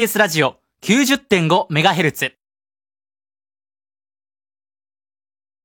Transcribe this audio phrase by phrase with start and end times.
[0.00, 2.30] TBS ラジオ 90.5MHz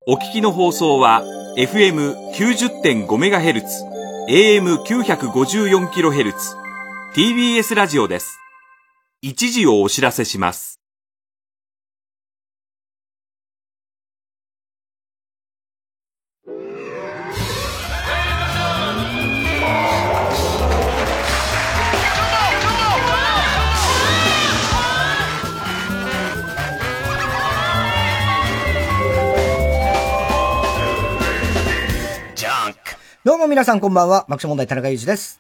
[0.08, 1.22] お聞きの放送は
[1.56, 3.62] FM90.5MHz、
[4.28, 6.34] AM954kHz、
[7.14, 8.40] TBS ラジオです。
[9.22, 10.83] 一時をお知らせします。
[33.26, 35.40] どうも皆さんこんばんは、爆笑問題田中裕二です。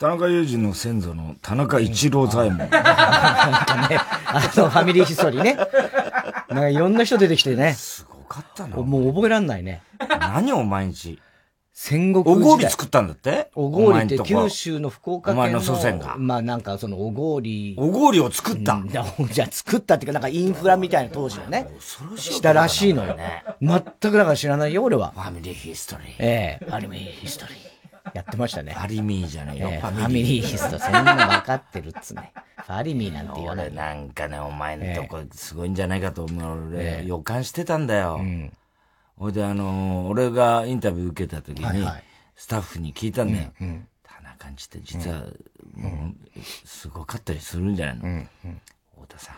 [0.00, 2.58] 田中裕二の先祖の田中一郎左衛門。
[2.66, 5.54] なんかね、あの、ファミリーヒストリーね。
[5.54, 5.66] なん
[6.58, 7.74] かいろんな人出てきてね。
[7.74, 8.76] すごかったな。
[8.78, 9.80] もう覚えらんないね。
[10.18, 11.20] 何を毎日。
[11.82, 12.50] 戦国お時代。
[12.50, 13.50] ごり作ったんだって？
[13.54, 15.40] おごりって九州の福岡県の。
[15.40, 16.14] お前の祖先が。
[16.18, 17.74] まあなんかそのおごり。
[17.78, 18.74] おごりを作った？
[18.74, 21.66] うんじゃあ作ったっていうかなんかインフラみたいな当時のね。
[22.16, 23.16] したらしいのよ。
[23.62, 25.12] 全くだから知らないよ、俺は。
[25.12, 26.16] ファミリーヒストリー。
[26.18, 27.56] ええファミリーヒストリー。
[28.12, 28.74] やってましたね。
[28.74, 29.68] ファリミーじゃねえよ。
[29.70, 30.84] ええファミリーヒストリー。
[30.84, 32.34] そんなの分かってるっつね。
[32.58, 33.76] ファリミーなんて言わない俺。
[33.76, 36.74] なんかね、お前のとこすごいんじゃないかと思う。
[36.74, 38.20] 俺、予感してたんだよ。
[39.20, 41.86] ほいで、あのー、俺がインタビュー受けた時に、
[42.36, 43.52] スタッフに聞いたんだよ。
[44.02, 45.24] 田中んちって実は、
[45.74, 48.24] もう、すごかったりするんじゃないの？
[49.02, 49.36] 太田さん、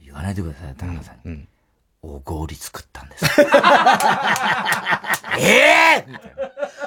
[0.00, 1.44] 言わないでください、田中さんに。
[2.02, 3.26] おごり作ったんです。
[5.40, 6.06] ええ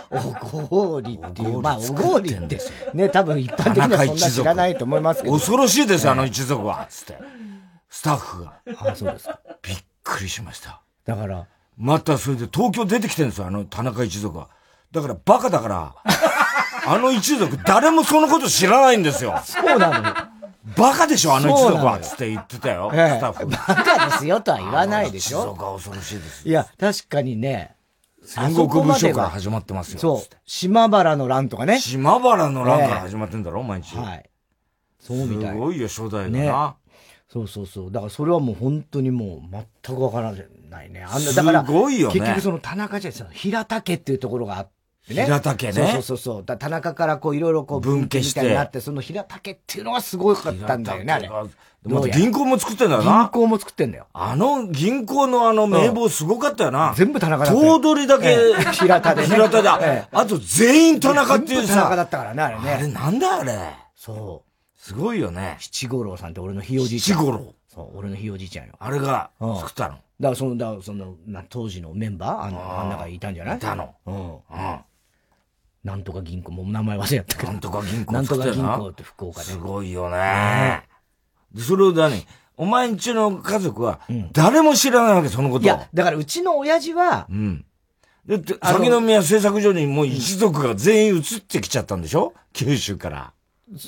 [0.10, 0.20] お
[0.66, 2.58] ごりっていう、まあ、おごりって、
[2.94, 5.34] ね、多分一般的にはそんな知らないと思いますけど。
[5.34, 7.20] 恐ろしいです、あの一族は、つって。
[7.90, 8.62] スタッフが。
[8.78, 9.42] あ、そうですか。
[9.62, 10.82] びっくりしました。
[11.06, 11.48] だから。
[11.78, 14.50] またそれで東京出てきてるんですよ、あの田中一族は。
[14.92, 15.96] だからバカだから、
[16.86, 19.40] あの一族誰もそのこと知らないんですよ。
[19.44, 20.16] そうなのよ。
[20.78, 22.00] バカでしょ、あの一族は。
[22.00, 23.48] つって言ってたよ、ええスタッフ。
[23.48, 25.40] バカですよとは言わないでしょ。
[25.40, 26.48] 一族は恐ろしいです。
[26.48, 27.76] いや、確かにね。
[28.24, 30.00] 戦国武将から始まってますよ。
[30.00, 30.36] そう。
[30.46, 31.80] 島原の乱とかね。
[31.80, 33.98] 島原の乱から始まってんだろ、毎日。
[33.98, 34.30] はい。
[35.00, 35.54] そうみたい。
[35.54, 36.70] すごいよ、初代だな。
[36.70, 36.74] ね
[37.28, 37.92] そうそうそう。
[37.92, 39.42] だからそれはもう本当にもう
[39.84, 40.48] 全くわからない
[40.90, 41.06] ね。
[41.08, 45.26] あんな、だから、すごいよね結局その田中じゃないです平田家っていうところがあってね。
[45.26, 51.30] 平田家ねそうそうそうだ田中からこういろいろこう分家してみたいになって、その平田家っていうのがすごかったんだよね、あれ。
[51.86, 53.24] また銀行も作ってんだよな。
[53.24, 54.08] 銀行も作ってんだよ。
[54.14, 56.94] あの銀行のあの名簿すごかったよな。
[56.96, 60.08] 全部田中だった取だけ、ええ平田でね平田だええ。
[60.14, 61.68] あと全員田中っていうさ。
[61.68, 62.72] 全部田中だったからね、あれね。
[62.72, 63.54] あれなんだあれ。
[63.96, 64.50] そう。
[64.80, 65.58] すごいよね。
[65.60, 67.20] 七五郎さんって俺のひいおじいちゃん。
[67.20, 67.54] 七五郎。
[67.74, 68.74] そう、俺のひいおじいちゃんよ。
[68.80, 69.96] あれがうん作ったの。
[69.96, 73.58] だからその、だからその、な当時のメンバーあの、あん中いたんじゃない？
[73.58, 73.96] いたの。
[74.06, 74.34] うん。
[74.36, 74.40] うん。
[75.84, 77.52] なんとか銀行、もう名前忘れちゃったけど。
[77.52, 79.46] なんとか銀行なんとってな銀行って福岡で。
[79.46, 80.84] すごいよね。
[81.54, 82.26] で、それを何？
[82.56, 84.00] お前んちの家族は、
[84.32, 85.64] 誰も知らないわけ、そのことを。
[85.64, 87.66] いや、だからうちの親父は、うん。
[88.28, 92.34] だって、あの先宮製作所にもう一族が全員移ってきちゃったんでしょ？
[92.54, 93.34] 九州から。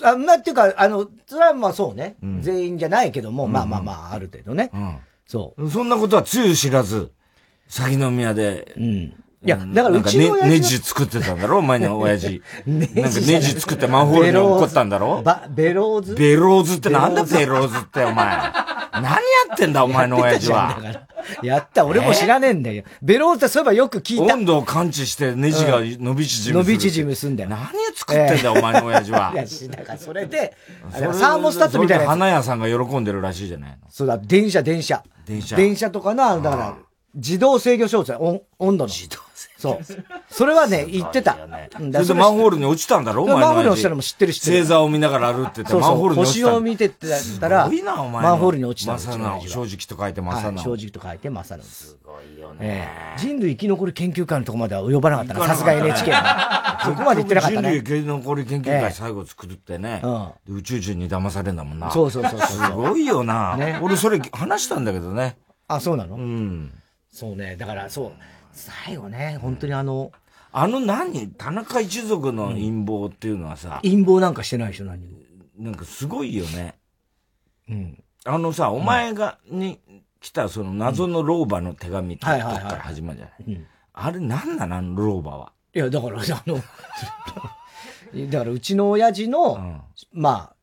[0.03, 2.15] あまあ、っていうか、あの、それはまあそうね。
[2.41, 4.71] 全員じゃないけども、まあまあまあ、ある程度ね。
[4.73, 4.97] うん。
[5.25, 5.69] そう。
[5.69, 7.11] そんなことはつゆ知らず、
[7.67, 9.13] 先宮で、うん。
[9.45, 11.59] いや、だからうちの親父ネジ作ってたんだろ？
[11.59, 12.41] お前の 親父。
[12.65, 15.21] なんかネジ作ってマンホールに落っこったんだろ？
[15.21, 16.15] バ、ベローズ？
[16.15, 17.23] ベローズってなんだ？
[17.23, 18.25] ベベローズってお前。
[18.93, 19.19] 何や
[19.53, 20.77] ってんだお前の親父は？
[21.43, 22.83] やった、俺も知らねえんだよ。
[23.01, 24.35] ベローズってそういえばよく聞いた。
[24.35, 26.55] 温度を感知してネジが伸び縮みする。
[26.55, 27.49] 伸び縮みすんだよ。
[27.49, 29.31] 何作ってんだよ、お前の親父は？
[29.33, 30.55] いや、しだからそれで、
[30.91, 33.77] サーモスタットみたいな花屋さんが喜んでるらしいじゃないの。
[33.89, 35.03] そうだ、電車、電車。
[35.25, 36.75] 電車電車とかの、だから、
[37.15, 38.89] 自動制御装置だ温温度の。
[38.89, 39.25] 自動
[39.57, 39.79] そう。
[40.29, 41.37] それはね、言ってた。
[41.79, 46.51] うんそれでマンホールに落ちたんだろお前マンホールに落ちたのも知ってる知ってる星座を見ながら歩ってて、マンホールに落ちたの。
[46.51, 46.89] 星を見て
[47.39, 47.69] たら。
[47.69, 50.43] マンホールに落ちたの正直、と書いて正直。
[50.45, 51.63] はい正直と書いて、正直。
[51.63, 52.87] すごいよえ
[53.17, 56.79] え人類生き残り研究会のとこまでは及ばなかったな、さすが NHK は。
[56.85, 57.69] そこまで言ってなかったね。
[57.69, 60.01] 人類生き残り研究ええ会最後作ってね、
[60.47, 61.91] 宇宙人に騙されんだもんな。
[61.91, 63.55] そうそうそうすごいよな。
[63.57, 65.37] ね俺それ話したんだけどね。
[65.67, 66.15] あ、そうなの？
[66.15, 66.71] うん。
[67.15, 68.11] そうね、だからそう、
[68.51, 70.11] 最後ね、本当にあの、
[70.51, 71.29] あの何？
[71.29, 75.17] 田中一族の陰謀っていうのはさ、陰謀なんかしてないでしょ、何も。
[75.57, 76.75] なんかすごいよね。
[77.69, 78.03] うん。
[78.25, 79.79] あのさ、お前が、に
[80.19, 82.63] 来たその謎の老婆の手紙ってとこはいはいはい。
[82.63, 83.55] から始まるじゃない？
[83.55, 83.67] うん。
[83.93, 84.75] あれなんなの？
[84.75, 85.53] あの老婆は。
[85.73, 86.55] いや、だから、あの、
[88.29, 90.54] だからうちの親父の、まあ、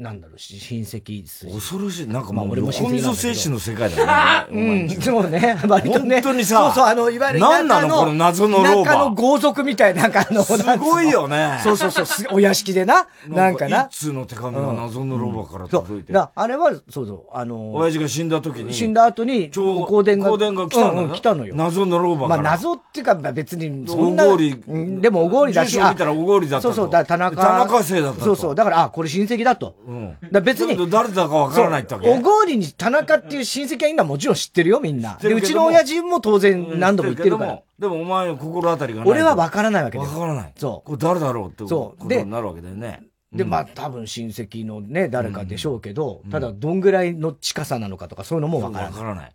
[0.00, 1.52] なんだろう、親戚筋。
[1.52, 2.08] 恐ろしい。
[2.08, 4.88] なんかまあ俺も親戚精神の世界だよね。
[4.88, 5.58] うん、そうね。
[5.68, 6.22] 割とね。
[6.22, 11.60] 本当にさそうそう、あの、いわゆる何なのこの謎の老婆田舎の豪族みたいな、なんかあの、すごいよね。
[11.62, 13.06] そうそうそうす、お屋敷でな。
[13.28, 13.88] なんかな。
[13.90, 15.68] 一通の手紙が謎の老婆から。
[15.68, 16.14] 届いて。
[16.14, 18.72] だあれは、そうそう、あの、親父が死んだ時に。
[18.72, 20.30] 死んだ後に、超香典が。
[20.30, 21.54] 香典が来たの来たのよ。
[21.54, 22.38] 謎の老婆まあ。
[22.38, 24.24] 謎っていうか、別に、そんな。
[24.26, 25.72] おごりうんでもおごりだし。
[25.72, 27.36] 住所見たらおごりだったとそうそう、田中。
[27.36, 29.74] 田中姓だったとそうそう、だから、あ、これ親戚だと。
[29.90, 30.16] うん。
[30.30, 30.88] だ別に。
[30.88, 35.18] 誰だかわからないってわけおごりに田中っていう親戚は今もちろん知ってるよ、みんな。
[35.20, 37.62] で、うちの親父も当然何度も言ってるから。
[37.76, 39.10] でもお前の心当たりがない。
[39.10, 40.52] 俺は分からないわけだわからない。
[40.56, 40.86] そう。
[40.86, 43.02] これ誰だろうってそうことになるわけだよね。
[43.32, 48.92] で、まあ多分親戚のね、誰かでしょうけど、ただどんぐらいの近さなのかとかそういうのも分からない。
[48.92, 49.32] わからない。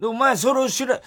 [0.00, 1.00] で、お前それを知ら、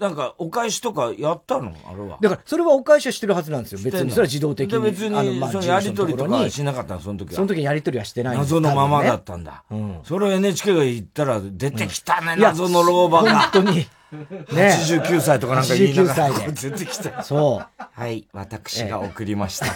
[0.00, 1.72] なんか、お返しとかやったの？
[1.88, 2.18] あれは。
[2.20, 3.78] だから、それはお返しはしてるはずなんですよ。
[3.84, 4.10] 別に。
[4.10, 4.82] それは自動的に。
[4.82, 7.34] で、別に、あの、まあ、そのやりとりとかしなかったの、その時は。
[7.36, 9.62] その時にやりとりはしてない謎のままだったんだ。
[9.70, 10.00] うん。
[10.02, 13.42] それを NHK が言ったら、出てきたね、謎の老婆が。
[13.52, 13.86] 本当に。
[14.12, 16.30] ね89歳とかなんか言いながら。
[16.30, 17.22] 89歳出てきた。
[17.22, 17.82] そう。
[17.98, 19.66] はい、私が送りました。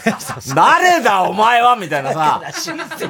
[0.54, 2.42] 誰だお前はみたいなさ。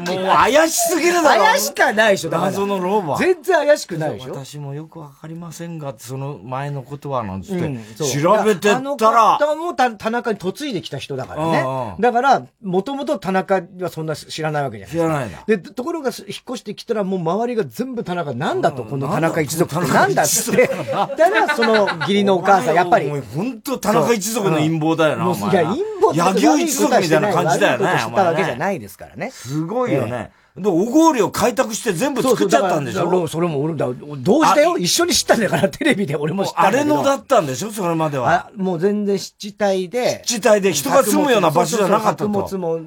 [0.06, 1.42] もう怪しすぎるだろ。
[1.44, 3.18] 怪しかないでしょ、謎の老婆。
[3.18, 4.32] 全然怪しくないでしょ。
[4.32, 11.96] 私もよくわかりませんが、その前のことは、なんつって、うん調べてったら、あの方もた田中に嫁いできた人だからね。
[12.00, 15.42] だから、もともと田中はそんな知らないわけじゃない知らないんだ。
[15.46, 20.70] で、ところが引っ越してきたらもう周りが全部田中、なんだと、この田中一族なんだっつって。
[21.16, 23.08] だからその義理のお母さん、やっぱり。
[23.08, 25.50] 本当田中一族の陰謀だよな、お前。
[25.50, 27.84] いや、陰謀野球一族みたいな感じだよね。
[27.86, 29.30] 悪いことしたわけじゃないですからね。
[29.30, 30.32] すごいよね。
[30.56, 33.28] で、おごりを開拓して全部作っちゃったんでしょ？
[33.28, 33.86] それも俺だ、
[34.18, 34.78] 同時だよ？
[34.78, 37.70] 一緒に知ったんだから、テレビで俺も知ったあれのだったんでしょ？
[37.70, 38.50] それまでは。
[38.56, 40.22] もう全然湿地帯で。
[40.26, 42.28] 湿地帯で人が住むような場所じゃなかったと。
[42.28, 42.80] 物も。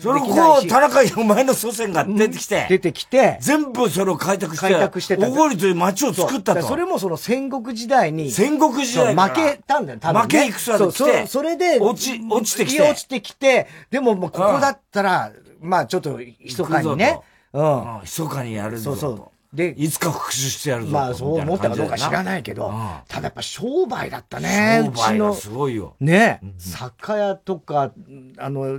[0.00, 2.66] それをこう、田中お前の祖先が出てきて。
[2.68, 3.38] 出てきて。
[3.40, 4.72] 全部それを開拓して。
[4.72, 5.28] 開拓してた。
[5.28, 6.62] おごりという町を作ったと。
[6.62, 8.30] それもその戦国時代に。
[8.30, 10.22] 戦国時代負けたんだよ、多分。
[10.22, 11.26] 負け戦で来て。
[11.26, 12.82] それで、落ち、落ちてきて。
[12.82, 17.20] 落ちてきて、でももうここだったら、まあちょっと、密かにね。
[17.52, 18.00] うん。
[18.02, 18.94] 密かにやるぞ。
[18.94, 19.30] そうそう。
[19.52, 20.90] で、いつか復讐してやるぞ。
[20.90, 22.70] まあそう思ったかどうか知らないけど、
[23.08, 24.82] ただやっぱ商売だったね。
[24.84, 25.96] 商売がすごいよ。
[26.00, 27.92] ね、酒屋とか、
[28.36, 28.78] あの、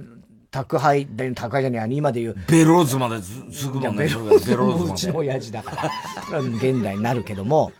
[0.51, 2.35] 宅配、宅配じゃねえ、今で言う。
[2.47, 4.05] ベローズまですぐもんね。
[4.05, 5.89] ベローズもうちの親父だか
[6.31, 6.39] ら。
[6.39, 7.71] 現代になるけども、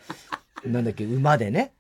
[0.66, 1.74] なんだっけ、馬でね。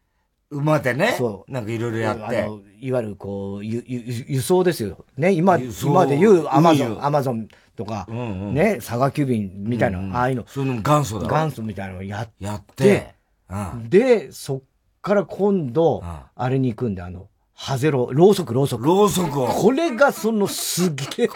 [0.51, 1.13] 馬でね？
[1.15, 1.51] そう。
[1.51, 2.41] なんかいろいろやって。
[2.41, 5.05] あの、いわゆるこう、ゆ、ゆ、輸送ですよ。
[5.15, 10.45] ね、今、今で言うアマゾン、アマゾンとか、うんうん、ね、佐賀急便みたいな、うんうん、ああいうの。
[10.47, 12.43] そういうの元祖だ元祖みたいなのをやって。
[12.43, 13.13] やって。
[13.47, 14.61] うん、で、そっ
[15.03, 17.27] から今度、あれに行くんで、あの、
[17.61, 18.85] ハゼロ、ろうそく、ろうそく。
[18.85, 19.47] ろうそくを。
[19.47, 21.29] これがそのすげえ。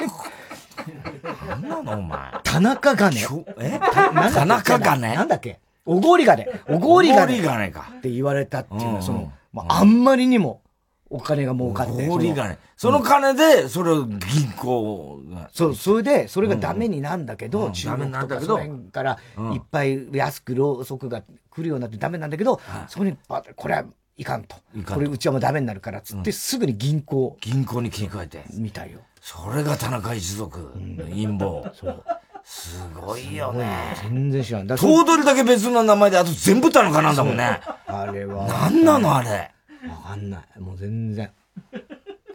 [1.50, 2.32] 何なのお前。
[2.44, 3.20] 田中金。
[3.60, 3.78] え？
[4.34, 5.60] 田中金なんだっけ？
[5.86, 6.48] おごり金。
[6.70, 7.24] おごり金。
[7.24, 7.92] おごり金か。
[7.98, 10.62] って言われたっていうのは、その、まあ、あんまりにも
[11.10, 12.08] お金が儲かって。
[12.08, 12.58] おごり金。
[12.78, 15.20] その金で、それを銀行
[15.52, 19.20] そう、それで、それがダメになんだけど、中国とかその辺から
[19.54, 21.22] いっぱい安くろうそくが
[21.52, 23.84] 来るようになってダメなんだけど、そこに、これは
[24.18, 24.56] いかんと。
[24.86, 27.38] これうちはもうダメになるから、つってすぐに銀行。
[27.42, 28.44] 銀行に切り替えて。
[28.54, 29.00] みたいよ。
[29.22, 31.74] それが田中一族の陰謀。
[31.74, 32.04] そう。
[32.44, 33.96] すごいよね。
[34.04, 34.68] 全然知らん。
[34.68, 37.62] 頭取だけ別の名前で、あと全部田中なんだもんね。
[37.88, 38.48] あれは。
[38.48, 39.52] 何なのあれ。
[39.88, 40.60] わかんない。
[40.60, 41.32] もう全然。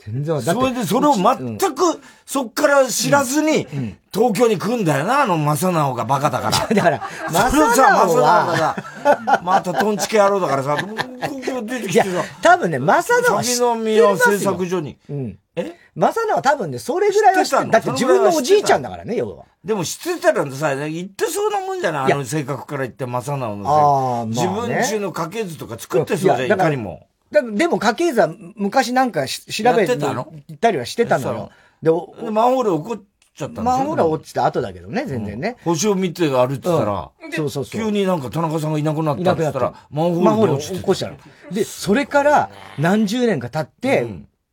[0.04, 3.66] 全然それで、それを全く、そっから知らずに、
[4.12, 6.66] 東京に来んだよな、あの、正直がバカだから。
[6.74, 7.00] だから、
[7.30, 8.56] 正直は
[9.04, 12.06] さ、またトンチケ野郎だからさ、ここ出てきてさ。
[12.40, 14.96] 多分ね、正直は知って宮製作所に。
[15.10, 15.38] うん。
[15.56, 15.74] え？
[15.96, 19.44] 正直は多分ね、それぐらいは知ってだって自分のおじいちゃんだからね、要は。
[19.64, 22.12] でも知ってたらさ、言ってそうなもんじゃない？
[22.12, 24.46] あの性格から言って正直のせい。
[24.46, 27.07] 自分中の家系図とか作ってそうじゃん、いかにも。
[27.30, 29.42] でも家系図は昔なんか調
[29.74, 31.50] べて行ったりはしてたのよ。
[31.82, 31.90] で、
[32.30, 33.02] マンホール怒っ
[33.34, 35.56] ちゃったんマンホールは落ちた後だけどね、全然ね。
[35.62, 37.80] 星を見て歩いてたら、そうそうそう。
[37.80, 41.16] 急になんか田中さんがいなくなったって言ったら、マンホール落起こしたの。
[41.50, 44.06] で、それから何十年か経って、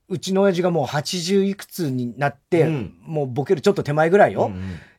[0.08, 2.70] うちの親父がもう80いくつになって、
[3.04, 4.52] もうボケるちょっと手前ぐらいよ。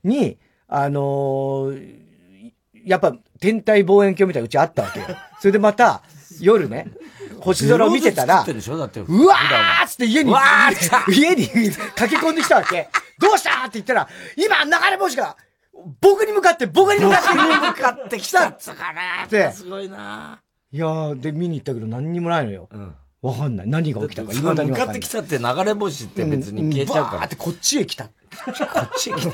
[0.02, 1.72] に、あの
[2.84, 5.06] やっぱ天体望遠鏡みたいなうちあったわけよ。
[5.40, 6.02] それでまた、
[6.40, 6.86] 夜ね、
[7.40, 10.32] 星空を見てたら、うわーっつって家に、
[11.08, 12.88] 家に駆け込んできたわけ。
[13.18, 15.36] どうしたって言ったら、今流れ星が、
[16.00, 19.52] 僕に向かって、僕に向かって、向かってきたっつかなって。
[19.52, 20.40] すごいな。
[20.72, 22.68] いやー、で、見に行ったけど何にもないのよ。
[23.22, 23.68] わかんない。
[23.68, 24.32] 何が起きたか。
[24.32, 27.16] 今向かってきたって流れ星って別に消えちゃうから。
[27.18, 28.04] バーってこっちへ来た。
[28.04, 28.10] こ
[28.50, 28.52] っ
[28.98, 29.30] ちへ来た。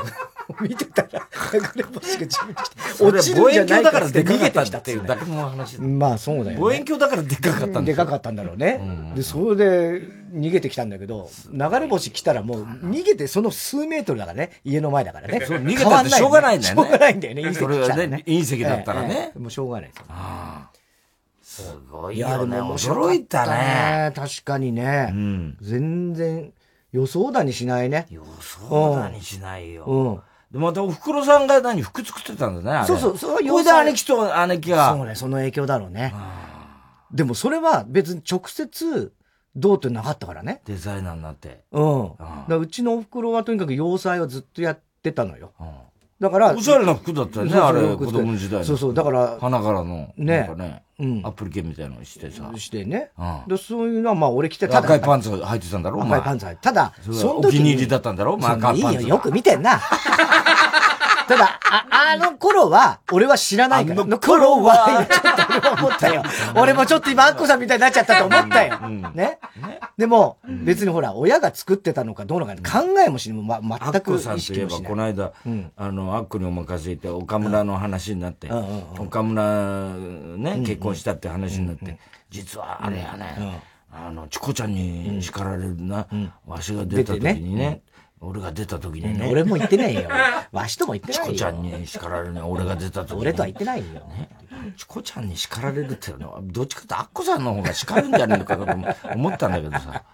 [0.60, 1.08] 見てたら、
[1.52, 6.56] 流れ星が自分に来て、落ちるんじゃないかって逃げてきたっていうだけの話まあそうだよ、ね。
[6.56, 8.80] 望遠鏡だからでかかったんでかかったんだろうね。
[9.14, 15.44] で、それで逃げてきたんだけど、流れ星来たらもう逃げてその数メートルだからね、家の前だからね。
[15.46, 16.82] そう、逃げたってしょうがないんだよね。
[16.82, 19.32] しょうがないんだよね、隕石隕石だったらね。
[19.38, 19.90] もうしょうがない
[21.42, 22.56] すごいよね。
[22.58, 24.12] 驚いたね。
[24.16, 25.12] 確かにね。
[25.60, 26.50] 全然
[26.92, 28.06] 予想だにしないね。
[28.10, 29.84] 予想だにしないよ。
[29.84, 30.20] うん。
[30.52, 32.86] で、またお袋さんが何服作ってたんだね。
[32.86, 34.94] そうそう、そう、これで姉貴と姉貴が。
[34.94, 36.14] そうね、その影響だろうね。
[37.10, 39.12] でもそれは別に直接、
[39.54, 40.62] どうってなかったからね。
[40.64, 41.64] デザイナーになって。
[41.72, 42.12] うん。
[42.48, 45.52] だうちのお袋はとにかく洋裁をずっとやってたのよ。
[46.20, 46.54] だから。
[46.54, 49.38] おしゃれな服だったよね、あれ、子供時代そうそう、だから。
[49.40, 50.12] 花柄の。
[50.16, 50.38] ね。
[50.38, 50.82] なんかね。
[50.98, 51.20] うん。
[51.24, 52.50] アップル系みたいなのしてさ。
[52.56, 53.10] してね。
[53.18, 53.48] うん。
[53.48, 56.62] で、そういうのはまあ俺着てた赤いパンツ履いてたんだろ赤いパンツ履いて。
[56.62, 59.00] ただ、そのお気に入りだったんだろまあ赤いパンツ。
[59.00, 59.80] いいよ、よく見てんな。
[61.28, 64.02] ただ、あ、あの頃は、俺は知らないから。
[64.02, 66.22] あの頃は、ちょっと俺は思ったよ。
[66.56, 68.78] 俺もちょっと今、アッコさんみたいになっちゃったと思ったよ。
[69.14, 69.38] ね？
[69.96, 72.60] でも、別にほら、親が作ってたのかどうのか考
[73.04, 73.60] えもしない。
[73.62, 74.90] ま、全く意識もしない。
[74.90, 75.32] この間、
[75.76, 78.50] あの、アッコにお任せいて、岡村の話になって、
[78.98, 79.94] 岡村、
[80.36, 81.98] ね、結婚したって話になって、
[82.30, 83.62] 実はあれやね、
[83.92, 86.06] あの、チコちゃんに叱られるな、
[86.46, 87.82] わしが出た時にね、
[88.24, 89.28] 俺が出た時にね。
[89.30, 90.08] 俺も言ってないよ。
[90.52, 91.26] わしとも言ってないよ。
[91.26, 92.40] チコちゃんに叱られるね。
[92.40, 93.20] 俺が出た時に。
[93.20, 93.84] 俺とは言ってないよ。
[93.84, 94.28] ね。
[94.76, 98.62] チコちゃんに叱られるっていうのは、どっちかってアッコさんの方が叱るんじゃねえのかと
[99.14, 100.04] 思ったんだけどさ。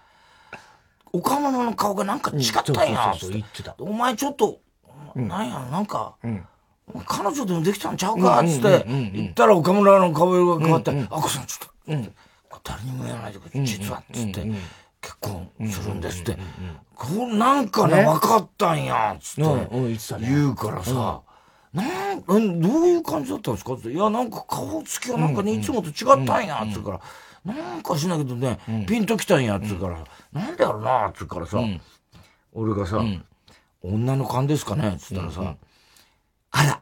[1.13, 3.13] 岡村の顔がなんか違ったんや。
[3.79, 4.59] お前ちょっと、
[5.15, 6.15] なんや、なんか、
[7.05, 8.39] 彼女でもできたんちゃうか？
[8.41, 14.51] っつって言ったら岡村の顔が変わって、アッコさんちょっと、誰にも言わないで実はっつって。
[15.01, 16.37] 結婚するんですって。
[16.95, 19.41] こうなんかね、分かったんや、つって。
[20.19, 21.21] 言うからさ、
[21.71, 21.83] な
[22.39, 23.73] んどういう感じだったんですか？
[23.73, 23.91] って。
[23.91, 26.99] いや、なんか顔つきがなんかね、いつもと違ったんや、つうか
[27.45, 30.03] ら、なんかしないけどね、ピンときたんや、つうから、
[30.33, 31.59] なんでやろな、つうからさ、
[32.51, 33.01] 俺がさ、
[33.81, 35.55] 女の勘ですかね、つったらさ、
[36.51, 36.81] あら、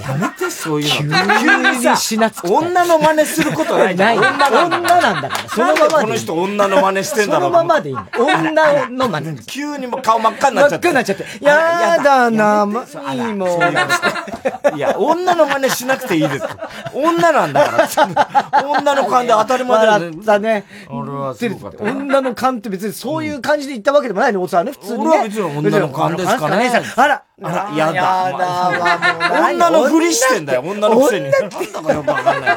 [0.00, 1.16] やめて、そういうの。
[1.40, 2.52] 急にしなつく。
[2.52, 4.18] 女の真似することないない。
[4.18, 5.48] 女なんだから。
[5.48, 7.46] そのままこの人女の真似してんだろ。
[7.46, 9.38] そのままでいい女の真似。
[9.46, 10.88] 急にも顔真っ赤になっちゃって。
[10.88, 11.44] 真っ赤になっちゃって。
[11.44, 14.76] やだな、ま、いいもん。
[14.76, 16.46] いや、女の真似しなくていいです。
[16.92, 18.64] 女なんだから。
[18.64, 20.10] 女の勘で当たり前だよ。
[20.24, 20.64] だね。
[20.88, 21.84] 俺はすごかった。
[21.84, 25.06] 女の勘って別にそういう感じで言ったわけでもないの、おさはね、普通に。
[25.06, 26.70] 俺は別に女の勘ですかね。
[26.96, 27.92] あら、あら、やだ。
[27.92, 31.30] やだ、女のふりしてんだよ、女のくせに。
[31.30, 32.56] なんだかよくわかんない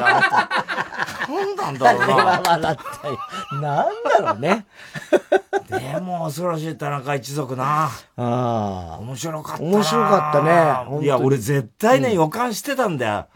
[1.28, 2.42] なんなんだろうな。
[2.46, 3.18] 笑ったよ。
[3.60, 4.66] なんだろうね。
[5.68, 7.84] でも、恐ろしい田中一族な。
[7.84, 8.98] ああ。
[9.00, 11.04] 面白かった面白かったね。
[11.04, 13.26] いや、俺絶対ね、予感してたんだよ。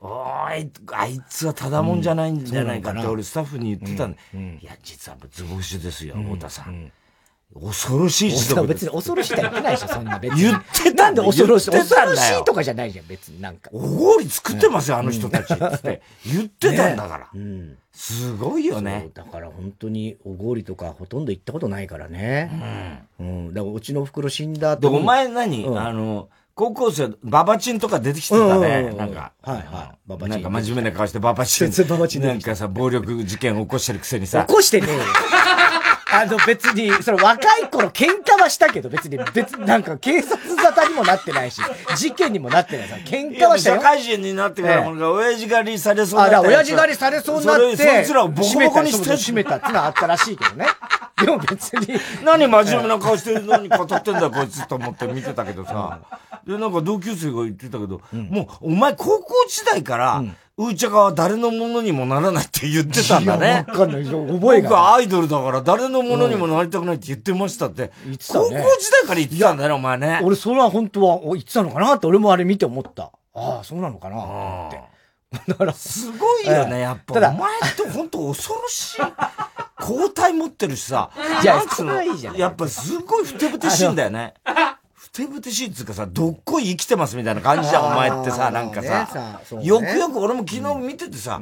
[0.00, 4.18] おい、あいつはただもんじゃないんじゃないかって俺スタッフに言ってたんだ。
[4.34, 6.90] いや、実は図星ですよ、太田さん。
[7.54, 8.66] 恐ろしい時代。
[8.66, 10.42] 別に恐ろしいとは言ってないでしょ、そんな別に。
[10.42, 11.70] 言ってたなんで恐ろしい？
[11.70, 13.70] 恐ろしいとかじゃないじゃん、別になんか。
[13.72, 15.52] おごり作ってますよ、あの人たち。
[15.52, 17.28] って言ってたんだから。
[17.92, 19.10] すごいよね。
[19.12, 23.04] だから本当におごりとかほとんど行ったことないからね。
[23.20, 23.54] うん。
[23.54, 25.66] だからうちの袋死んだ後で、お前何？
[25.78, 28.92] あの、高校生、ババチンとか出てきてたね。
[28.92, 29.32] なんか。
[29.42, 29.98] はいはい。
[30.06, 30.28] ババチン。
[30.30, 31.70] なんか真面目な顔してババチン。
[31.86, 32.22] ババチン。
[32.22, 34.44] なんかさ、暴力事件起こしてるくせにさ。
[34.46, 35.00] 起こしてねえよ。
[36.12, 41.60] あの別に、その若い頃喧嘩はしたけど、別に、別になんか警察沙汰にもなってないし、
[41.96, 42.96] 事件にもなってないさ。
[42.96, 43.76] 喧嘩はしたよ。
[43.76, 46.46] 社会人になってから、ええ、親父狩りされそうになって。
[46.46, 47.76] あ、親父狩りされそうになって。
[47.76, 50.66] そいつらをボコボコにして閉めたってのはあったらしいけどね。
[51.18, 51.98] でも別に。
[52.24, 56.00] 何真面目な顔してるのに語ってんだこいつと思って見てたけどさ。
[56.46, 60.24] で、なんか同級生が言ってたけど、もう、お前高校時代から、
[60.58, 63.64] うーちゃかは誰のものにもならないって言ってたんだね。
[63.68, 64.68] わかんない覚えが。
[64.68, 67.90] 僕アイドルだから誰のものにもなりたくないって言ってましたって。
[68.04, 68.44] 言ってたね。
[68.44, 70.20] 高校時代から言ってたんだよ、お前ね。
[70.22, 73.10] 俺それは本当は言ってたのかなって俺もあれ見て思った。
[73.34, 74.80] ああ、そうなのかなって。
[75.48, 75.72] だから。
[75.72, 77.14] すごいよね、やっぱ。
[77.14, 79.00] ただ、お前って本当恐ろしい。
[79.80, 81.10] 交代持ってるしさ。
[81.42, 82.36] いや、それはいいじゃん。
[82.36, 84.34] やっぱすごいふてぶてしいんだよね。
[85.14, 89.42] ふてぶてしいっつうかさ、どっこい生きてますみたいな感じじゃん、お前ってさ、なんかさ。
[89.62, 91.38] よくよく俺も昨日見ててさ、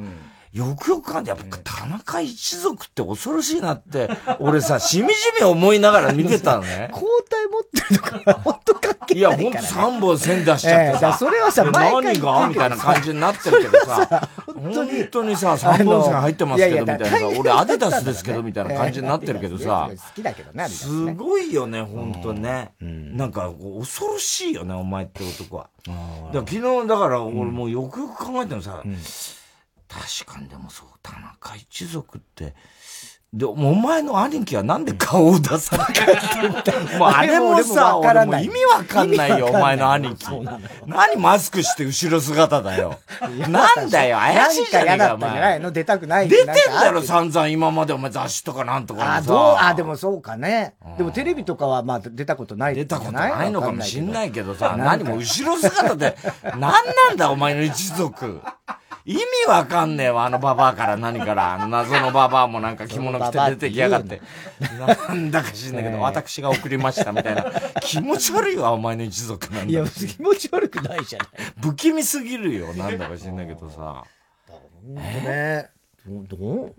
[0.53, 6.89] よくよく考えて、やっぱ田中一族って恐ろしいなって、俺さ、しみじみ思いながら見てたのね。
[6.93, 11.13] 交代持ってるのから、ほんと関係ないいや、ほんと3本線出しちゃってさ。
[11.17, 12.47] それはさ、何が？
[12.49, 14.91] みたいな感じになってるけどさ、本当に。
[14.91, 17.05] 本当にさ、3本線入ってますけど、みたいな。
[17.07, 22.73] さ、俺アディダスですけど、みたいな感じになってるけどさ、好きだけどね、すごいよね、本当ね。
[22.81, 25.69] なんか、恐ろしいよね、お前って男は。
[26.33, 28.83] 昨日、だから俺もうよくよく考えてもさ、
[29.91, 32.53] 確かにでもそう、田中一族って、
[33.33, 40.25] で、お前の兄貴はなんで顔を出さなかったもうあれもさ、俺も意味わかんないよ、お前の兄貴。
[40.85, 42.99] 何マスクして後ろ姿だよ。
[43.47, 45.59] なんだよ、怪しいじゃねえか、お前。
[45.59, 50.75] の出たくない出てんだろ、散々今までお前雑誌とかなんとかあ、どう、あ、でもそうかね。
[50.97, 58.41] でもテレビとかはまあ出たことない出たことないのかもしんないけどさ、何も後ろ姿で、何なんだ、お前の一族。
[59.05, 61.55] 意味わかんねえわ、あのババアから何から。
[61.55, 64.21] あの謎のババアもなんか着物着て出てきやがって。
[65.09, 67.45] なんだか知んないけど、私が送りましたみたいな。
[67.81, 69.71] 気持ち悪いわ、お前の一族なんだ。
[69.71, 71.27] いや、気持ち悪くないじゃない。
[71.61, 74.03] 不気味すぎるよ、なんだか知んないけどさ。
[74.83, 75.69] ね
[76.07, 76.75] どう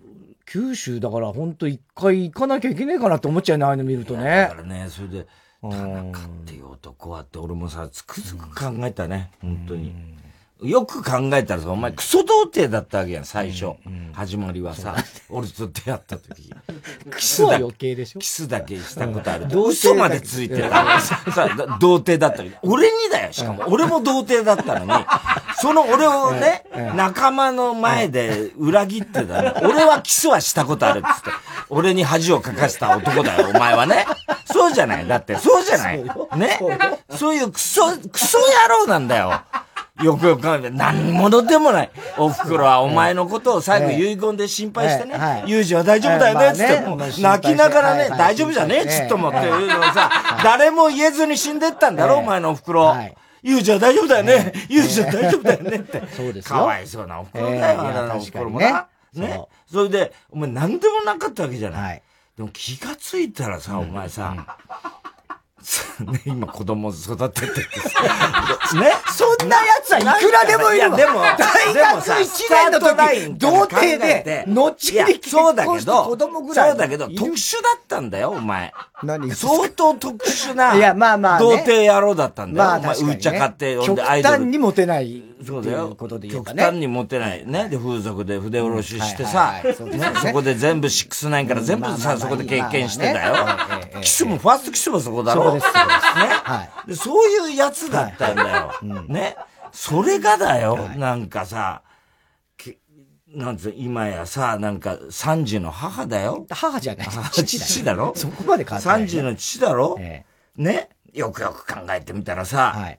[0.47, 4.25] 九州だから本当一回行かなきゃいけねえかなって思っちゃうね、ああいうの見るとね。
[4.25, 5.26] だからね、それで、
[5.62, 9.95] 田中っていう男はって俺もさ、つくづく考えたね、本当に。
[10.62, 13.73] よく考えたらさ、お前クソ童貞だったわけやん、最初。
[14.12, 14.95] 始まりはさ、
[15.28, 16.52] 俺と出会った時。
[17.19, 18.21] キスだ余計でしょ？
[18.21, 19.47] キスだけしたことある。
[19.50, 21.00] 嘘までついてた。
[21.00, 21.21] さ、
[21.81, 23.64] 童貞だった俺にだよ、しかも。
[23.66, 25.04] 俺も童貞だったのに、
[25.61, 26.64] その俺をね、
[26.95, 29.54] 仲間の前で裏切ってたの。
[29.69, 31.31] 俺はキスはしたことあるっつって。
[31.71, 34.07] 俺に恥をかかせた男だよ、お前はね。
[34.45, 35.09] そうじゃない。
[35.09, 36.04] だって、そうじゃない。
[36.37, 36.61] ね。
[37.16, 39.40] そういうクソ、クソ野郎なんだよ。
[40.02, 41.90] よくよく考えて、何者でもない。
[42.18, 49.28] お袋はお前のことを最後遺言で心配してね、ユージは大丈夫だよね、つって、泣きながらね、大丈夫じゃねえ、つっても。
[49.28, 50.11] っていうのをさ、
[50.44, 52.94] 誰も言えずに死んでったんだろ、お前のお袋。
[53.42, 56.02] ユージは大丈夫だよね、ユージは大丈夫だよねって。
[56.16, 58.87] そうですかわいそうなお袋だよ、あれのお袋もな。
[59.14, 59.47] ね。
[59.71, 62.02] それで、お前何でもなかったわけじゃない。
[62.37, 64.35] でも気がついたらさ、お前さ、
[66.00, 67.61] ね、今子供育ててて
[68.78, 68.92] ね？
[69.12, 70.97] そんな奴はいくらでもいるわ。
[70.97, 74.71] でも、 大学1年の時、童貞で、後
[75.04, 76.71] にそうだけど、子供ぐらい。
[76.71, 78.73] そうだけど、特殊だったんだよ、お前。
[79.02, 79.28] 何？
[79.28, 82.69] が相当特殊な、いや、まあまあ、童貞野郎だったんだよ。
[82.69, 85.23] まあ、お前、うーちゃ買って、極端にモテない。
[85.44, 85.94] そうだよ。
[85.96, 86.62] ことで言えばね。
[86.62, 87.46] 極端にモテない。
[87.46, 87.68] ね？
[87.68, 89.85] で、風俗で筆下ろししてさ、そ
[90.28, 93.35] こで全部6-9から全部さ、そこで経験してだよ。
[94.00, 95.44] キスも、ファーストキスもそこだろ？
[95.44, 95.66] そうです。
[95.66, 95.72] ね。
[95.74, 96.96] はい。
[96.96, 98.72] そういうやつだったんだよ。
[99.09, 99.37] ね？
[99.72, 100.88] それがだよ。
[100.96, 101.83] なんかさ、
[103.28, 106.46] なんつう、今やさ、なんか、三児の母だよ。
[106.50, 107.09] 母じゃない。
[107.33, 108.12] 父だろ？
[108.14, 110.26] そこまで変わ三児の父だろ、え
[110.59, 110.90] え、ね？
[111.14, 112.98] よくよく考えてみたらさ、はい、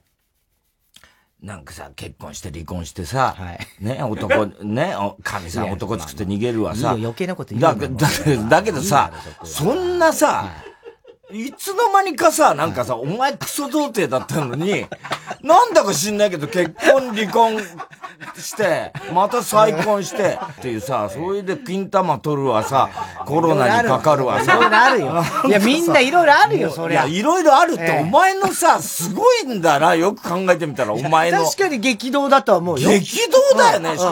[1.44, 6.92] なんかさ、結婚して離婚してさ、はい、ね、男、ね、神さん男作って逃げるわさ。
[6.92, 9.12] 余計なこと言うだだだけどさ、
[9.44, 10.73] そんなさ、は
[11.32, 14.86] いいつの間にかさ、なんかさ、お前クソ童貞だったのに、
[15.42, 17.58] なんだか知んないけど結婚、離婚
[18.36, 22.90] して、また再婚して、っていうさ、それで金玉取るわさ、
[23.24, 24.54] コロナにかかるわさ。
[24.54, 25.24] いろいろあるよ。
[25.46, 26.94] いや、みんないろいろあるよ、それ。
[26.94, 31.42] いや、いろいろあるって、お前のさ、すごいんだな、よく考えてみたら、お前の。
[31.44, 32.90] 確かに激動だとは思うよ。
[32.90, 34.06] 激動だよね、涼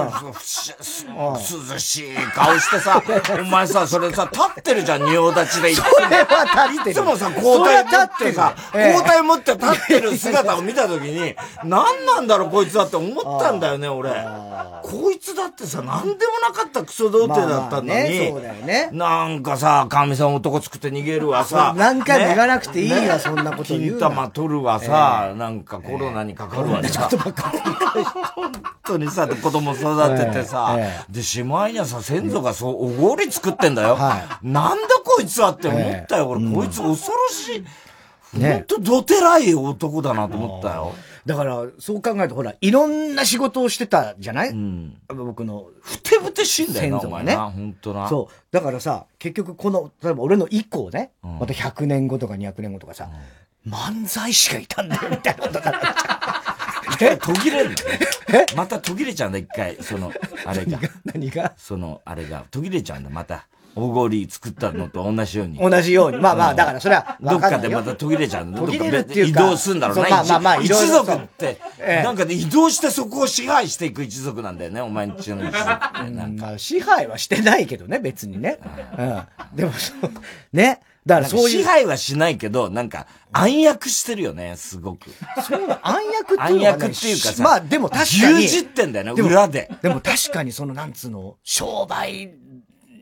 [1.78, 3.02] しい顔してさ、
[3.38, 5.74] お前さ、それさ、立ってるじゃん、仁王立ちで。
[5.74, 7.01] それは立ってる。
[7.02, 11.34] いつもさ、交代持ってさ、交代持って立ってる姿を見たときに、
[11.64, 14.10] 何なんだろう、こいつだって思ったんだよね、俺。
[14.82, 18.88] こいつだってさ、何でもなかったクソ童貞だったのに、そうだよね。
[18.92, 21.74] なんかさ、神さん男作って逃げるわさ。
[21.76, 23.98] 何回も言わなくていいよ、そんなこと言う。
[23.98, 27.08] 金玉取るわさ、なんかコロナにかかるわさ。
[28.34, 28.52] 本
[28.84, 30.76] 当にさ、子供育ててさ、
[31.08, 33.98] で、しまいにはさ、先祖がそう、おごり作ってんだよ。
[34.42, 36.52] なんだこいつはって思ったよ、俺。
[36.52, 38.38] こいつ恐ろしい。
[38.38, 38.52] ね。
[38.52, 40.94] ほんとどてらい男だなと思ったよ。
[41.24, 45.68] だから、そう考えると、ほら、いろんな仕事をしてたじゃない、うん、僕の。
[45.80, 47.36] ふてぶてしいんだよな、先祖がね。
[47.36, 48.08] 本当な。
[48.08, 48.34] そう。
[48.50, 53.08] だからさ、結局この、例えば俺の以降ね、うん、また100年後とか200年後とかさ、
[53.64, 56.44] うん、漫才師がいたんだよ、みたいなことだ
[57.00, 57.74] え 途切れる
[58.32, 58.46] え？
[58.56, 59.76] また途切れちゃうんだ、一回。
[59.80, 60.12] その、
[60.44, 60.78] あれが？
[61.04, 61.52] 何が？
[61.56, 62.44] その、あれが。
[62.50, 63.46] 途切れちゃうんだ、また。
[63.74, 65.58] おごり作ったのと同じように。
[65.58, 66.18] 同じように。
[66.18, 68.58] まあまあ、だからそれはどっかでまた途切れちゃうの？
[68.58, 69.40] 途切れるっていうか。
[69.40, 70.08] 移動すんだろうな？
[70.08, 71.58] まあまあまあ、一族って、
[72.04, 76.40] なんかで移動してそこを支配していく一族なんだよね、お前んちの一族って。
[76.40, 78.58] まあ、支配はしてないけどね、別にね。
[78.98, 79.56] うん。
[79.56, 79.72] でも、
[80.52, 80.80] ね。
[81.04, 81.48] だからそういう。
[81.48, 85.10] 支配はしないけど、なんか、暗躍してるよね、すごく。
[85.42, 87.42] そうな、暗躍っていうか、暗躍っていうかさ。
[87.42, 88.44] まあでも確かに。
[88.44, 89.68] 牛耳ってんだよね、裏で。
[89.82, 92.32] でも確かにその、なんつうの、商売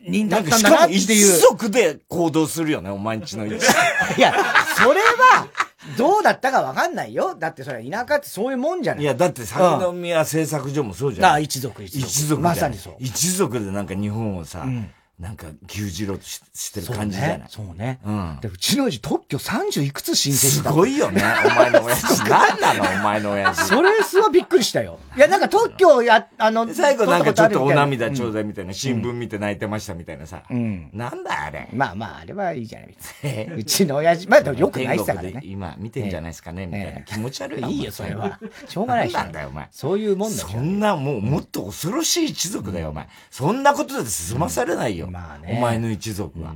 [0.00, 0.98] 人だったんだなっていう。
[0.98, 3.52] 一族で行動するよね、お前んちの一
[4.16, 4.34] いや、
[4.76, 5.48] それは、
[5.96, 7.34] どうだったかわかんないよ。
[7.34, 9.02] だってそれ田舎ってそういうもんじゃない。
[9.02, 11.30] いや、だって相模屋製作所もそうじゃん。
[11.30, 12.06] ああ、一族一族。
[12.06, 12.42] 一族。
[12.42, 12.96] まさにそう。
[12.98, 17.48] 一族でなんか日本をさ、うんなんか牛耳ろうとしてる感じじゃない？
[17.50, 18.00] そうね。
[18.06, 18.38] うん。
[18.40, 22.06] で、うちの親父特許30いくつ申請したすごいよね、お前の親父。
[22.24, 23.64] 何なの、お前の親父。
[23.66, 24.98] それすごいびっくりしたよ。
[25.14, 30.42] いや、なんか特許や、あの、 最後なんかちょっとお涙ちょうだいみたいな、新聞見て泣いてましたみたいなさ。
[30.48, 30.88] うん。
[30.94, 31.68] なんだあれ？
[31.74, 35.38] まあまあ、あれはいいじゃない、うちの親父、まあでもよくないっすからね。
[35.44, 37.62] 今見てんじゃないですかね、みたいな気持ち悪い。
[37.70, 38.38] いいよ、それは。
[38.66, 39.14] しょうがないし。
[39.14, 39.68] なんだよ、お前。
[39.70, 40.48] そういうもんだよ。
[40.48, 43.06] そんな、もう、もっと恐ろしい一族だよ、お前。
[43.30, 45.09] そんなことで済まされないよ。
[45.10, 45.56] まあね。
[45.58, 46.54] お前の一族は。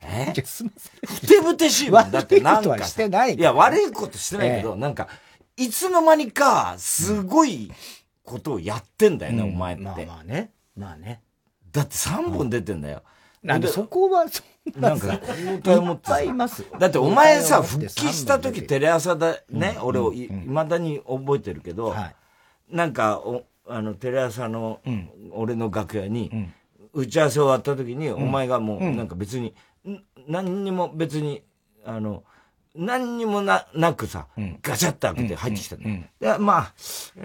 [0.00, 0.32] え？
[0.32, 2.10] ふてぶてしいもん。
[2.10, 2.84] だってなんか。
[2.84, 5.08] してないいや、悪いことしてないけど、なんか、
[5.56, 7.72] いつの間にか、すごい
[8.22, 9.82] ことをやってんだよね、お前って。
[9.82, 10.52] まあまあね。
[10.76, 11.22] まあね。
[11.72, 13.02] だって3本出てんだよ。
[13.42, 14.26] なんでそこは、
[14.76, 15.18] なんか、
[15.64, 16.64] 包帯持っています。
[16.78, 21.92] だってお前さ、復帰した時テレ朝だ、ね、俺をいまだに覚えてるけど、
[22.70, 23.20] なんか、
[23.66, 24.80] あの、テレ朝の、
[25.32, 26.30] 俺の楽屋に、
[26.92, 29.54] 打ち合わせ終わった時に、お前がもう、なんか別に、
[30.28, 31.42] 何にも別に、
[31.84, 32.24] あの、
[32.74, 34.28] 何にもな、なくさ、
[34.62, 35.82] ガチャッと開けて入ってきたの。
[36.20, 36.72] で、ま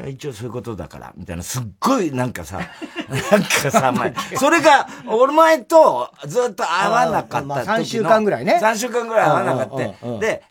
[0.04, 2.60] あ、一応そういうことだから、みたいな、すっごいなんかさ、
[3.32, 7.48] なんかさ、前、それが、俺前とずっと会わなかった時の。
[7.48, 8.60] まあ、3週間ぐらいね。
[8.62, 10.20] 3週間ぐらい会わなかった。
[10.20, 10.44] で、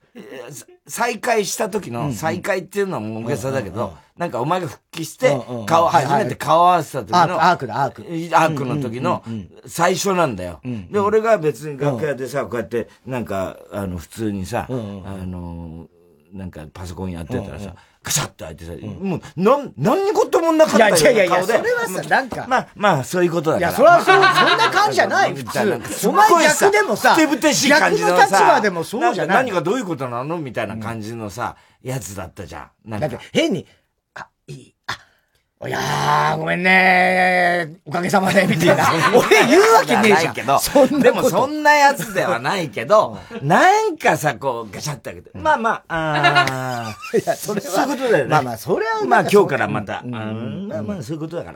[0.86, 8.02] 再会した時の、再会っていうのはもう大げさだけど、なんかお前が復帰して、顔、初めて顔合わせた時の、アークだ、アーク。
[8.34, 9.22] アークの時の
[9.66, 10.60] 最初なんだよ。
[10.90, 15.88] で、俺が別に楽屋でさ、こうやって、なんか、あの、普通にさ、あの、
[16.32, 20.96] なんかパソコンやってたらさ、ガシャッと開いてさ、もう、なん、何事もなかったよ。
[20.96, 22.46] いやいやいや、それはさ、なんか。
[22.48, 23.68] まあ、まあ、そういうことだから。
[23.68, 24.22] いや、それはそう、そん
[24.58, 26.08] な感じじゃない、普通。
[26.08, 29.36] お前逆でもさ、ふてぶてしい感じのさ、逆の立場でもそうじゃない。
[29.44, 30.38] 何がどういうことなの？
[30.38, 32.90] みたいな感じのさ、やつだったじゃん。
[32.90, 33.08] なんか。
[33.08, 33.66] だって変に、
[35.64, 38.84] いやー、ごめんねおかげさまで、みたいな。
[39.16, 40.34] 俺言うわけねえじゃん。
[40.34, 40.60] けど、
[41.00, 45.38] でもそんなやつではないけど、なんかさ、こう、ガシャって開けて。
[45.38, 47.66] まあまあ、あいや、それは。
[47.66, 48.30] そういうことだよね。
[48.30, 49.04] まあまあ、それは。
[49.06, 50.28] まあ今日からまた、ま
[50.78, 51.52] あまあ、そういうことだか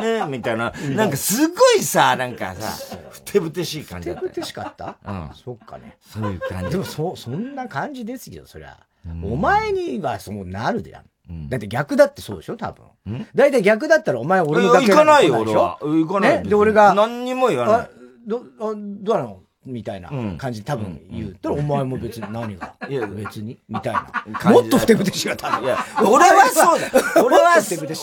[0.00, 0.26] ら。
[0.26, 0.72] みたいな。
[0.96, 4.20] なんかすごいさ、なんかさ、ふてぶてしい感じだった。
[4.22, 4.96] ふてぶてしかった？
[5.06, 5.30] うん。
[5.34, 5.98] そっかね。
[6.00, 6.70] そういう感じ。
[6.72, 8.76] でも、そ、そんな感じですよ、そりゃ。
[9.22, 11.04] お前にはそうなるでやん。
[11.48, 12.56] だって逆だってそうでしょ？
[12.56, 13.26] 多分。
[13.34, 15.78] だいたい逆だったらお前俺の楽屋行かないよ、俺は。
[15.80, 16.42] 行かない。
[16.42, 16.94] で、俺が。
[16.94, 17.90] 何にも言わない。
[18.26, 18.68] ど、ど
[19.14, 19.40] うなの？
[19.66, 22.74] みたいな感じで多分言うと、お前も別に何が？
[22.88, 23.58] いや、別に？
[23.68, 24.50] みたいな。
[24.50, 25.64] もっとふてぶてしが多分。
[25.64, 26.88] いや、俺はそうだ。
[27.22, 27.52] 俺は、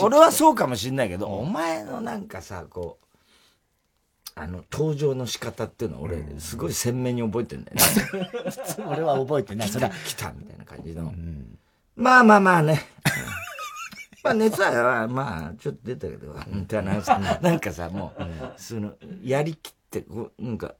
[0.04, 3.06] 俺はそうかもしんないけど、お前のなんかさ、こう、
[4.40, 7.84] あの、登場の仕方っていうのは俺、すごい鮮明に覚えてんだよね。
[8.88, 9.68] 俺は覚えてない。
[9.70, 11.12] それ来たみたいな感じの。
[11.98, 12.86] まあまあまあね。
[14.24, 17.02] まあ熱は、まあ、ちょっと出たけど、みたいな、
[17.42, 18.24] なんかさ、もう、
[18.56, 20.76] その、やりきって、こう、なんか、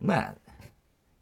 [0.00, 0.34] まあ、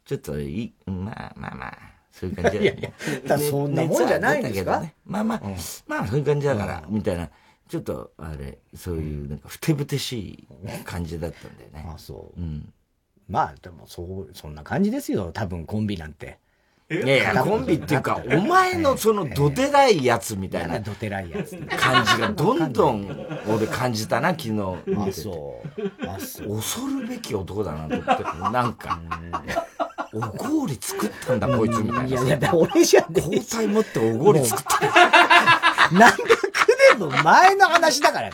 [0.03, 1.77] ちょっといい、まあまあまあ、
[2.11, 4.79] そういう感じだいやいや、そんなもんじゃないんですか？
[4.79, 4.95] ね。
[5.05, 5.41] まあまあ、
[5.87, 7.29] まあそういう感じだから、みたいな。
[7.67, 10.47] ちょっと、あれ、そういう、なんか、ふてぶてしい
[10.85, 11.87] 感じだったんだよね。
[11.93, 12.39] あ、そう。
[12.41, 12.73] うん。
[13.27, 16.39] まあ、でも、そう、そんな感じですよ、多分、コンビなんて。
[16.91, 20.79] いやいや、コンビっていうか、お前のそのどてらいやつみたいな。
[20.79, 21.55] どてらいやつ。
[21.77, 24.53] 感じが どんどん俺感じたな、昨日。
[24.97, 26.07] あ、そう。
[26.07, 26.57] あ、そう。
[26.57, 28.51] 恐るべき男だなと思って。
[28.51, 28.99] なんか。
[30.11, 32.05] お氷作ったんだ、こいつみたいな。
[32.05, 33.35] いやいや、俺じゃねえ。
[33.35, 34.79] 交代持ってお氷作った。
[35.91, 36.17] 何百
[36.97, 38.33] 年も前の話だからね。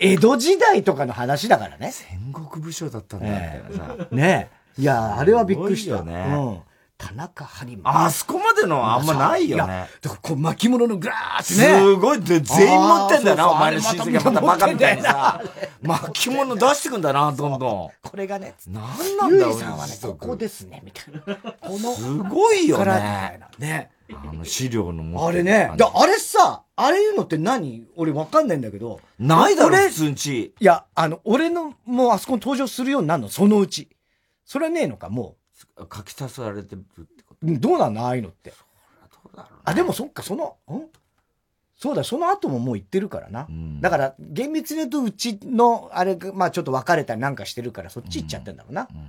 [0.00, 1.92] 江戸時代とかの話だからね。
[1.92, 4.06] 戦国武将だったんだ、みたいなさ。
[4.10, 4.80] ねえ。
[4.80, 5.98] いや、あれはびっくりした。
[5.98, 6.26] よね。
[6.34, 6.73] うん。
[6.96, 8.04] 田中播磨。
[8.04, 9.88] あそこまでのあんまないよね。
[10.00, 11.80] だからこう巻物のグラーってね。
[11.80, 15.42] すごい、で、全員持ってんだよな、お前の親戚がまたバカみたいにさ。
[15.82, 17.90] 巻物出してくんだな、どんどん。
[18.00, 19.58] これがね、なんなんだろう。
[19.58, 21.52] さんはね、ここですね、みたいな。
[21.60, 21.94] この。
[21.94, 23.40] すごいよね。
[23.58, 23.90] ね。
[24.12, 25.72] あの資料のあれね。
[25.76, 27.86] だあれさ、あれいうのって何？
[27.96, 29.00] 俺わかんないんだけど。
[29.18, 30.54] ないだろ、普通んち。
[30.60, 33.88] いや、あの、俺の、もうあそこに登場するようになるの、そのうち。
[34.44, 35.36] それはねえのか、もう。
[35.78, 37.58] 書き足されてるってこと？
[37.60, 38.06] どうなんの？
[38.06, 38.52] ああいうのって。
[39.64, 40.82] あ、でもそっか、その、ん？
[41.76, 43.46] そうだ、その後ももう行ってるからな。
[43.48, 48.88] うん、だから、厳密に言うと、うちの、あれが、まあちょっと別れたりなんかしてるから、そっち行っちゃってんだろうな。
[48.90, 49.08] うん。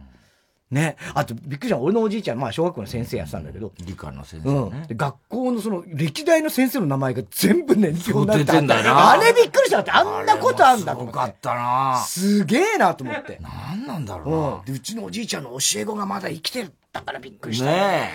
[0.76, 0.98] ね。
[1.14, 3.72] あと、びっくりした俺のおじいちゃん、まあ、小学校の先生やってたんだけど。
[3.80, 4.86] 理科の先生ね。
[4.90, 9.12] うん、学校のその、歴代の先生の名前が全部年表になっててんだな。
[9.12, 11.14] あれびっくりしたって、あんなことあんだと思って。
[11.14, 13.40] すごかったなすげえなと思って。
[13.42, 17.72] なんなんだろうな、うん、で、うちのおじいちゃんの教え子がまだ生きてたからびっくりしたね。
[17.72, 18.12] ね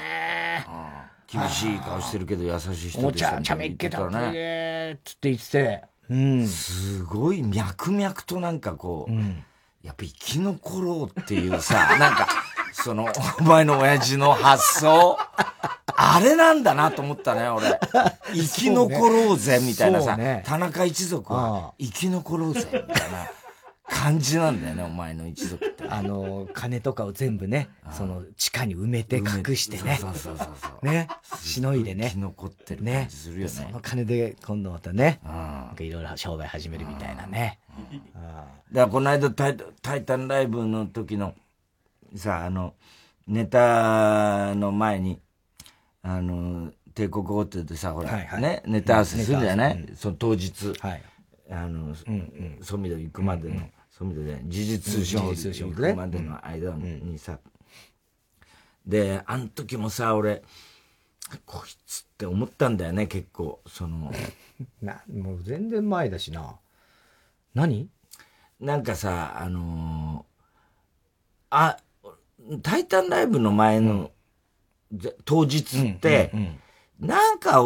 [1.26, 3.06] 厳しい顔してるけど優しい人でしたね。
[3.06, 4.98] お茶、茶目っ気だね。
[5.04, 5.84] つって言ってて。
[6.10, 6.46] うん。
[6.46, 9.44] すごい脈々となんかこう、うん、
[9.82, 12.28] やっぱ生き残ろうっていうさ、 なんか、
[12.84, 13.08] その、
[13.40, 15.18] お前の親父の発想。
[15.96, 17.78] あれなんだなと思ったね、俺。
[18.32, 23.30] 生き残ろうぜ、みたいなさ、ね、田中一族は生き残ろうぜ、みたいな。
[23.90, 25.84] 感じなんだよね、お前の一族って。
[25.88, 29.98] あの、金とかを全部ね、その地下に埋めて隠してね。
[30.00, 30.86] そうそうそうそう。
[30.86, 31.08] ね。
[31.42, 32.10] しのいでね。
[32.10, 33.48] 生き残ってる感じするよね。
[33.48, 37.58] その金で今度またね、なんかいろいろ商売始めるみたいなね。
[38.72, 41.34] だからこの間タイタイタンライブの時の、
[42.16, 42.74] さ、あの、
[43.26, 45.20] ネタの前に、
[46.02, 50.72] あの、帝国ホテルでさ、ほら、ね、ネタ合わせするんじゃない、その当日。
[50.80, 51.02] はい。
[51.50, 53.60] あの、うんうん、ソミド行くまでの。
[53.90, 55.18] そういう意味で、事通信
[55.68, 57.38] 行くまでの間にさ、
[58.86, 60.42] で、あの時もさ、俺、
[61.44, 63.60] こいつって思ったんだよね、結構。
[63.66, 64.10] その。
[64.80, 66.58] な、もう全然前だしな。
[67.54, 67.90] 何
[68.58, 70.44] なんかさ、あのー、
[71.50, 71.76] あ、
[72.62, 74.10] タイタンライブの前の、
[74.92, 76.58] うん、当日って、うんうん
[77.02, 77.62] うん、なんか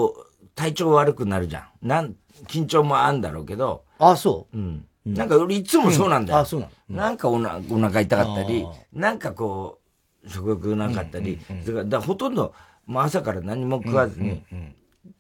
[0.55, 1.89] 体調悪くなるじゃん。
[1.89, 2.15] なん、
[2.47, 3.85] 緊張もあんだろうけど。
[3.99, 4.57] あ、そう。
[4.57, 4.87] うん。
[5.05, 6.39] なんか俺いつもそうなんだよ。
[6.41, 6.97] あ、そうなの。
[6.97, 9.81] なんかおなお腹痛かったり、なんかこ
[10.25, 12.55] う、食欲なかったり、だからほとんど、
[12.87, 14.43] もう朝から何も食わずに、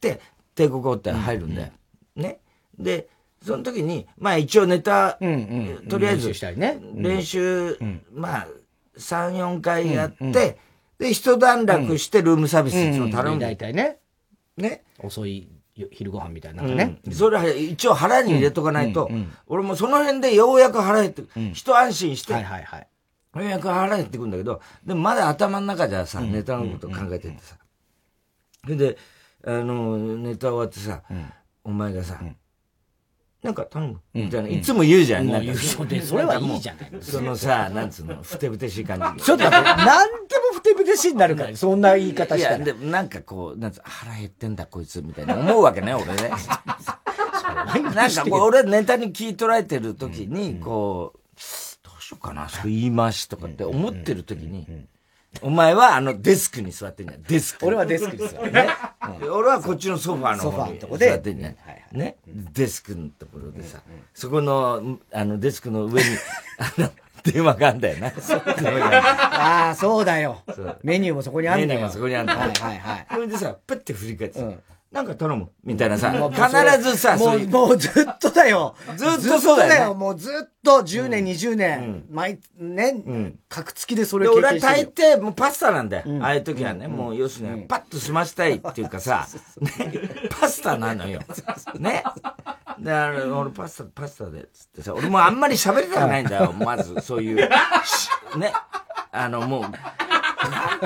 [0.00, 0.20] で、
[0.54, 1.72] 帝国ホテル入るんだよ。
[2.16, 2.40] ね。
[2.78, 3.08] で、
[3.42, 5.18] その時に、まあ一応ネタ、
[5.88, 6.32] とりあえず、
[6.94, 7.76] 練習、
[8.12, 8.48] まあ、
[8.96, 10.58] 3、4回やって、
[10.98, 13.40] で、一段落してルームサービスいつも頼む。
[13.40, 13.98] 大体ね。
[14.56, 14.84] ね。
[15.02, 15.48] 遅い
[15.90, 19.16] 昼ご飯みたいなね、うん、それは一応腹に入れとかないと、うん。
[19.16, 22.88] うん、俺もその辺でようやく腹減って、一安心して、はいはいはい、
[23.40, 24.30] ようやく腹減ってくるん。
[24.30, 27.56] だけど、でもまだ頭の中じゃさ、ネタのこと考えててさ。
[28.62, 28.96] それで、
[29.44, 31.02] あの、ネタ終わってさ、
[31.64, 32.20] お前がさ、
[33.44, 35.30] なんか頼むみたいな、いつも言うじゃん。
[35.30, 35.84] なんかそ
[36.16, 36.90] れはいいじゃない。
[37.02, 39.20] そのさ、なんつうの、ふてぶてしい感じ。
[39.22, 42.56] ちょっと待って、なんでもふてぶてしいになるから、 そんな言い方したら。
[42.56, 46.30] いや、でもなんかこう、なんつう腹減ってんだこいつ、みたいな思うわけね、俺ね。
[47.94, 51.18] なんかこう、俺ネタに聞い取られてる時に、こう、
[51.86, 54.66] どうしようかな、そう言い回しとかって思ってる時に、
[55.42, 57.22] お前はあのデスクに座ってんじゃん。
[57.22, 57.66] デスク。
[57.66, 58.68] 俺はデスクに座ってね。
[59.22, 61.56] 俺はこっちのソファーの方に座ってんじゃん。
[61.92, 62.16] ね。
[62.26, 63.80] デスクのところでさ、
[64.12, 66.08] そこの、あのデスクの上に、
[66.58, 66.90] あの、
[67.24, 68.08] 電話があんだよな。
[68.08, 70.42] ああ、そうだよ。
[70.82, 71.68] メニューもそこにあんだよ。
[71.68, 72.38] メニューもそこにあんだよ。
[72.38, 73.06] はいはいはい。
[73.10, 74.46] それでさ、プッて振り返ってさ、
[74.92, 78.76] なんか頼むみたいなさ、必ずさ、もう、もうずっとだよ。
[78.96, 84.58] ずっとそうだよ、もうずっと10年、20年、毎年、格付きでそれ経験してる。
[84.58, 86.04] 俺は大抵もうパスタなんだよ。
[86.22, 89.28] ああいう時はね、もう要するに、パッと済ましたいっていうかさ、
[89.60, 89.70] ね、
[90.30, 91.20] パスタなのよ。
[91.78, 92.02] ね。
[92.78, 96.52] で、あの、俺パスタ、パスタで、つってさ、俺もあんまり喋りたくないんだよ。
[96.58, 97.50] まず、そういう、ね。
[99.12, 99.68] あの、もう、な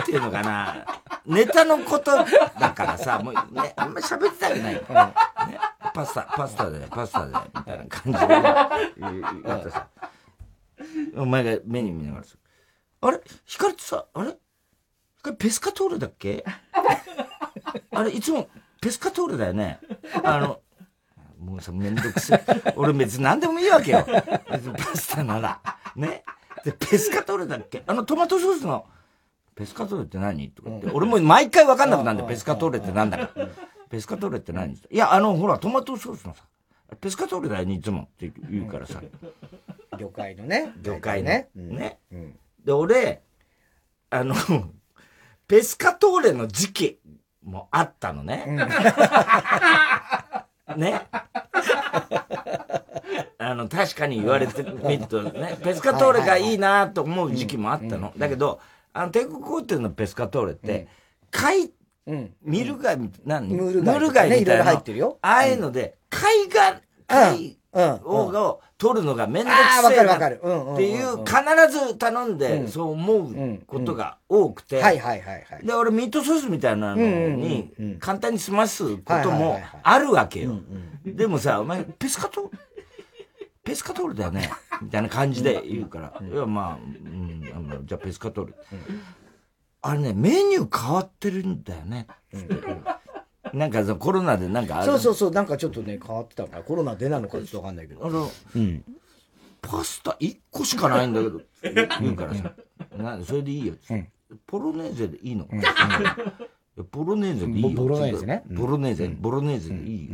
[0.01, 0.85] んていうのかな。
[1.27, 2.13] ネタのこと
[2.59, 4.75] だからさ、もうね、あんまり喋ってたくない。
[4.75, 4.81] ね、
[5.95, 8.27] パスタ、パスタで、パスタで、みたいな感じで
[9.45, 9.89] 言さ。
[11.17, 12.37] お前がメニュー見ながらさ、
[13.01, 13.21] あれ？
[13.45, 14.35] ヒカルってさ、あれ？
[15.37, 16.45] ペスカトールだっけ？
[17.91, 18.49] あれ、いつも
[18.81, 19.81] ペスカトールだよね。
[20.23, 20.61] あの、
[21.39, 22.75] もうさ、めんどくせえ。
[22.77, 24.07] 俺別に何でもいいわけよ。
[24.51, 25.61] 別にパスタなら。
[25.97, 26.25] ね？
[26.65, 27.83] で、ペスカトールだっけ？
[27.87, 28.87] あのトマトソースの、
[29.55, 30.51] ペスカトーレって何？
[30.51, 33.49] とか言って、俺も毎回わかんなくなるんだよ、ペスカトーレってなんだか。
[33.91, 34.75] ペスカトーレって何？
[34.75, 36.45] いや、あの、ほら、トマトソースのさ、
[36.97, 39.01] ペスカトーレだよ、いつもって言うからさ。
[39.99, 40.73] 魚介のね。
[40.83, 41.49] 魚介ね。
[41.55, 41.99] ね。
[42.65, 43.23] で、俺、
[44.11, 44.35] あの、
[45.47, 46.99] ペスカトーレの時期
[47.43, 48.45] もあったのね。
[50.77, 51.07] ね。
[53.39, 58.13] あの、確かに言われてみるとね、ペスカトーレがいいなと思う時期もあったの。
[58.17, 58.61] だけど、
[58.93, 60.89] あの、帝国ホテルのペスカトーレって、
[61.31, 61.71] 貝、
[62.09, 64.65] うん、ミルガイ、何ムール貝みたいな。
[64.65, 65.19] 入ってるよ。
[65.21, 69.57] ああいうので、貝が、貝を取るのがめんどく
[69.93, 70.19] せえなっ
[70.77, 71.35] ていう、必
[71.71, 74.81] ず頼んで、そう思うことが多くて。
[74.81, 75.67] はいはいはいはい。
[75.67, 80.53] で、俺ミートソースみたいなのに、簡単に済ますこともあるわけよ。
[81.05, 82.51] でもさ、お前、ペスカト？
[83.65, 84.51] ペスカトールだよね。
[84.81, 87.43] みたいな感じで言うから、いや、まあ、うん、
[87.85, 88.55] じゃあペスカトール。
[89.83, 92.07] あれね、メニュー変わってるんだよね。
[93.55, 98.07] なんかコロナでなんかそうそうそう、なんかちょっとね、変わってたから、コロナでなのかちょっとわかんないけど。
[98.07, 98.85] あの、うん。
[99.63, 101.41] パスタ1個しかないんだけど、
[102.01, 102.55] 言うからさ、
[102.97, 104.09] なそれでいいよ、うん、
[104.47, 107.71] ポロネーゼでいいの、うん、ポロネーゼでいいよ。
[107.71, 108.43] ボロネーゼね。
[108.51, 110.11] ボロネーゼ、ボロネーゼでいいよ。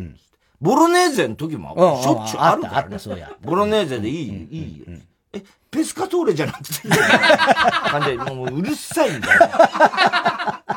[0.61, 2.99] ボロネーゼの時もしょっちゅうあるからね。
[3.43, 4.87] ボロネーゼでいい、いいよ。
[5.35, 9.41] え、ペスカトーレじゃなくて、感じで、もううるさいんだよ。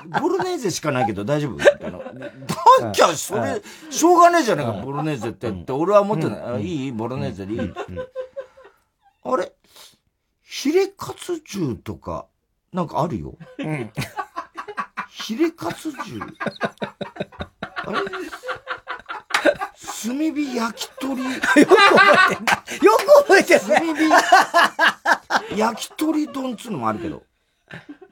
[0.22, 1.54] ボロネーゼしかないけど大丈夫？
[1.54, 2.00] みたいな。
[2.80, 6.63] なんじゃ、それ、しょうがねえじゃねえか、ボロネーゼってって、俺は思ってない。
[6.63, 6.91] いい？
[6.91, 7.74] ボロネーゼでいい？
[9.24, 9.52] あれ？
[10.43, 12.26] ヒレカツ重とか、
[12.74, 13.38] なんかあるよ。
[13.60, 13.91] うん。
[15.10, 16.22] ヒレカツ重。
[20.05, 21.23] 炭火焼き鳥。
[21.25, 22.53] よく覚えてんだ。
[22.81, 27.23] よく覚えてる、炭火焼き鳥丼っつうのもあるけど。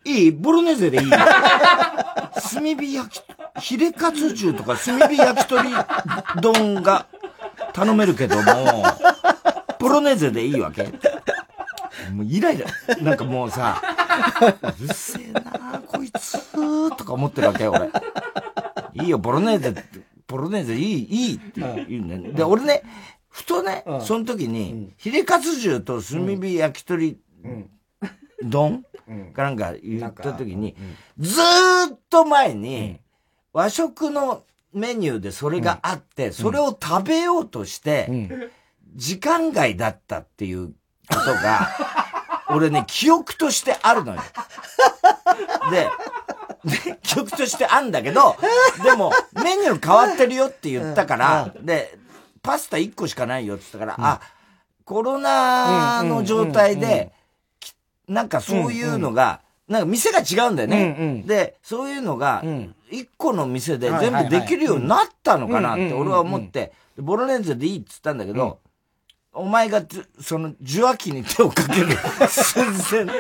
[0.04, 0.32] いい？
[0.32, 1.21] ボロネーゼでいい炭
[2.63, 3.24] 火焼き、
[3.60, 5.69] ヒレカツ重とか炭火焼き鳥
[6.41, 7.06] 丼が
[7.74, 8.84] 頼めるけども、
[9.80, 10.84] ボロネーゼでいいわけ
[12.13, 12.67] もうイライラ。
[13.02, 13.82] なんかもうさ、
[14.41, 16.39] うるせえなこいつ、
[16.98, 17.89] とか思ってるわけ俺。
[18.93, 19.71] いいよ、ボロネーゼ、
[20.36, 22.34] ボロネーゼいい、いいって言うね。
[22.34, 22.84] で、俺ね、
[23.30, 27.17] ふとね、その時に、ヒレカツ重と炭火焼き鳥
[28.43, 28.84] 丼
[29.34, 30.76] かなんか言った時に、
[31.17, 33.00] ずーっと前に、
[33.54, 34.43] 和食の
[34.74, 38.52] メニューでそれがあって、それを食べようとして、
[38.93, 40.74] 時間外だったっていうこ
[41.26, 41.69] とが、
[42.50, 44.22] 俺ね、記憶としてあるのよ。
[45.72, 45.90] で、
[46.66, 48.36] で、記憶としてあんだけど、
[48.84, 51.98] でも、メニュー変わってるよって言ったから、で、
[52.42, 54.22] パスタ1個しかないよって言ったから、あ、
[54.84, 57.12] コロナの状態で、
[58.08, 61.24] なんかそういうのが、なんか店が違うんだよね。
[61.26, 68.60] で、そういうのが、1個の店で全部できるようになったのかなって俺は思って、ボロネーゼでいいって言ったんだけど、
[69.36, 69.82] お前が、
[70.21, 71.88] その、受話器に手をかける
[72.28, 73.15] 寸前、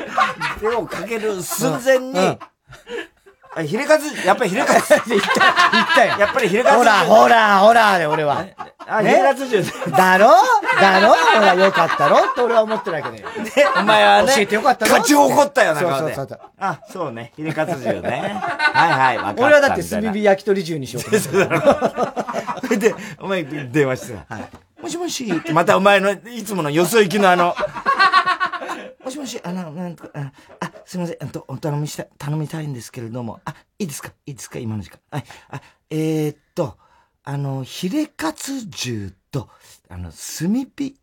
[0.59, 2.39] 手をかける寸前に、
[3.57, 4.93] あ、ヒレカツ、やっぱりヒレカツ。
[5.07, 6.15] 言った、言ったよ。
[6.19, 6.77] やっぱりヒレカツ。
[6.77, 8.43] ほら、ほら、ほら、で俺は。
[8.87, 9.49] あ、ヒレカツ
[9.91, 10.27] だろ？
[10.81, 11.13] だろ？
[11.13, 12.17] ほら、よかったろ？
[12.17, 13.29] って俺は思ってるわけだよ。
[13.55, 14.91] で、お前はね、教えてよかったろ？
[14.91, 16.39] 勝ち怒ったよな、そうそうそう。
[16.59, 18.41] あ、そうね、ヒレカツ重ね。
[18.73, 19.43] はいはい、わかった。
[19.43, 22.75] 俺はだって炭火焼き鳥重にしようと思って。
[22.77, 24.25] で、お前電話してさ。
[24.35, 24.49] はい。
[24.85, 27.55] もしもし、またお前の、いつものよそ行きのあの、
[29.03, 34.09] もしもし、あの、なんとか、あ、すいません、あと、お頼みした、頼みたいんですけれども、あ、いいですか？
[34.27, 34.59] いいですか？
[34.59, 34.99] 今の時間。
[35.09, 36.77] はい、あ、えー、っと、
[37.23, 39.49] あの、ヒレカツ重と、
[39.89, 40.95] あの、炭火、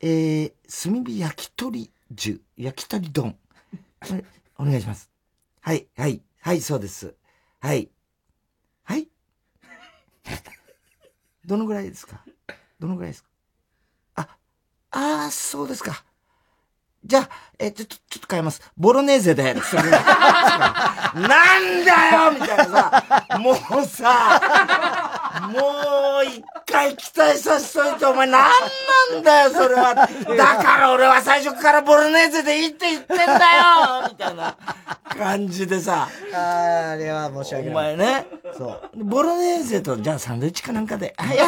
[0.00, 0.52] えー、
[0.84, 3.34] 炭火焼き鳥重、焼き鳥丼。
[4.58, 5.08] お願いします。
[5.62, 7.14] はい、はい、はい、そうです。
[7.60, 7.88] はい。
[8.84, 9.08] はい。
[11.46, 12.22] どのぐらいですか？
[12.82, 13.28] どのぐらいですか？
[14.16, 14.28] あ、
[14.90, 16.02] ああ、そうですか。
[17.04, 18.60] じゃあ、え、ちょっと、ちょっと変えます。
[18.76, 19.54] ボロネーゼで。
[19.54, 19.64] なん
[21.84, 28.50] だよみたいなさ、もうさ、もう一回期待させといて、お前なん
[29.14, 29.94] なんだよ、それは。
[30.36, 33.38] だから俺は最初からボロネーゼでいいって言ってんだよ
[34.10, 34.54] みたいな
[35.18, 36.08] 感じでさ。
[36.34, 37.70] ああ、あれは申し訳ない。
[37.70, 38.26] お前ね。
[38.56, 39.04] そう。
[39.04, 41.14] ボロネーゼと、じゃあサンドイッチかなんかで。
[41.16, 41.44] はい、は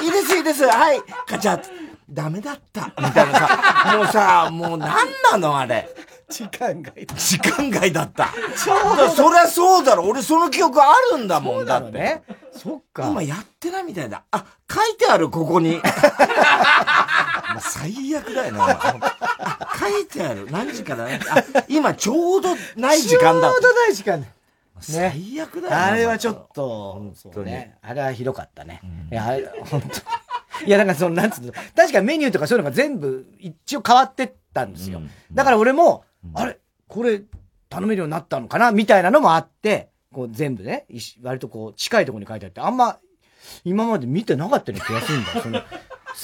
[0.00, 0.78] い、いいです、いいです、いいです。
[0.78, 1.90] はい、カチャッ。
[2.08, 2.92] ダメだった。
[2.98, 5.88] みたいなさ、もうさ、もうなんなのあれ。
[6.30, 7.14] 時間外だ。
[7.16, 8.28] 時間外だった。
[8.56, 9.08] ちょうど。
[9.10, 10.04] そりゃそうだろ。
[10.04, 11.66] 俺その記憶あるんだもん。
[11.66, 11.92] だって。
[11.92, 12.22] ね。
[12.52, 13.08] そっか。
[13.10, 14.24] 今やってないみたいだ。
[14.30, 15.80] あ、書いてある、ここに。
[17.60, 20.46] 最悪だよな、あ、書いてある。
[20.50, 21.04] 何時から？
[21.06, 21.20] ね。
[21.28, 23.50] あ、今ちょうどない時間だ。
[23.50, 24.20] ちょうどない時間。
[24.20, 24.32] ね。
[24.80, 25.76] 最悪だよ。
[25.76, 27.76] あれはちょっと、本当ね。
[27.82, 28.80] あれはひどかったね。
[29.10, 29.88] いや、あれ、本当
[30.66, 35.00] いや、なんかその、なんつうの、確かメニューとかそういうのが全部一応変わってったんですよ。
[35.32, 36.58] だから俺も、あれ？
[36.88, 37.22] これ
[37.68, 38.72] 頼めるようになったのかな？
[38.72, 40.86] みたいなのもあって、こう全部ね、
[41.22, 42.98] 割とこう近いところに書いてあって、あんま
[43.64, 45.40] 今まで見てなかったような気がするんだよ。
[45.42, 45.60] その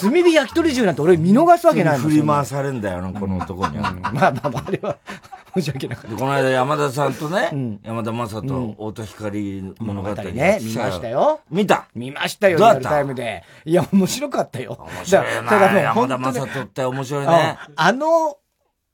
[0.01, 1.99] 炭火焼き鳥重なんて俺見逃すわけない。
[1.99, 3.93] 振り回されんだよな、この男には。
[4.13, 4.99] まあまあまあ、あれは
[5.55, 6.17] 申し訳なかった。
[6.17, 11.41] この間山田さんとね、山田正と太田光物語ね、見ましたよ。
[11.51, 13.45] 見た見ましたよ、リアルタイムで。
[13.65, 14.77] いや、面白かったよ。
[14.81, 17.57] 面白いだもう山田正人って面白いね。
[17.77, 18.39] あの、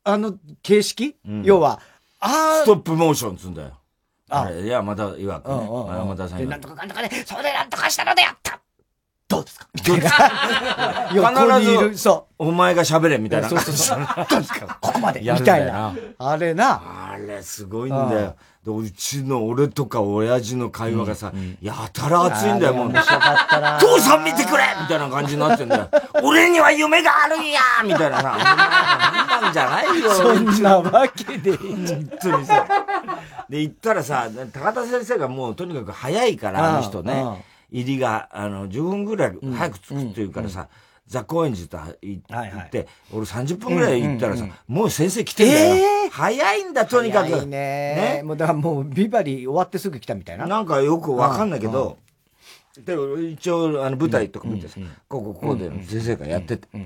[0.04, 1.16] あの形式？
[1.44, 1.80] 要は、
[2.20, 3.70] あストップモーションつんだよ。
[4.30, 5.54] あいや、また、いわくね。
[5.56, 6.48] 山田さん。
[6.48, 8.58] なんとかかんとかね、それでなんとかしたのでやった
[9.28, 9.68] どうですか？
[9.86, 11.10] どうですか？
[11.14, 12.48] 横にいる、そう。
[12.48, 13.48] お前が喋れみたいな。
[13.48, 13.98] そうそうそう。
[14.30, 14.78] どうですか？
[14.80, 15.94] ここまでみたいな。
[16.18, 17.10] あれな。
[17.12, 18.36] あれすごいんだよ。
[18.64, 22.92] うちの俺とか親父の会話がさ、やたら熱いんだよ、もう。
[22.92, 25.88] 父さん見てくれみたいな感じになってんだよ。
[26.22, 28.38] 俺には夢があるんやみたいなさ。
[29.40, 30.12] なんじゃないよ。
[30.12, 31.56] そんなわけで。
[31.56, 32.66] 本当にさ。
[33.48, 37.44] で、行ったらさ、高田先生がもうとにかく早いから、あの人ね。
[37.72, 40.68] 入りが、あの、10分ぐらい早く着くっていうからさ、
[41.06, 42.50] ザ・高円寺と行って、はい。
[42.50, 42.70] はい、
[43.12, 45.74] 俺30分ぐらい行ったらさ、もう先生来てんだよ。
[45.74, 47.46] えー、早いんだ、とにかく。
[47.46, 47.46] ね。
[48.16, 48.22] ね。
[48.24, 50.46] もうだからもう、ビバリー終わってすぐ来たみたいな？
[50.46, 51.98] なんかよくわかんないけど、
[52.78, 52.96] で、
[53.30, 56.80] 一応、あの、舞台とか見てさ、ここ、ここで先生がやってて、い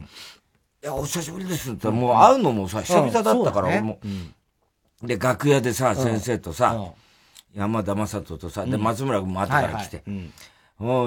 [0.82, 4.00] や、お久しぶりですってもう会うのもさ、久々だったから、俺も。
[5.02, 6.92] で、楽屋でさ、先生とさ、
[7.54, 10.30] 山田正人とさ、で、松村君も後から来て、ほい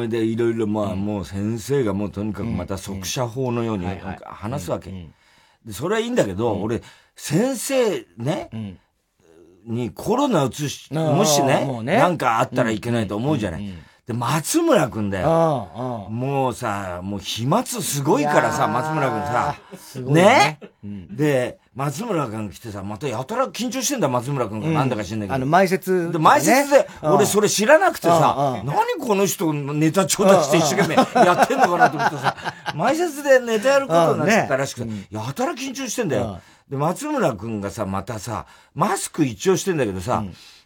[0.08, 3.86] で、いろいろまあ、もう先生がもうとにかくまた速射法のように
[4.26, 4.92] 話すわけ。
[5.66, 6.82] で、それはいいんだけど、俺、
[7.16, 8.50] 先生ね、
[9.66, 13.74] にコロナうつし、もしね、なんかあったらいけないと思うじゃない。
[14.10, 16.08] で、松村くんだよ。
[16.10, 19.56] もうさ、もう飛沫すごいからさ、松村くんさ。
[20.12, 20.60] ね
[21.12, 24.68] で、松村くん来てさ、またやたら緊張してんだ、松村くんが。
[24.70, 25.36] なんだか知んないけど。
[25.36, 26.12] あの、前説。
[26.12, 30.96] で、前説で、俺それ知らなくてさ、何この人ネタ調達して一生懸命
[31.28, 32.36] やってんのかなと思ってさ、
[32.74, 36.42] 前説でネタやることになったらしくて、やたら緊張してんだよ。
[36.68, 40.24] で、松村くんがさ、またさ、マスク一応してんだけどさ、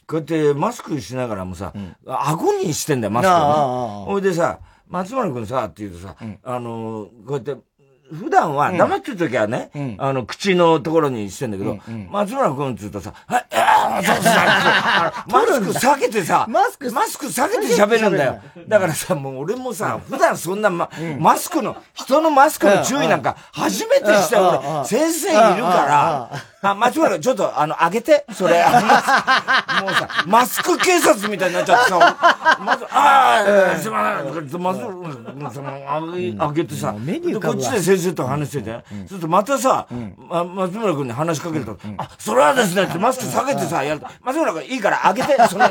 [0.08, 4.06] こうやってマスクしながらもさ、うん、顎にしてんだよ、マスクを、ね。
[4.06, 7.56] ほいでさ、松村君さ、って言うとさ、うん、あのこうやって、
[8.14, 14.26] 普段は黙ってる時はね、うん、あの、口のところにしてんだけど、うんうん、松村君って言うとさ、はい、 ああ、そうそう
[15.32, 18.42] マスク避けてさ、マスク、マスク避けて喋るんだよ。
[18.68, 28.64] だからさ、もう俺もさ、普段そんな、ま、マスクの、人のマスクの注意なんか初めてした俺、先生いるから、あ、松村、ちょっと、あの、あげて、それ。
[28.64, 34.80] もうさ、マスク警察みたいになっちゃってさ、まず、ああ、すまない、まず、
[35.56, 35.72] その、
[36.40, 39.88] あげてさ、メニューこっちで先生と話してて、そうするとまたさ、
[40.30, 45.70] 松村君に話しかけると、あ、それはですねってマスク下げてさ、やると、松村君いいからあげて、その、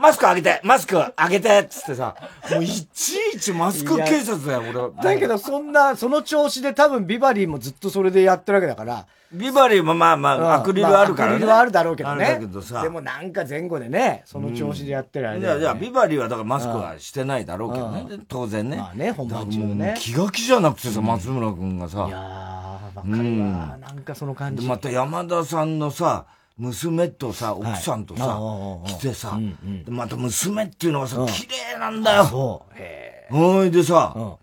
[0.00, 2.14] マスクあげて、マスクあげて、つってさ、
[2.50, 5.02] もういちいちマスク警察だよ、俺。
[5.02, 11.36] だけど、そんな、その調子で多分ビバリーもずっとそれでやってるわけだから、ビバリーもまあまあ、アクリルあるからね。
[11.36, 12.24] アクリルはあるだろうけどね。
[12.24, 12.82] だけどさ。
[12.82, 18.06] でもなんか前後でね、その調子でやってるあれ、ね、いやいや、ビバリーはだからマスクはしてないだろうけどね。
[18.28, 18.76] 当然ね。
[18.78, 19.94] まあね、本番中ね。
[19.98, 22.06] 気が気じゃなくてさ、松村君がさ。
[22.08, 23.78] いやー、わかるわ。
[23.78, 24.66] なんかその感じ。
[24.66, 26.26] また山田さんのさ、
[26.56, 28.40] 娘とさ、奥さんとさ、
[28.86, 29.38] 来てさ、
[29.86, 32.24] また娘っていうのがさ、綺麗なんだよ。
[32.24, 32.74] そう。
[32.76, 34.38] へほいでさ、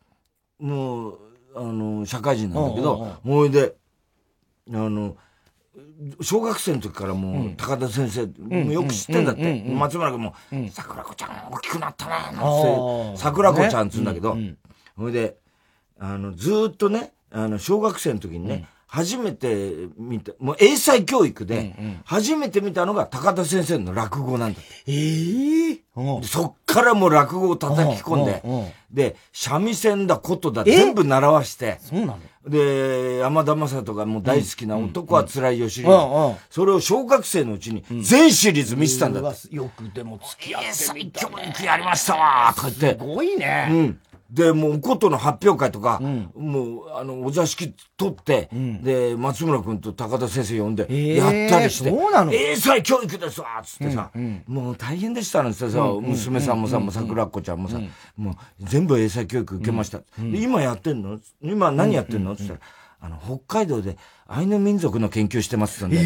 [0.60, 1.20] もう、
[1.56, 3.74] あの、社会人なんだけど、ほいで、
[4.74, 5.16] あの、
[6.22, 9.63] 小学生の時からもう、高田先生、もよく知ってんだって。
[9.68, 10.34] 松村君も、
[10.72, 14.38] 桜子ちゃん大きくなったね、なんて、桜子ちゃんっつうんだけど、
[14.97, 15.36] ほいで、
[15.99, 24.59] あの、ずっとね、あの、小学生の時にね、初めて見た、もう英才教育で、初めて見たのが高田先生の落語なんだ。
[24.88, 28.41] ええー、そっからもう落語を叩き込んで、
[28.91, 32.20] で、三味線だ、ことだ、全部習わして、そうなの？
[32.48, 36.39] で、山田正人がもう大好きな男は辛いよシリーズ。
[36.50, 39.56] それを小学生のうちに全シリーズ見てたんだって。
[39.56, 43.00] よくでも付き合ってみた、教育やりましたわとか言って。
[43.00, 43.68] すごいね。
[43.72, 44.00] うん。
[44.30, 52.34] で、もう、おことの発表会とか、うん、もう、あの、お座敷取って、うん、で、松村君と高田先生呼んで、やったりして、えー、そうなの？
[52.34, 57.80] 英才教育ですわつってさ、うんうん、もう大変でしたなんてさ、うん、娘さんもさ、もう桜子ちゃんもさ、
[58.17, 60.01] もう、全部英才教育受けました。
[60.17, 61.19] 今やってんの？
[61.43, 62.34] 今何やってんの？
[62.34, 62.71] って言ったら、
[63.01, 63.97] あの、北海道で
[64.28, 65.97] アイヌ民族の研究してますんで。
[65.97, 66.01] え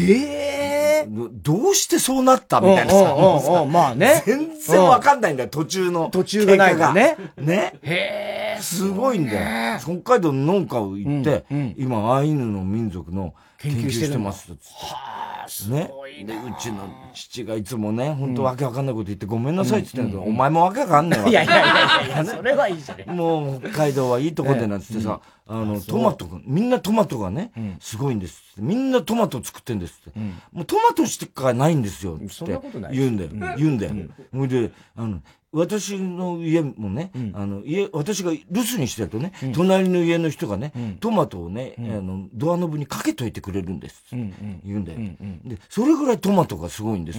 [0.66, 3.64] えーどうしてそうなったみたいなさ。
[3.64, 4.22] まあね。
[4.26, 6.10] 全然わかんないんだよ、途中の。
[6.10, 7.16] 途中がないからね。
[7.36, 7.74] ね。
[7.82, 8.62] へえ。
[8.62, 9.78] すごいんだよ。
[9.78, 11.44] 北海道の農家を行って、
[11.76, 14.52] 今、アイヌの民族の研究してます。
[14.52, 16.24] はあ、すごいね。
[16.24, 21.28] で、うちの父がいつもね、本当わけわかんないこと言ってごめんなさいって言ってんだけど、お前もわけわかんないわ。
[21.28, 23.16] いやいやいやいや、 それはいいじゃん。
[23.16, 28.62] もう、北海道はいいとこでなんつってさ、あの、トマトみんなトマトがね、すごいんですって。
[28.62, 30.18] みんなトマト作ってんですって。
[30.52, 32.14] もうトマトしかないんですよ。
[32.14, 32.58] って
[32.92, 33.56] 言うんだよ。
[33.58, 33.94] 言うんだよ。
[34.32, 35.20] ほいで、あの、
[35.52, 44.04] 私の家もね、うん、あの、家、私が留守にしてるとね、うん、隣の家の人がね、うん、トマトをね、あの、ドアノブにかけといてくれるんです。
[44.12, 44.98] 言うんだよ、
[45.44, 47.18] で、それぐらいトマトがすごいんです。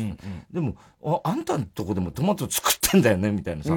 [0.52, 3.76] でもあ、あんたのとこでもトマト作ってんだよね、みたいなさ。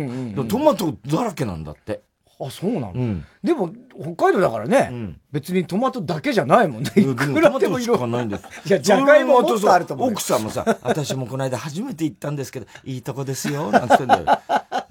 [0.48, 2.02] トマトだらけなんだって。
[2.40, 3.72] あ、そうなの、うん、でも、
[4.16, 6.90] 北海道だからね、うん、別にトマトだけじゃないもんね。
[6.96, 8.44] いくらでも色がないんです。
[8.66, 10.10] いや、じゃがいももっとあると思う。
[10.12, 14.24] 奥さんもさ、私もこの間初めて行ったんですけど、いいとこですよ、なんて言ってんだよ。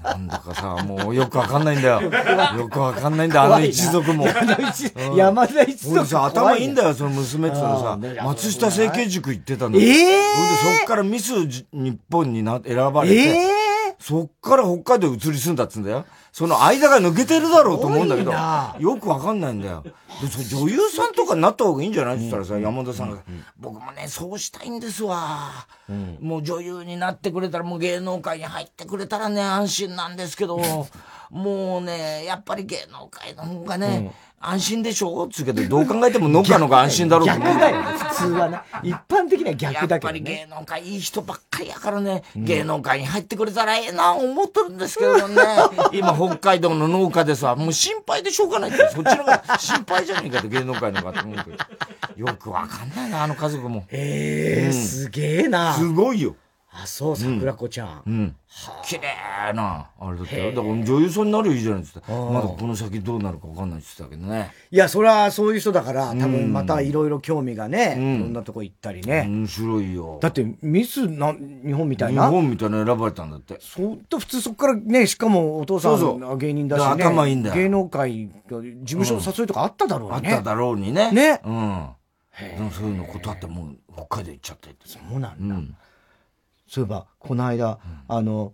[0.04, 2.02] なんだかさ、もうよくわかんないんだよ。
[2.02, 4.28] よくわかんないんだよ、あの一族も。
[5.16, 6.00] 山田一族。
[6.00, 9.84] 俺さ、頭いいんだよ、その娘ってのさ、松下政経塾行ってたんだよ。
[9.84, 16.06] ええー、そっからミス日本にな選ばれて、えー、そっから北海道移り住んだっつうんだよ。
[16.34, 19.84] その間が抜けてるだろうと思うんだけど、よくわかんないんだよ。
[20.50, 22.16] 女優さんとかになった方がいいんじゃない？
[22.16, 23.20] って言ったらさ、山田さんが、
[23.60, 25.52] 僕もね、そうしたいんですわ、
[26.20, 30.60] もう女優になってくれたら、もう芸能界に入ってくれたらね、安心なんですけど、
[31.34, 37.26] もうね、やっぱり芸能界の方がね、安心でしょつうけど、どう考えても農家のが安心だろう。
[37.26, 38.60] 逆だよね、普通はね。
[38.84, 45.42] 一般的には逆だけど、ね、やっぱり芸能界いい人ばっかりやからね、うん、芸能界に入ってくれたらええな思ってるんですけどね。
[45.92, 51.58] 今、北海道の農家でさ、もう心配でしょうがないって、そっちのが心配じゃねえかって芸能界のがと思うけど。
[52.16, 53.86] よくわかんないな、あの家族も。
[53.88, 55.74] へえ、うん、すげえな。
[55.74, 56.36] すごいよ。
[56.76, 58.02] あ、そう、桜子ちゃん。
[58.08, 58.36] うん。
[58.84, 60.52] 綺麗な、あれだったよ。
[60.52, 62.02] だから女優さんになるよいいじゃないですか。
[62.08, 64.52] まだこの先どうなるか分かんないって言ってたけどね。
[64.72, 69.26] いや、それはそういう人だから、多分またいろいろ興味がね、いろんなとこ行ったりね。
[69.28, 70.18] 面白いよ。
[70.20, 72.26] だって、ミスな、日本みたいな？
[72.26, 73.58] 日本みたいな選ばれたんだって。
[73.60, 77.04] そうと普通そこからね、しかもお父さん芸人だしね。
[77.04, 77.56] 頭いいんだよ。
[77.56, 80.16] 芸能界、事務所の誘いとかあっただろうね。
[80.16, 81.12] あっただろうにね。
[81.12, 81.40] ね。
[81.46, 81.90] うん。
[82.72, 85.56] そういうの断ってもう北海道行っちゃってそうなんだ。
[86.74, 88.54] そういえば、この間、あの、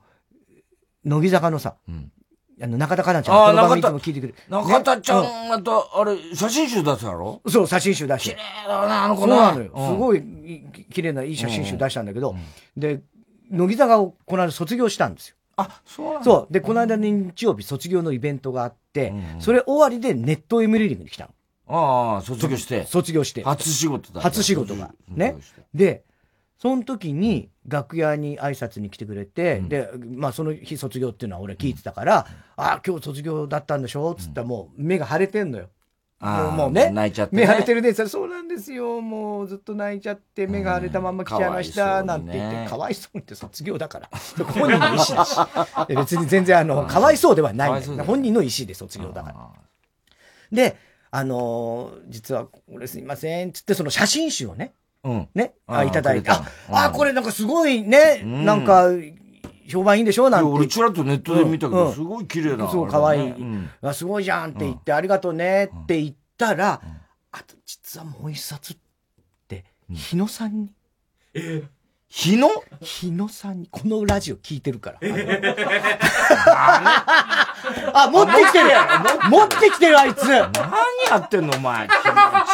[1.05, 1.78] 乃木坂のさ、
[2.61, 4.36] あの、中田香奈ちゃん、この番組いつも聞いてくる。
[4.49, 7.41] 中田ちゃん、また、あれ、写真集出すやろ？
[7.47, 8.36] そう、写真集出して。
[8.36, 9.72] 綺麗だな、あの子そうなのよ。
[9.74, 10.22] すごい、
[10.91, 12.36] 綺麗ないい写真集出したんだけど、
[12.76, 13.01] で、
[13.49, 15.38] 乃木坂をこの間卒業したんですよ。
[15.55, 16.53] あ、そうなんそう。
[16.53, 21.32] で、この間日曜日卒業のイベントがあって、それ終わりでネットエムリリングに来たの。
[21.74, 22.86] ああ、卒業して。
[22.86, 23.43] 卒業して。
[23.45, 24.20] 初仕事だ。
[24.20, 24.91] 初仕事が。
[25.07, 25.38] ね。
[25.74, 26.03] で、
[26.61, 34.15] その時に楽屋に挨拶に来てくれて、うん、で、まあその日卒業っていうのは俺聞いてたから、うん、ああ、今日卒業だったんでしょ？
[34.15, 35.70] つったらもう目が腫れてんのよ。
[36.22, 36.89] もうもうね。
[36.89, 37.93] 泣いちゃって、ね、目腫れてるね。
[37.93, 38.99] そうなんですよ。
[38.99, 42.03] もうずっと泣いちゃって目が腫れたまま来ちゃいました。
[42.03, 44.09] なんて言って、かわいそうって卒業だから。
[44.43, 45.38] 本人の意思だし。
[45.95, 49.49] 別に全然あの、かわいそうではない本人の意思で卒業だから。
[50.51, 50.76] で、
[51.11, 53.53] あのー、実は、俺すいません。
[53.53, 54.74] つって、その写真集をね、
[55.04, 55.30] うん。
[55.34, 56.30] ね、あ、いただいて。
[56.32, 58.88] あ、あ、これなんかすごいね、なんか、
[59.68, 60.50] 評判いいんでしょなんて。
[60.50, 62.70] 俺ちらっとネットで見たけど、すごい綺麗な。
[62.70, 63.34] そう、可愛い。
[63.82, 66.82] あ、すごいじゃんって言って、ありがとうねって言ったら、
[67.32, 68.78] あと実はもう一冊っ
[69.47, 70.74] て、日野さんに。
[71.34, 71.64] え
[72.12, 72.49] 日野？
[72.82, 74.99] 日野さんに、このラジオ聞いてるから。
[77.93, 78.70] あ、持ってきてる
[79.30, 80.51] 持ってきてるあいつ何
[81.07, 81.88] やってんのお前？
[81.88, 82.01] 気持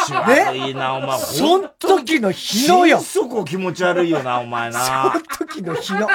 [0.06, 1.18] ち悪いな、お前。
[1.18, 3.00] そん時の日野よ。
[3.00, 5.10] そこ気持ち悪いよな、お前な。
[5.12, 6.00] そん時の日野。
[6.00, 6.06] ね、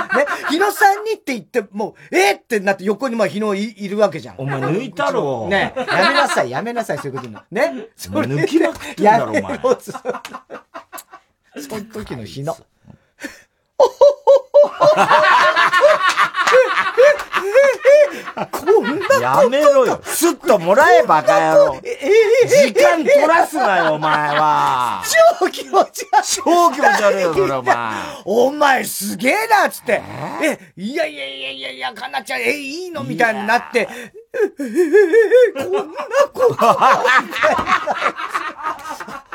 [0.51, 4.35] 日野さんにって言って、もう、えー、ってなって横にまあ日野いいるわけじゃん。
[4.37, 5.47] お前抜いたろ。
[5.49, 7.41] ね、やめなさい、やめなさい、そういうことの。
[7.49, 7.87] ね？
[7.97, 9.59] それ抜きまくってんだろ、お前。
[11.67, 12.55] そん時の日野。
[18.51, 20.01] こんなやめろよ。
[20.03, 21.81] スッともらえ、バカ野郎。
[22.47, 25.03] 時間取らすなよ、お前は。
[25.39, 26.23] 超気持ち悪い。
[26.23, 27.75] 超気持ち悪いよ、それ、お前。
[28.25, 30.01] お前すげえな、つって。
[30.43, 35.83] え、いやいやいやいやいや、かなちゃん、え、いいのみたいになって、こんな
[36.33, 36.57] こと。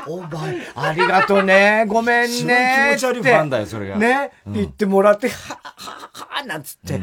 [0.09, 2.93] お前、ありがとね、ごめんね。
[2.93, 3.97] 気持ち悪いファンだよ、それが。
[3.97, 7.01] ね、言ってもらって、は、は、は、なんつって。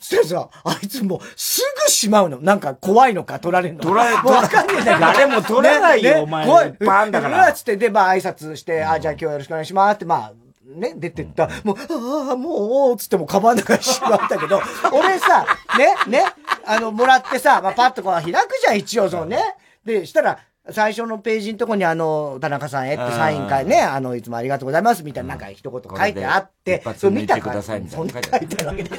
[0.00, 2.40] そしたらさ、あいつもう、すぐしまうの。
[2.40, 3.80] なんか怖いのか、取られるの。
[3.80, 5.00] 取られ、わかんねえんだけど。
[5.00, 6.46] 誰も取らないよ、お前。
[6.46, 6.72] 怖い。
[6.72, 7.52] バンだから。
[7.52, 10.32] つって、で、まあ挨拶して、あ、じゃあ今日よろしくお願いしますって、まあ、
[10.66, 11.48] ね、出てった。
[11.62, 14.60] もう、ああ、もう、つってもカバンの中にしまったけど、
[14.92, 15.46] 俺さ、
[15.78, 16.24] ね、ね、
[16.66, 19.38] あの、もらってさ、まあ、パッとこう開くじゃん、一応、そのね。
[19.84, 20.38] で、したら、
[20.70, 28.90] 最初のページのとこにあの、田中さんへってサイン会ね、あの、いつもありがとうございますみたいななんか一言書いてあって、それ見たから、そんな書いてあるわけで。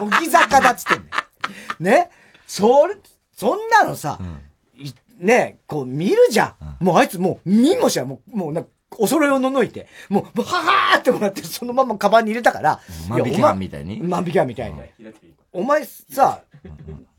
[0.00, 0.94] 乃木坂だっつって
[1.82, 2.08] んね。
[2.46, 2.96] それ、
[3.32, 4.18] そんなのさ、
[5.18, 6.84] ね、こう見るじゃん。
[6.84, 8.64] もうあいつもう見もしや、もう、もうな
[8.96, 14.80] お揃いをののいて、もう、ははーってもらって、そのままカバンに入れたから、万引き犯みたいに万引き犯みたいに。
[15.52, 16.40] お前さ、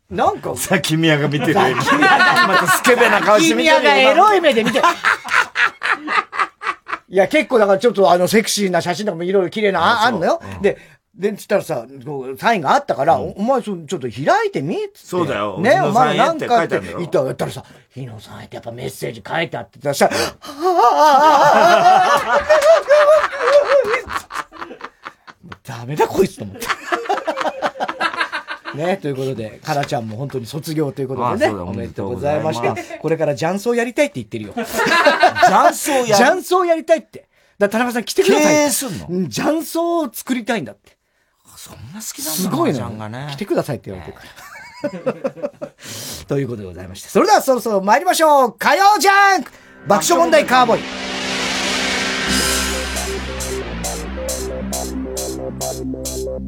[0.10, 0.56] なんか。
[0.56, 1.53] さ、君やが見てる。
[1.53, 1.76] 君や
[2.47, 3.76] またスケベな顔して見てる。
[3.78, 4.80] 君やがエロい目で見て。
[7.08, 10.41] いや、結構だからちょっとあの、セクシーな写真とかもいろいろ綺麗な、あんのよ。
[10.62, 10.78] で、
[11.16, 11.86] で、つったらさ、
[12.38, 14.78] サインがあったから、お前ちょっと開いてみ？
[14.93, 15.58] そうだよ。
[15.60, 20.12] ね、お前なんかって言ったら、ったらさ、日野さんってやっぱメッセージ書いてあってさ、は
[25.64, 26.68] ぁ ダメだこいつと思って。
[28.76, 32.76] ね、ということで、かなちゃんも本当に卒業ということでね、おめでとうございました。
[33.00, 34.54] これから雀荘やりたいって言ってるよ。
[34.54, 37.28] 雀荘やり雀荘やりたいって。
[37.58, 38.44] だ田中さん来てください。
[38.44, 39.30] 経営すんの？
[39.30, 40.98] 雀荘を作りたいんだって。
[41.58, 42.80] そんな好きなんだすごいね。
[43.10, 44.18] ね来てくださいって言われて
[44.98, 45.72] るから。
[46.28, 47.10] ということでございまして。
[47.10, 49.52] それではそろそろ参りましょう火曜ジャンク
[49.88, 50.82] 爆笑問題カーボーイ
[56.36, 56.44] 改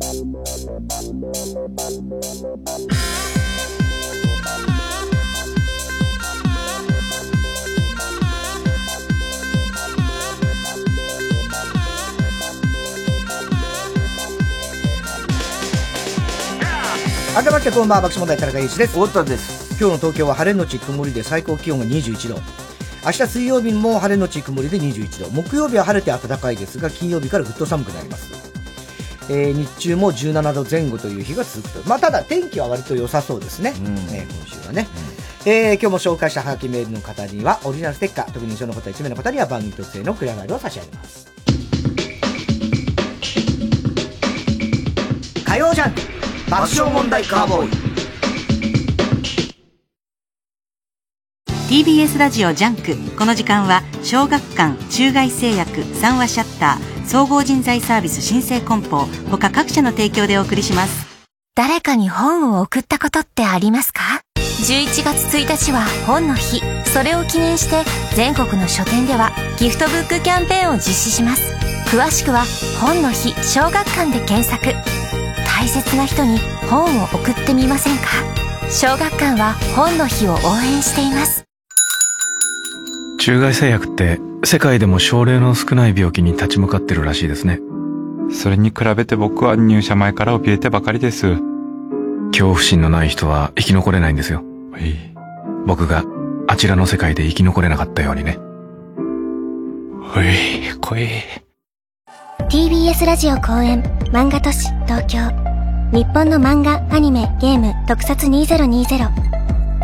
[17.46, 19.00] めましてこんばんは爆笑問題田中裕一です。
[19.00, 19.80] 太田です。
[19.80, 22.42] 今日の東京は晴れのち曇りで最高気温が21度。
[23.06, 25.30] 明日水曜日も晴れのち曇りで21度。
[25.30, 28.57] 木曜日は晴れて暖かいですが金曜日からぐっと寒くなります
[29.30, 31.90] えー、日中も17度前後という日が続くと。
[31.90, 33.74] まあ、ただ天気は割と良さそうですね。
[33.78, 34.88] うん、えー、今週はね。
[35.46, 41.28] うん、えー、今日も紹介したハガキメールの方には、オリジナルステッカー、特に印象の方1名の方には番組特製のクリアファイルを差し上げます。
[45.46, 46.02] 火曜ジャンク
[46.52, 47.87] 爆笑問題カーボーイ
[51.68, 52.96] TBS ラジオジャンク。
[53.18, 61.06] この時間は小学館中外製薬三和シャッター総合人材サービス申請梱包他各社の提供でお送りします。
[61.56, 66.62] 誰かに本を送ったことってありますか？11月1日は本の日。
[66.86, 67.84] それを記念して
[68.16, 71.54] 全国の書店ではギフトブックキャンペーンを実施します。
[71.94, 72.46] 詳しくは
[72.80, 74.74] 「本の日小学館」で検索。
[75.46, 76.40] 大切な人に
[76.70, 78.04] 本を送ってみませんか？
[78.70, 81.47] 小学館は本の日を応援しています。
[83.18, 87.60] 中外製薬って世界でも症例の少ない病気に立ち向かってるらしいですね。
[88.30, 91.38] それに比べて僕は入社前から怯えてばかりです。
[92.32, 94.44] 恐怖心のない人は生き残れないんですよ。
[95.66, 96.04] 僕が
[96.48, 98.38] あちらの世界で生き残れなかったようにね。
[100.16, 101.10] おい怖い。
[102.50, 103.82] TBS ラジオ公演
[104.14, 105.20] 漫画都市東京。
[105.92, 109.10] 日本の漫画、アニメ、ゲーム特撮2020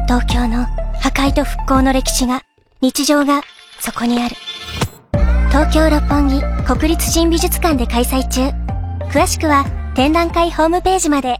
[0.05, 0.65] 東京の
[0.99, 2.41] 破壊と復興の歴史が
[2.83, 3.41] 日常が
[3.79, 4.35] そこにある。
[5.47, 8.49] 東京六本木国立新美術館で開催中。
[9.09, 9.63] 詳しくは
[9.95, 11.39] 展覧会ホームページまで。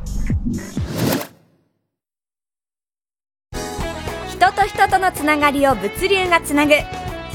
[4.41, 6.73] 人と人とのつながりを物流がつなぐ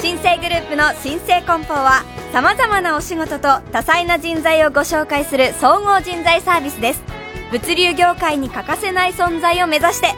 [0.00, 2.02] 新生グループの新生梱包は
[2.32, 7.04] さまざまなお仕事と多彩な人材をご紹介する総合人材サービスです
[7.52, 10.09] 物流業界に欠かせない存在を目指して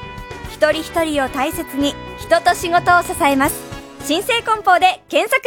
[0.51, 3.61] 一人一人を大切に人と仕事を支えます
[4.07, 5.43] 新生梱包で検索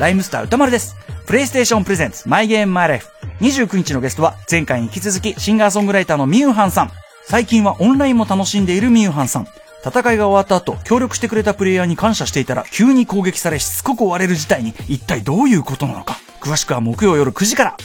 [0.00, 0.96] ライムスター歌丸です。
[1.26, 3.08] プレイステーションプレゼンツマイゲームマイライフ。
[3.40, 6.90] 29日のゲストは前回に引き続きシンガーソングライターのミューハンさん。
[7.24, 9.46] 最近はオンラインも楽しんでいるミューハンさん。
[9.84, 16.18] 戦いが終わった後、協力してくれたプレイヤーに感謝していたら、急に攻撃されしつこく追われる事態に、一体どういうことなのか。
[16.40, 17.76] 詳しくは木曜夜9時から。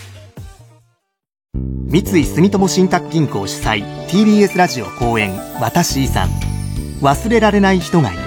[1.92, 6.30] 三井住友信託銀行主催、TBS ラジオ公演、私遺産。
[7.02, 8.22] 忘れられない人がいる。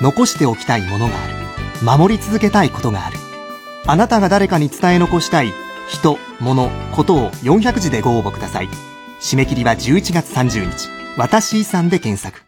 [0.00, 1.34] 残しておきたいものがある。
[1.84, 3.16] 守り続けたいことがある。
[3.86, 5.52] あなたが誰かに伝え残したい
[5.88, 8.68] 人、物、ことを400字でご応募ください。
[9.20, 10.88] 締め切りは11月30日。
[11.16, 12.45] 私遺産で検索。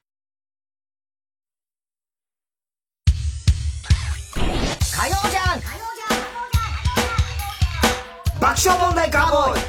[8.59, 9.61] 爆笑問題カーボーイ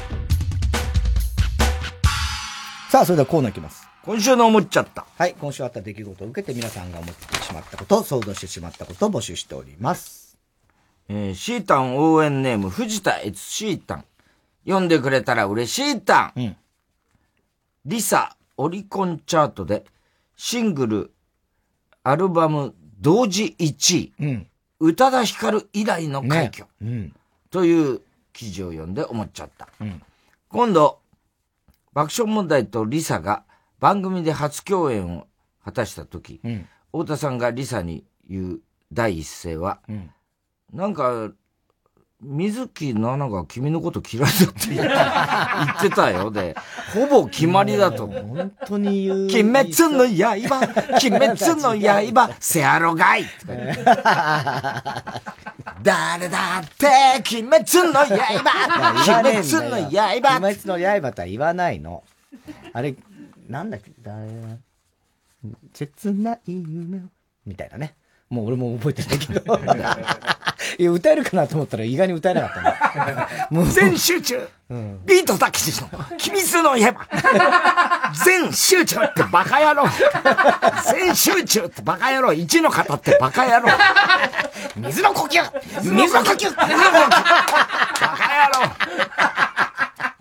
[2.90, 3.86] さあ、それではコーナーいきます。
[4.02, 5.06] 今週の思っちゃった。
[5.16, 10.36] はい、今週あった出来事を受けて皆さんが思ってしまったこと、想像してしまったことを募集しております。
[11.08, 14.04] えー、シータン応援ネーム、藤田悦シータン。
[14.64, 16.40] 読んでくれたら嬉しいタン。
[16.40, 16.56] うん。
[17.86, 19.84] リサ、オリコンチャートで、
[20.36, 21.12] シングル、
[22.02, 24.46] アルバム同時1位、うん。
[24.80, 27.14] 宇多田ヒカル以来の快挙、うん。
[27.52, 28.00] という
[28.32, 29.68] 記事を読んで思っちゃった。
[29.80, 30.02] うん。
[30.48, 31.00] 今度、
[31.92, 33.44] 爆笑問題とリサが
[33.78, 35.26] 番組で初共演を
[35.64, 36.68] 果たした時、うん。
[36.92, 38.60] 太田さんがリサに言う
[38.92, 40.10] 第一声は、うん。
[40.72, 41.32] なんか、
[42.22, 46.30] 水木奈々が君のこと嫌いだって言って言ってたよ。
[46.30, 46.54] で、
[46.92, 48.36] ほぼ決まりだと思う。
[48.36, 49.24] 本当に言う。
[49.24, 51.78] 鬼滅の刃、鬼滅の
[52.12, 53.84] 刃、せやろがいとか言って
[55.82, 56.86] 誰だって、
[57.32, 58.12] 鬼滅の刃、
[59.22, 60.40] 鬼滅の鬼刃。
[60.40, 62.04] 滅の刃とは言わないの。
[62.74, 62.94] あれ、
[63.48, 64.26] なんだっけ、誰？
[64.26, 64.58] だ
[65.72, 67.00] 切ない夢を。
[67.46, 67.94] みたいなね。
[68.28, 69.58] もう俺も覚えてないけど。
[70.78, 74.48] いや、歌えるかなと思ったら意外に歌えなかった 全集中、
[75.04, 75.88] ビートたけしの、
[76.18, 78.12] 秘密の刃。
[78.24, 79.84] 全集中ってバカ野郎。
[80.92, 82.32] 全集中ってバカ野郎。
[82.32, 83.68] 一の方ってバカ野郎。
[84.76, 86.74] 水の呼吸水の呼吸バカ野
[88.66, 88.72] 郎。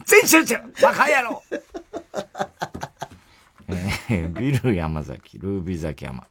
[0.06, 1.44] 全集中バカ野郎。
[4.10, 6.24] えービル山崎、ルービー崎山。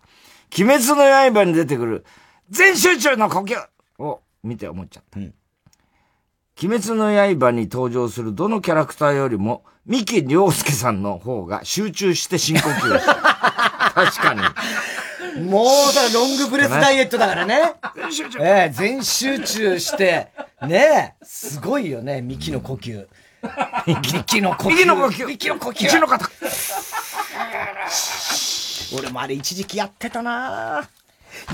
[0.58, 2.04] 鬼滅の刃に出てくる
[2.50, 3.54] 全集中の呼吸
[3.98, 5.20] を見て思っちゃった。
[5.20, 5.32] 鬼
[6.80, 13.14] 滅の刃に登場するどのキャラクターよりも、三木亮介さんの方が集中して深呼吸した。
[13.94, 14.40] 確かに。
[15.48, 17.74] もう、だからロングブレスダイエットだからね。
[17.94, 18.38] 全集中。
[18.40, 20.28] ええ全集中して、
[20.62, 23.06] ねえ、すごいよね、ミキの呼吸。
[23.86, 24.70] ミキの呼吸。
[24.70, 25.86] ミキの呼吸ミキの呼吸。
[25.86, 26.28] 一の方。
[28.98, 30.88] 俺もあれ一時期やってたな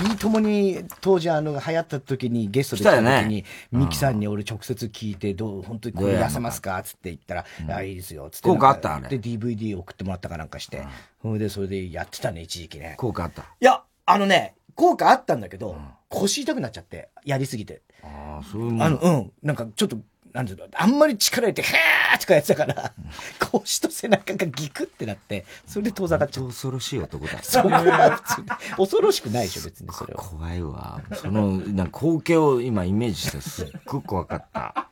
[0.09, 6.81] いいともに、当時あの、流行った時に、ゲストで来た時にね、ミキさんに俺直接聞いて、どう、本当にこれ出せますか？
[6.83, 8.47] つって言ったら、あ、いいですよ、つって。
[8.47, 10.85] 効果あったあれで、DVD 送ってもらったかなんかして、
[11.21, 12.95] それで、それでやってたね、一時期ね。
[12.97, 13.43] 効果あった。
[13.43, 15.77] いや、あのね、効果あったんだけど、
[16.09, 17.81] 腰痛くなっちゃって、やりすぎて。
[18.03, 19.31] ああ、そういうあの、うん。
[19.41, 19.97] なんかちょっと、
[20.35, 22.93] なんていうの、あんまり力入れて、へーとかやってたから、
[23.39, 26.47] 腰と背中がギクってなって、それで遠ざかっちゃう。
[26.47, 27.39] 恐ろしい男だ。
[27.41, 30.21] そこは普通に恐ろしくないでしょ、別にそれは。
[30.21, 31.01] 怖いわ。
[31.13, 34.89] その、なんか光景を今イメージしてすっごく怖かった。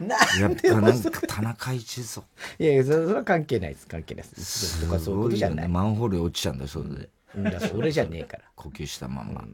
[0.38, 2.26] やっぱなんか田中一族。
[2.58, 4.84] いやいや、それは関係ないです、関係ないです。
[4.84, 5.68] とかそういうことじゃない。
[5.68, 7.08] マンホールに落ちちゃうんだよ、それで。
[7.36, 8.44] いや、それじゃねえから。
[8.54, 9.44] 呼吸したまんま。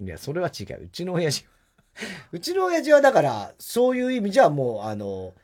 [0.00, 0.84] いや、それは違う。
[0.84, 1.51] うちの親父は。
[2.32, 5.34] うちの親父はだから、そういう意味じゃもう、あの、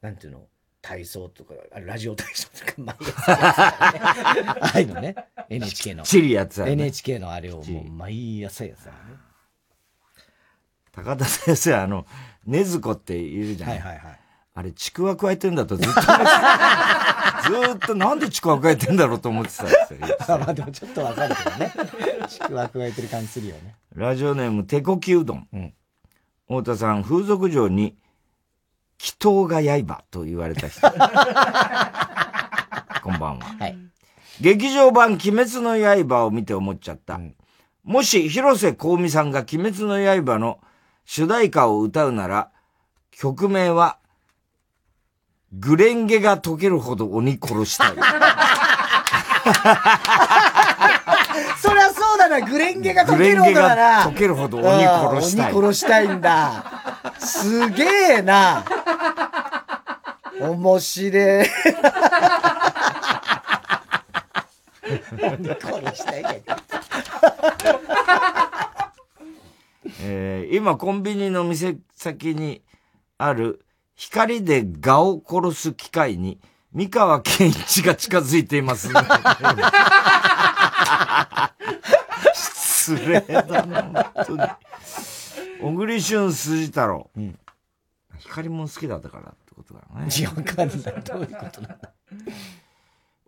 [0.00, 0.46] なんていうの、
[0.80, 4.00] 体操とか、あラジオ体操とか、 毎朝ね。
[4.60, 5.14] ああいうのね。
[5.48, 6.02] NHK の。
[6.04, 9.02] チリやつね NHK のあれをもう毎朝やってたのね。
[10.92, 12.06] 高田先生、あの、
[12.46, 13.70] ねずこっているじゃん。
[13.70, 14.20] はいはいはい。
[14.54, 20.00] あれ、ちくわ加えてんだとずっとずーっとなんでちくわ加えてんだろうと思ってたんですよ。
[20.26, 21.72] まあまあでもちょっとわかるけどね。
[22.28, 23.76] ちくわ加えてる感じするよね。
[23.94, 25.48] ラジオネーム、手こきうどん。
[26.48, 27.94] 太田さん、風俗嬢に、
[28.98, 30.80] 祈祷が刃と言われた人。
[33.04, 33.44] こんばんは。
[33.60, 33.76] はい。
[34.40, 35.76] 劇場版鬼滅の
[36.08, 37.20] 刃を見て思っちゃった。
[37.84, 40.60] もし広瀬香美さんが鬼滅の刃の
[41.04, 42.50] 主題歌を歌うなら、
[43.10, 43.98] 曲名は、
[45.52, 47.90] グレンゲが溶けるほど鬼殺したい。
[51.60, 51.87] そりゃそう
[52.28, 54.02] だな、グレンゲが溶けるほどだな。
[54.10, 56.64] 溶けるほど鬼殺したいうん鬼殺したいんだ。
[57.18, 57.84] すげ
[58.18, 58.64] えな。
[60.40, 61.46] 面白い。
[65.20, 66.42] 鬼殺したいね。
[70.02, 72.62] えー今コンビニの店先に
[73.18, 73.64] ある
[73.94, 76.40] 光で蛾を殺す機械に
[76.72, 78.88] 三河健一が近づいています。
[82.96, 83.82] 失礼だな、
[84.14, 84.42] 本当に。
[85.60, 87.10] 小栗旬辻太郎。
[88.18, 90.08] 光も好きだったからってことだね。
[90.16, 91.02] いや、わかんない。
[91.04, 91.92] どういうことなんだ。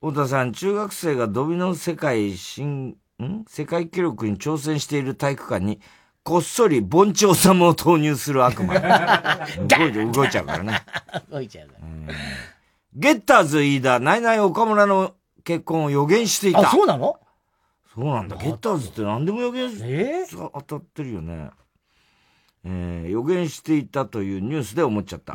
[0.01, 3.45] 太田さん、中学生がドミノ世界新、ん？
[3.47, 5.81] 世界記録に挑戦している体育館に、
[6.23, 8.75] こっそり盆地治を投入する悪魔。
[9.67, 10.81] 動いて動いちゃうからね。
[11.31, 12.15] 動いちゃうから。
[12.95, 16.61] ゲッターズ飯田、ナイナイ岡村の結婚を予言していた。
[16.61, 17.21] あ、そうなの？
[17.95, 18.37] そうなんだ。
[18.37, 20.27] ゲッターズって何でも予言え？
[20.31, 21.51] 当たってるよね。
[22.65, 25.35] えー予言していたというニュースで思っちゃった。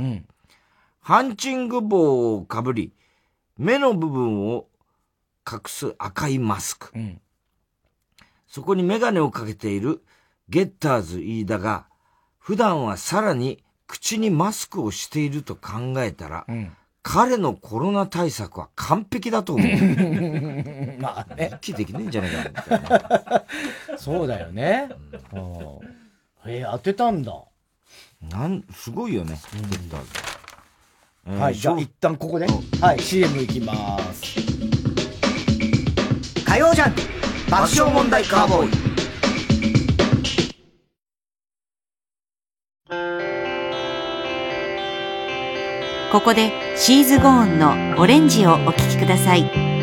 [1.02, 2.94] ハンチング帽をかぶり、
[3.58, 4.68] 目の部分を
[5.50, 6.94] 隠す赤いマスク。
[8.48, 10.02] そこにメガネをかけている
[10.48, 11.88] ゲッターズ飯田が、
[12.40, 16.48] 普段はさらに口にマスクをしていると考えたら、
[17.08, 19.68] 彼のコロナ対策は完璧だと思う。
[21.00, 21.52] まあね。
[21.62, 23.46] 一気できないんじゃないか
[23.92, 23.98] な。
[24.00, 24.90] そうだよね。
[25.32, 25.40] うん、
[26.48, 27.32] えー、当てたんだ。
[28.32, 29.40] なん、すごいよね。
[31.28, 32.48] うん、はい、じゃあ一旦ここで、
[32.82, 34.40] はい、CM いきます。
[36.44, 36.96] 火曜ジャン
[37.52, 38.96] 爆笑問題カーボーイ。
[46.12, 49.75] ここでシーズゴーンのオレンジをお聴きください。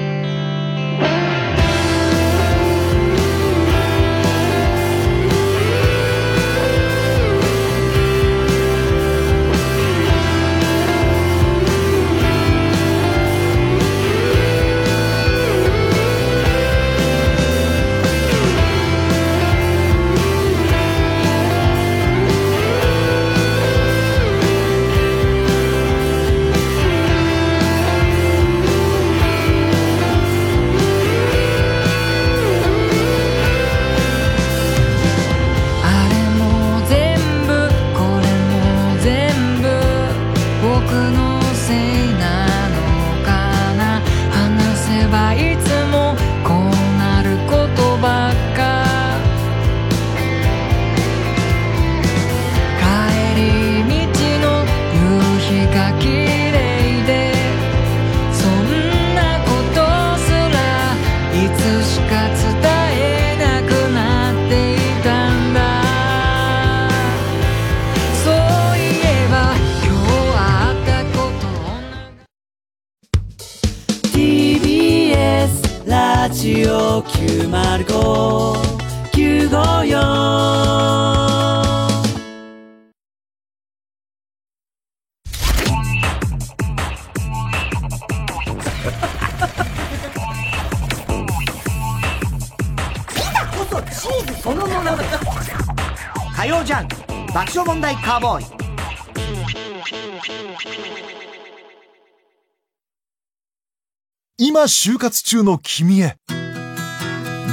[104.85, 106.17] 就活中の君へ。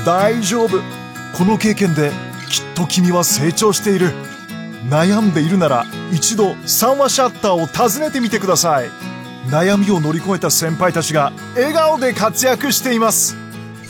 [0.04, 0.80] 大丈夫。
[1.38, 2.10] この経験で
[2.50, 4.14] きっと君は成長している。
[4.90, 8.90] 悩んでいるなら一度三話シャッターを訪ねてみてください。
[9.48, 13.38] 悩みを乗り越えた先輩たちが笑顔で活躍しています。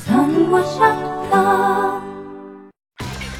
[0.05, 2.01] 三話シャッター。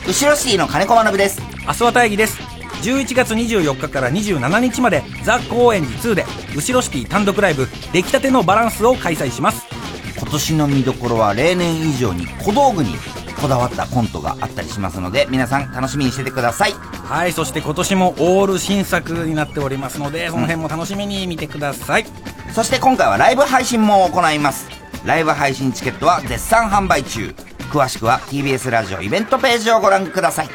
[0.08, 1.42] 後ろシティの金子学です。
[1.68, 2.38] 明日は大義です。
[2.84, 6.26] 11月24日から27日までザ・高円寺2で
[6.56, 9.79] 後ろシティ単独ライブ出来たてのバランスを開催します
[10.20, 12.96] 今年の見どころは例年以上に小道具に
[13.42, 16.74] こだわったコントがあったりしますので皆さん楽しみにしててください。
[16.74, 24.70] はいそして今年もオール新作になっておりますのでその辺も楽しみに見てください、うん、そして今回はライブ配信も行います。
[25.06, 27.34] ライブ配信チケットは絶賛販売中。
[27.72, 30.50] 詳しくは TBS ラジオイベントページをご覧ください。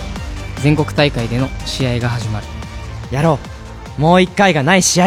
[0.62, 2.46] 全国大会での試合が始まる。
[3.10, 3.38] やろ
[3.98, 4.00] う。
[4.00, 5.06] もう一回がない試合。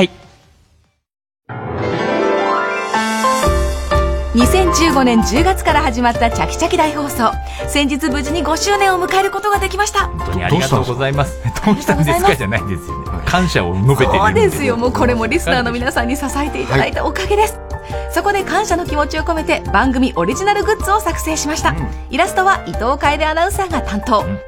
[4.35, 7.31] 2015年10月から始まったチャキチャキ大放送。
[7.67, 10.07] 先日無事に5周年を迎えることができました。
[10.07, 11.39] 本当にありがとうございます。
[11.65, 12.35] どうしたんですか？
[12.35, 13.21] じゃないですよね。
[13.25, 14.77] 感謝を述べてるそうですよ。
[14.77, 17.72] もうこれもリスナーの皆さんに支えていただいたおかげです、はい、
[18.11, 24.39] そこで感謝の気持ちを込めて番組オリジナルグッズを作成しました、うん、イラストは伊藤楓アナウンサーが担当、うん、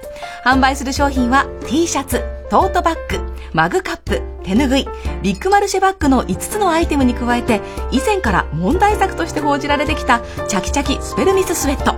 [0.44, 4.86] 販売する商品は T シャツトートバッグマグカップ手ぬぐい、
[5.24, 11.96] ビッグマルシェバッグの5つのアイテムに加えて、以前から問題作として報じられてきた、チャキチャキスペルミススウェット。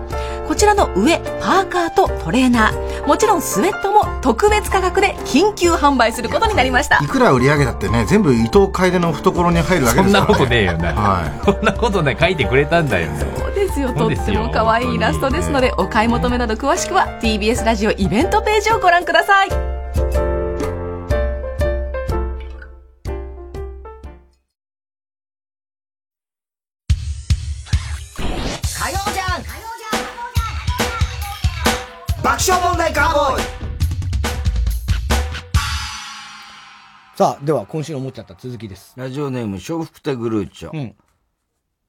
[0.48, 3.08] こちらの上、パーカーとトレーナー。
[3.08, 7.00] もちろんスウェットも特別価格で緊急販売することになりました。
[7.04, 10.28] いくら売り上げだってね、全部伊藤楓の懐に入るわけですから、ね。
[10.28, 10.94] そんなことねえよな。
[10.94, 11.44] はい。
[11.44, 13.92] そんなことね、書いてくれたんだよ、そうですよ。
[13.94, 20.37] とっても可愛いイラストですので、お買い求めなど詳しくは TBS ラジオイベントページをご覧ください。
[32.98, 33.44] カーボーイ
[37.16, 38.96] さあ、では今週の思っちゃった続きです。
[38.98, 40.72] ラジオネーム、笑福亭グルーチョ。
[40.76, 40.82] う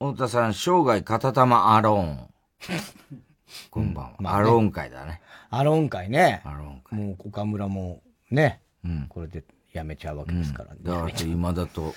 [0.07, 0.13] ん。
[0.13, 2.29] 太田さん、生涯片玉アローン。
[3.71, 4.17] こんばんは。
[4.19, 5.23] まあね、アローン会だね。
[5.49, 6.43] アローン会ね。
[6.45, 6.99] アローン会。
[6.99, 10.77] もう岡村もね、うん、これでやめちゃうわけですから、ね。
[10.79, 11.95] うん、だから今だと。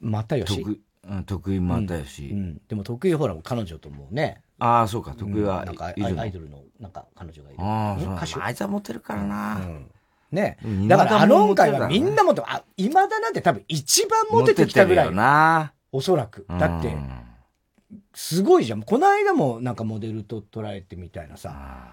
[0.00, 0.58] またよし。
[0.58, 2.38] 得うん、得意またよし、うん。
[2.38, 2.60] うん。
[2.66, 4.42] でも得意ほら、彼女ともね。
[4.62, 7.60] ああ、そうか、得意は、なんかアイドルの、なんか彼女がいる。
[7.60, 8.40] ああ、そう歌手。
[8.40, 9.56] あいつはモテるからな。
[9.56, 9.90] うん
[10.30, 10.56] ね。
[10.88, 15.14] だから、アロン会はみんなもと、あ、今田なんて多分一番モテてきたぐらい。
[15.14, 16.46] なおそらく。
[16.48, 16.96] だって、
[18.14, 18.82] すごいじゃん。
[18.82, 21.92] この間もなんかモデルと捉えてみたいなさ。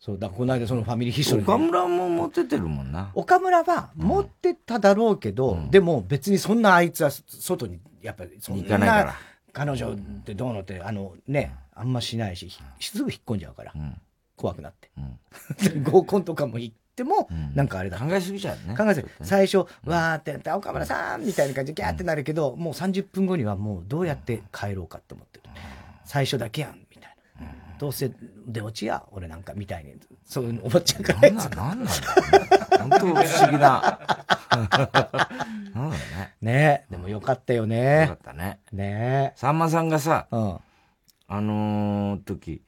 [0.00, 1.44] そう、だこの間そのファミリーヒストリー。
[1.44, 3.12] 岡村もモテてるもんな。
[3.14, 8.62] 岡村は持ってただろうけど、でも別にそんなあいつは外に、やっぱりそんな。
[8.64, 9.14] 行かないから。
[9.52, 12.50] 彼女ってどうのって、あのね、あんましないし、
[12.80, 13.72] すぐ引っ込んじゃうから。
[14.36, 14.90] 怖くなって。
[15.84, 17.98] 合コンとかも行っても、なんかあれだ。
[17.98, 18.76] 考えすぎちゃうね。
[18.76, 19.08] 考えすぎ。
[19.22, 25.44] 最初、わーってやって、岡村さんみたいな感じでギャーってなるけど、もう30分後にはもうどうやって帰ろうかって思ってる。
[26.04, 26.86] 最初だけやん。
[27.82, 28.12] どうせ
[28.46, 31.20] 出落ちや、俺なんかみたいに、そういうの思っちゃうから。
[31.22, 31.90] なんなんだなんだ
[32.78, 33.98] 本当不思議な。
[35.74, 36.36] なんだね。
[36.40, 38.02] ねでもよかったよね。
[38.02, 38.60] よかったね。
[38.72, 42.62] ねさんまさんがさ、あの時、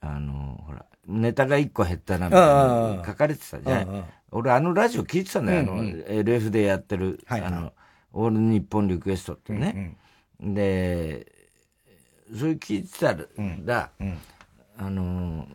[0.00, 4.04] あのほら、ネタが一個減ったな、みたいな書かれてたじゃん。
[4.30, 5.60] 俺、あのラジオ聞いてたんだよ。
[5.60, 7.74] あの、LF でやってる、あの、
[8.14, 9.98] オール日本リクエストってね。
[10.40, 11.30] で、
[12.34, 13.14] それ聞いてた
[13.64, 13.90] ら、
[14.78, 15.46] あの、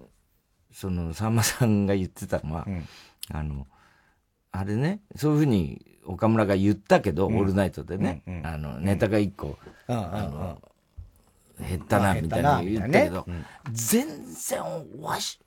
[0.71, 2.67] その、さんまさんが言ってたのは、
[3.32, 3.67] あの、
[4.51, 9.57] あれね、そういうふうに岡村が言ったけど、オールナイトでね、あの、ネタが一個、
[9.88, 10.61] あの、
[11.59, 13.26] 減ったな、みたいな言ったけど、
[13.71, 14.61] 全然、
[14.99, 15.39] わし、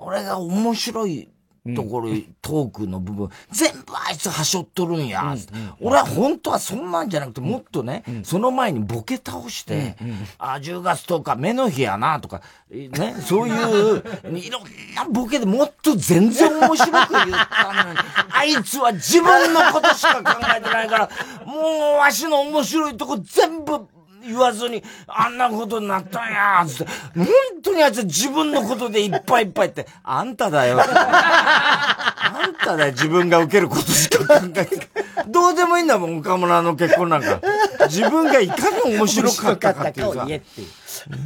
[0.00, 1.28] 俺が面白い
[1.74, 2.10] ところ、
[2.42, 5.34] トークの部分、全部あいつはしょっとるんや。
[5.80, 9.96] 俺は本当はそんなんじゃなくて、もっとね、その前にボケ倒して、
[10.38, 14.02] あ、10月10日、目の日やな、とか、ね、そういう、
[14.36, 14.62] いろん
[14.94, 17.98] なボケでもっと全然面白く言ったのに、
[18.30, 21.10] あいつは自分のことしか考えてないから、
[21.46, 23.86] もうわしの面白いとこ全部、
[24.24, 26.92] 言わずに、あんなことになったんや、つって。
[27.16, 27.26] 本
[27.62, 30.78] 当にあいつ自分のことでいっぱいいっぱいって、あんただよ。
[30.80, 34.88] あんただよ、自分が受けることしか考えて。
[35.28, 37.40] どうでもいいんだもん、岡村の結婚なんか。
[37.88, 40.26] 自分がいかに面白かったかっていうさ。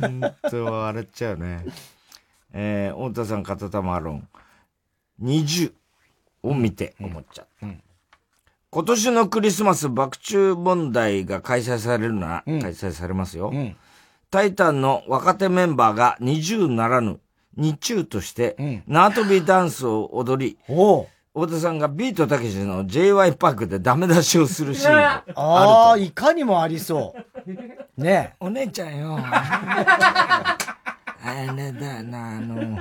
[0.00, 1.64] 本当笑っちゃうね。
[2.52, 4.28] えー、太田さん、片玉アロン。
[5.22, 5.72] 20
[6.42, 7.66] を見て思っちゃった。
[7.66, 7.82] うん
[8.70, 13.76] 今年のクリスマス爆中問題が開催されるなら、うん、開催されますよ、うん、
[14.30, 17.18] タイタンの若手メンバーが20ならぬ
[17.56, 21.08] 日中として、縄跳びダンスを踊り、太
[21.48, 25.40] 田さんがビートたけしの JY パークでダメ出しをするシーンがあると。
[25.40, 27.14] ああ、いかにもありそ
[27.96, 28.00] う。
[28.00, 29.18] ねお姉ちゃんよ。
[29.20, 30.56] あ
[31.56, 32.78] れだよな、あの、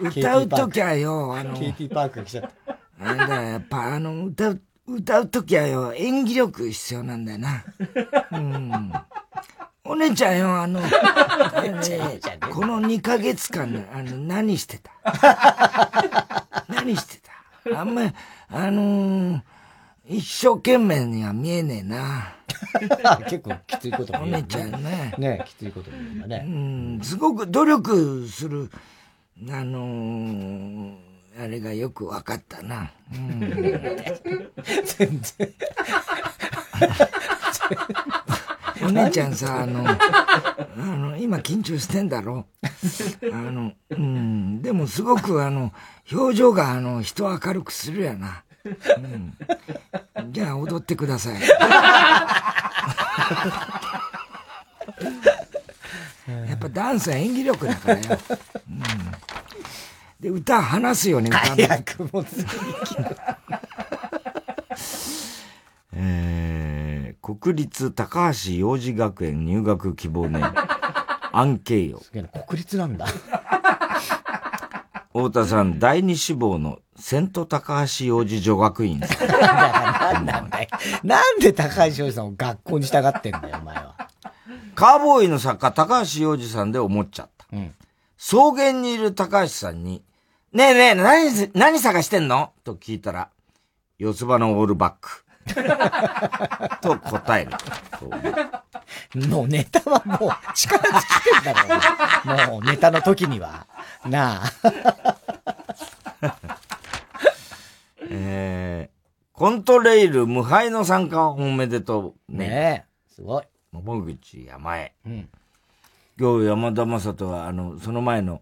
[0.00, 2.78] 歌うときはよ、あの、KT パークが来ちゃった。
[3.00, 7.64] あれだよ、やっぱあの、歌う、歌うときはよ、演技力必要なんだよな。
[8.32, 8.92] うん。
[9.86, 12.20] お姉ちゃんよ、あの、あのね
[12.52, 14.92] この2ヶ月間、あの、何してた？
[16.68, 17.20] 何して
[17.64, 17.80] た？
[17.80, 18.12] あんま、
[18.48, 19.42] あのー、
[20.06, 22.34] 一生懸命には見えねえな。
[23.28, 25.14] 結構きついこともお姉ちゃんね。
[25.18, 26.44] ねきついこともね。
[26.46, 28.70] うん、すごく努力する、
[29.50, 30.96] あのー、
[31.38, 32.92] あれがよく分かったな。
[33.12, 33.40] うん、
[34.84, 35.54] 全然。
[38.82, 39.96] お姉ちゃんさ、あの、あ
[40.76, 42.46] の、今緊張してんだろ？
[43.32, 45.72] あの、うん、でもすごくあの、
[46.12, 48.44] 表情があの、人を明るくするやな。
[48.64, 51.40] うん、じゃあ踊ってください。
[56.48, 58.18] やっぱダンスは演技力だからよ。
[58.68, 58.82] うん、
[60.24, 61.40] で、歌話すように歌う。
[61.54, 62.24] 早くも
[65.92, 70.58] えー、国立高橋幼児学園入学希望ネーム、
[71.30, 72.00] アンケイヨ。
[72.46, 73.04] 国立なんだ。
[75.12, 79.00] 太田さん、第二志望のセント高橋幼児女学院。
[79.00, 80.68] なんなんだよ。
[81.02, 84.08] なんで高橋洋二さんを学校に従ってんだよ、お前は。
[84.74, 87.46] カーボーイの作家高橋洋二さんで思っちゃった。
[88.16, 90.02] 草原にいる高橋さんに、
[90.54, 92.52] ねえねえ、何、何探してんの？
[92.62, 93.28] と聞いたら、
[93.98, 95.24] 四つ葉のオールバック。
[96.80, 97.50] と答える。
[99.28, 102.52] もうネタはもう力尽きてんだろ。
[102.52, 103.66] もうネタの時には。
[104.06, 104.52] なあ。
[108.08, 112.48] えー、コントレイル無敗の参加おめでとうね。
[112.48, 113.44] ねえ、すごい。
[113.72, 114.94] 桃口山へ。
[115.04, 115.28] うん。
[116.16, 118.40] 今日山田正人は、あの、その前の、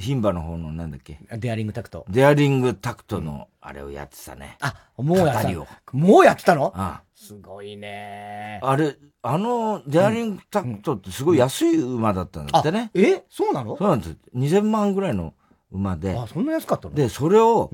[0.00, 1.18] 牝馬の方のなんだっけ？
[1.36, 2.04] デアリングタクト。
[2.08, 4.56] デアリングタクトの、あれをやってたね。
[4.60, 5.96] あ、もうやってた。
[5.96, 6.72] もうやってたの？
[6.74, 8.60] あすごいね。
[8.62, 12.90] あれ、あの、デアリングタクトってすごい安い馬だったんだってね。
[12.94, 13.22] え？
[13.28, 13.76] そうなの？
[13.76, 14.16] そうなんです。
[14.34, 15.34] 2000万ぐらいの
[15.70, 16.16] 馬で。
[16.18, 16.94] あ、そんな安かったの？
[16.94, 17.70] で、それを、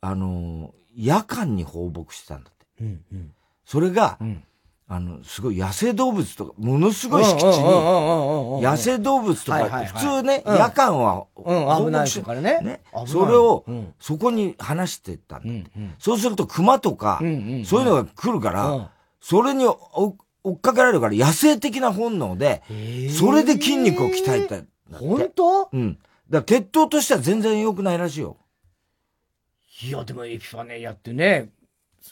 [0.00, 2.66] あの、夜間に放牧してたんだって。
[2.80, 3.32] うんうん。
[3.64, 4.18] それが、
[4.90, 12.60] あの、すごい野生動物とか、ものすごい敷地に、野生動物とか、普通ね、夜間は、うん、危ないからね。
[12.62, 12.80] ね。
[13.06, 13.66] それを、
[14.00, 15.70] そこに話してったんだ。
[15.98, 20.16] そうすると熊とか、そういうのが来るから、それに追
[20.54, 22.62] っかけられるから野生的な本能で、
[23.10, 24.56] それで筋肉を鍛えた。
[24.98, 25.68] 本当？
[25.70, 25.98] うん。
[26.30, 28.38] だから血統としては全然良くないらしいよ。
[29.82, 31.50] いや、でもエピファネやってね。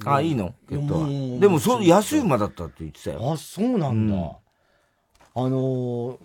[0.05, 0.55] あ、いいの？
[0.69, 1.07] 血統は。
[1.07, 3.33] もうでも、その安い馬だったって言ってたよ。
[3.33, 4.15] あ、そうなんだ。
[4.17, 6.19] あのー、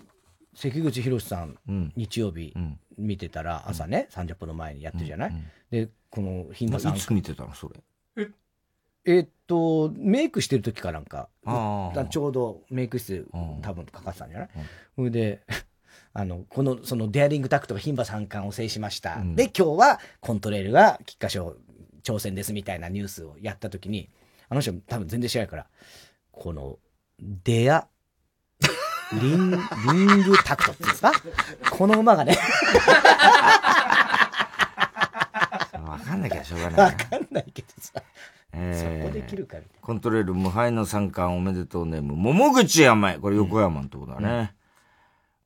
[0.54, 1.58] 関口博さん、
[1.96, 2.54] 日曜日
[2.98, 5.34] 見てたら、朝ね、30分の前にやってるじゃない、
[5.70, 6.98] で、この牝馬さん。
[6.98, 7.70] いつ見てたのそ
[8.16, 8.30] れ？
[9.06, 9.20] え？
[9.22, 11.30] っと、メイクしてる時かなんか、
[12.10, 13.28] ちょうどメイク室、
[13.62, 14.50] 多分かかってたんじゃない？
[14.96, 15.42] それで、
[16.14, 19.16] あの、この、その、デアリングタクトが牝馬三冠を制しました。
[19.36, 21.56] で、今日は、コントレールが菊花賞
[22.04, 24.10] 挑戦ですみたいなニュースをやった時に、
[24.50, 25.68] あの人多分全然知らないから、
[26.32, 26.80] この、
[27.44, 27.88] デア、
[29.14, 31.12] リン、リングタクトっていうんですか？
[31.70, 32.38] この馬がね、
[35.86, 36.98] わかんなきゃしょうがないわな。
[36.98, 38.02] かんないけどさ、
[38.54, 43.18] えーそこできるかみたいコントレール無敗の三冠おめでとうネーム、桃口山へ。
[43.18, 44.54] これ横山のとこだね。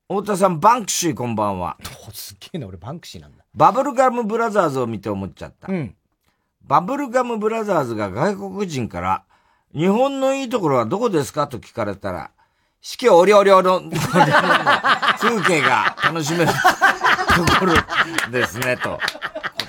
[0.07, 1.77] 太田さん、バンクシーこんばんは。
[1.79, 1.89] な。
[2.13, 3.43] すっげえな、俺バンクシーなんだ。
[3.55, 5.71] バブルガムブラザーズを見て思っちゃった。
[5.71, 5.95] うん。
[6.67, 9.23] バブルガムブラザーズが外国人から、
[9.75, 12.31] 日本のいいところはどこですかと聞かれたら、
[12.81, 13.81] 四季折々の
[15.19, 16.53] 風景が楽しめると
[17.59, 17.73] ころ
[18.31, 18.99] ですね、と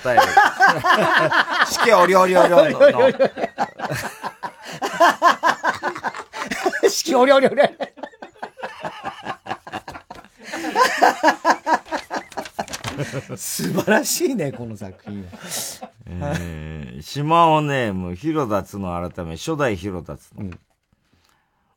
[0.01, 0.21] 答える。
[1.69, 2.67] 四季折々の。
[6.89, 7.61] 四季折々々。
[13.35, 15.23] 素晴らしいね、この作品。
[16.09, 20.51] えー、島尾ネーム、広田つの改め、初代広田つの。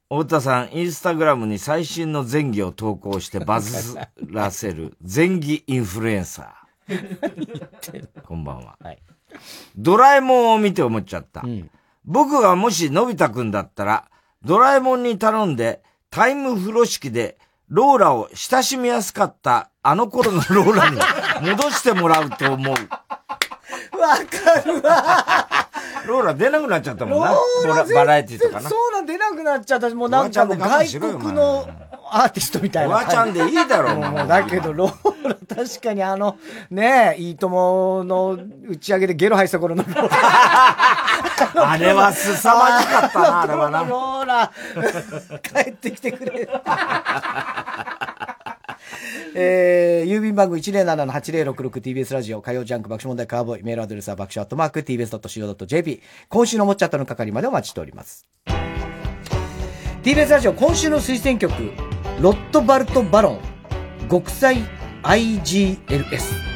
[0.09, 8.23] 太田さん、インスタグラムに最新の前戯を投稿してバズらせる 前戯インフルエンサー。
[8.27, 8.77] こんばんは。
[9.77, 11.45] ドラえもんを見て思っちゃった。
[12.05, 14.11] 僕がもしのび太くんだったら、
[14.43, 20.99] ドラえもんに頼んで、タイム風呂敷で、ローラを親しみやすかったあの頃のローラに
[21.51, 22.75] 戻してもらうと思う。
[24.01, 25.47] わかるわ。
[26.07, 27.35] ローラ出なくなっちゃったもんな。
[27.95, 28.69] バラエティとかな。
[28.69, 31.69] そうなん出なくなっちゃったし、もうなんかもう外国の
[32.11, 36.39] アーティストみたいなおばちゃんでいいだろうもうだけど、ローラ確かにあの、
[36.71, 38.39] ねえ、いいともの
[38.69, 40.11] 打ち上げでゲロ吐いた頃のローラ。
[41.71, 43.85] あれは凄まじかったな、あれはな。
[43.85, 44.53] ローラ、
[45.43, 46.49] 帰ってきてくれ。
[49.35, 58.27] えー、郵便番号 107-8066TBS ラジオ火曜ジャンク爆笑問題カーボーイメールアドレスは爆笑アットマーク TBS.CO.JP 今週のもっちゃったの係までお待ちしております。
[60.03, 61.53] TBS ラジオ今週の推薦曲
[62.21, 63.41] ロットバルト・バロン
[64.09, 64.65] 極彩
[65.03, 66.51] IGLS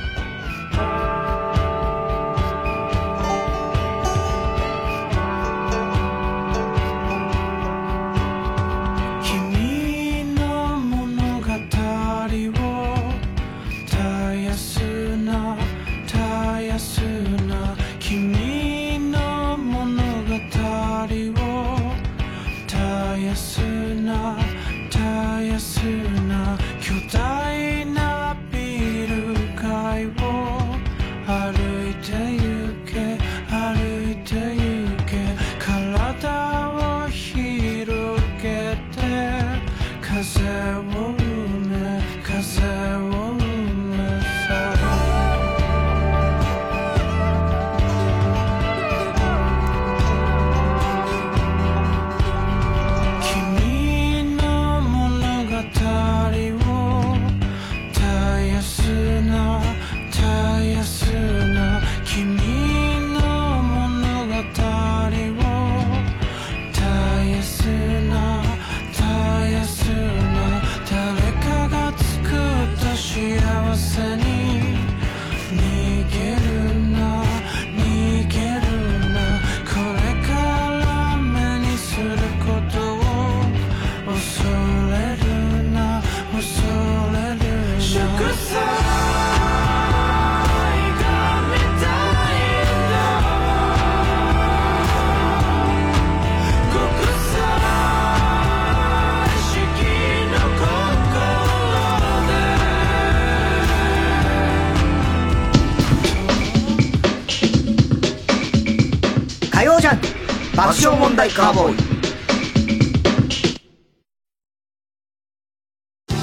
[110.85, 111.77] 爆笑問題カーボーイ。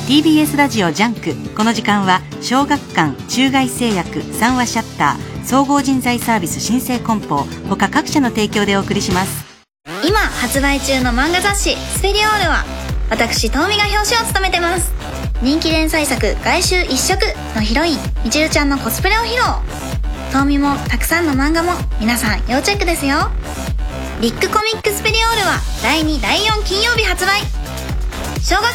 [0.08, 1.34] TBS ラジオジャンク。
[1.56, 7.46] この時間は小学館中外製薬三和シャッター総合人材サービス新生梱包。
[7.70, 9.46] 他各社の提供でお送りします。
[10.06, 12.64] 今発売中の漫画雑誌「スペリオール」は
[13.10, 14.94] 私トウミが表紙を務めてます。
[15.42, 17.18] 人気連載作「外周一色」
[17.56, 19.42] のヒロインみちるちゃんのコスプレを披露。
[20.32, 23.30] トウミもたくさんの漫画も皆さん要チェックですよ
[24.22, 27.42] ビッグコミックスペリオールは第2第4金曜日発売。
[28.40, 28.72] 小学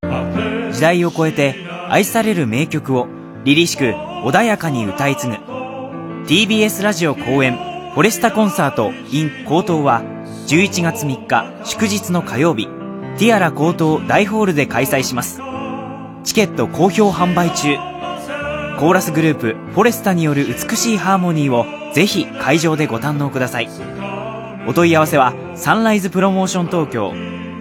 [0.00, 0.72] 館。
[0.72, 1.54] 時代を超えて
[1.90, 3.08] 愛される名曲を
[3.44, 3.84] 凛々しく
[4.24, 5.34] 穏やかに歌い継ぐ。
[6.28, 7.58] TBS ラジオ公演
[7.92, 10.00] フォレスタコンサート in 高等は
[10.46, 12.68] 11月3日祝日の火曜日。
[13.18, 15.42] ティアラ高等大ホールで開催します。
[16.24, 17.76] チケット好評販売中。
[18.78, 23.68] コーラスグループフォレスタによる美しいハーモニーをぜひ会場でご堪能ください。
[24.66, 27.12] お問い合わせはサンライズプロモーション東京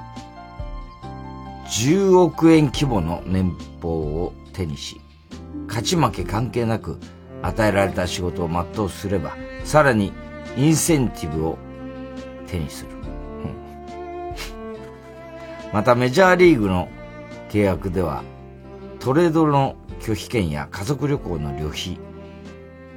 [1.66, 5.00] 10億円規模の年俸を手にし、
[5.66, 7.00] 勝ち負け関係なく
[7.42, 10.12] 与えられた仕事を全うすれば、さらに
[10.56, 11.58] インセンティブを
[12.46, 12.90] 手にする。
[15.72, 16.88] またメジャーリーグの
[17.48, 18.22] 契約では、
[19.00, 21.98] トレードの拒否権や家族旅行の旅費、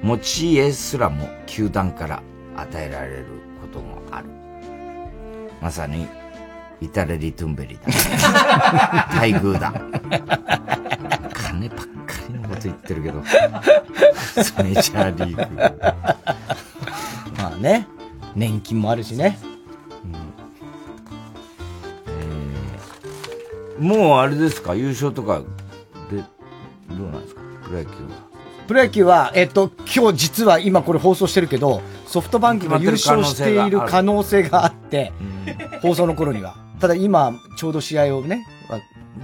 [0.01, 2.21] 持ち家すらも球団から
[2.57, 3.25] 与えられる
[3.61, 4.27] こともある。
[5.61, 6.07] まさに、
[6.81, 7.81] イタレリ・トゥンベリだ。
[9.15, 9.73] 待遇だ。
[11.33, 11.85] 金ばっか
[12.27, 13.21] りのこと言ってるけど、
[14.61, 16.54] メジャーリーグ。
[17.65, 17.87] まあね、
[18.35, 19.39] 年金もあるしね。
[23.79, 24.75] もうあれですか？
[24.75, 25.41] 優勝とか
[26.11, 26.17] で、
[26.95, 27.41] どうなんですか？
[27.63, 28.25] プロ野球は。
[28.67, 35.11] プロ野球は、えっと、今日実は今これ放送してるけど、ソフトバンクが優勝している可能性があって、
[35.81, 36.55] 放送の頃には。
[36.79, 38.45] ただ今、ちょうど試合をね、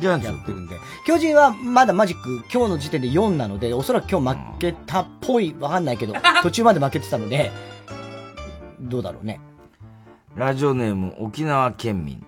[0.02, 0.76] やってるんで。
[1.06, 6.14] 巨人はまだマジック、今日の時点で4なので、おそらく今日負けたっぽい、わかんないけど、
[6.44, 7.52] 途中まで負けてたので、
[8.82, 9.40] どうだろうね。
[10.36, 12.26] ラジオネーム沖縄県民。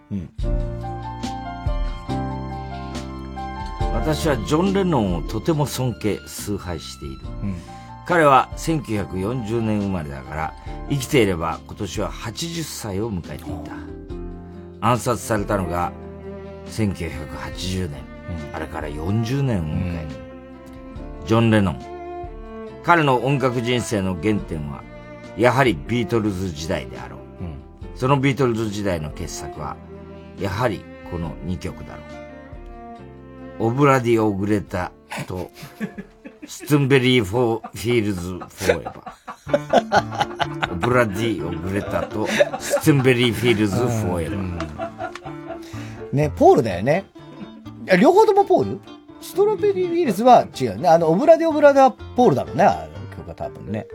[3.93, 7.21] 私はジョン・レノンをとても尊敬、崇拝している。
[8.05, 10.53] 彼は1940年生まれだから、
[10.89, 13.73] 生きていれば今年は80歳を迎えていた。
[14.81, 15.93] 暗殺されたのが
[16.67, 18.01] 1980年。
[18.53, 20.09] あれから40年を迎える。
[21.25, 21.79] ジョン・レノン。
[22.83, 24.83] 彼の音楽人生の原点は、
[25.37, 27.19] やはりビートルズ時代であろう。
[27.95, 29.77] そのビートルズ時代の傑作は、
[30.39, 32.01] やはりこの2曲だろ
[33.59, 33.67] う。
[33.67, 34.91] オブラディ・オグレタ
[35.27, 35.51] と、
[36.45, 40.73] ストゥンベリー・フォー・フィールズ・フォーエバー。
[40.73, 42.27] オブラディ・オグレタと、
[42.59, 46.13] ストゥンベリー・フィールズ・フォーエバー。
[46.13, 47.05] ね、ポールだよね。
[47.85, 48.79] や両方ともポール？
[49.21, 50.89] ストロベリーフィールズは違うね。
[50.89, 53.87] あの、オブラデオブラダポールだろうね、あの曲が多分ね。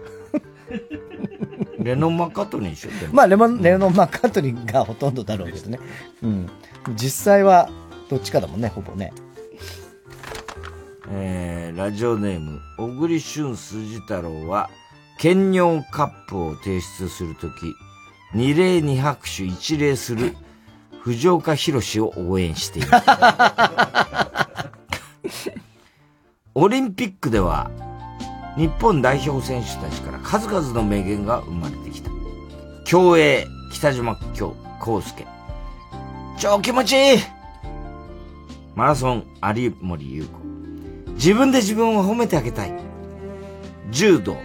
[1.78, 5.78] レノン・マッカートニーでしょでもまあ、レモン、レノン・マッカートニーがほとんどだろうけどね。
[6.22, 6.48] うん。
[6.96, 7.70] 実際は、
[8.08, 9.12] どっちかだもんね、ほぼね。
[11.10, 14.68] えー、ラジオネーム、小栗旬筋太郎は、
[15.18, 17.74] ケンニョンカップを提出するとき、
[18.34, 20.36] 二礼二拍手一礼する
[21.00, 22.88] 藤岡弘を応援している。
[26.54, 27.70] オリンピックでは、
[28.58, 32.10] 日本代表選手たちから数々の名言が生まれてきた。
[32.84, 35.24] 競泳、北島京、康介。
[36.40, 37.18] 超気持ちいい
[38.74, 40.40] マラソン、有森優子。
[41.12, 42.72] 自分で自分を褒めてあげたい。
[43.90, 44.36] 柔道、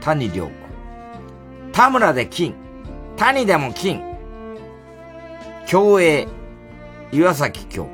[0.00, 0.52] 谷良子。
[1.72, 2.54] 田村で金、
[3.16, 4.00] 谷でも金。
[5.66, 6.28] 競泳、
[7.10, 7.90] 岩崎京子。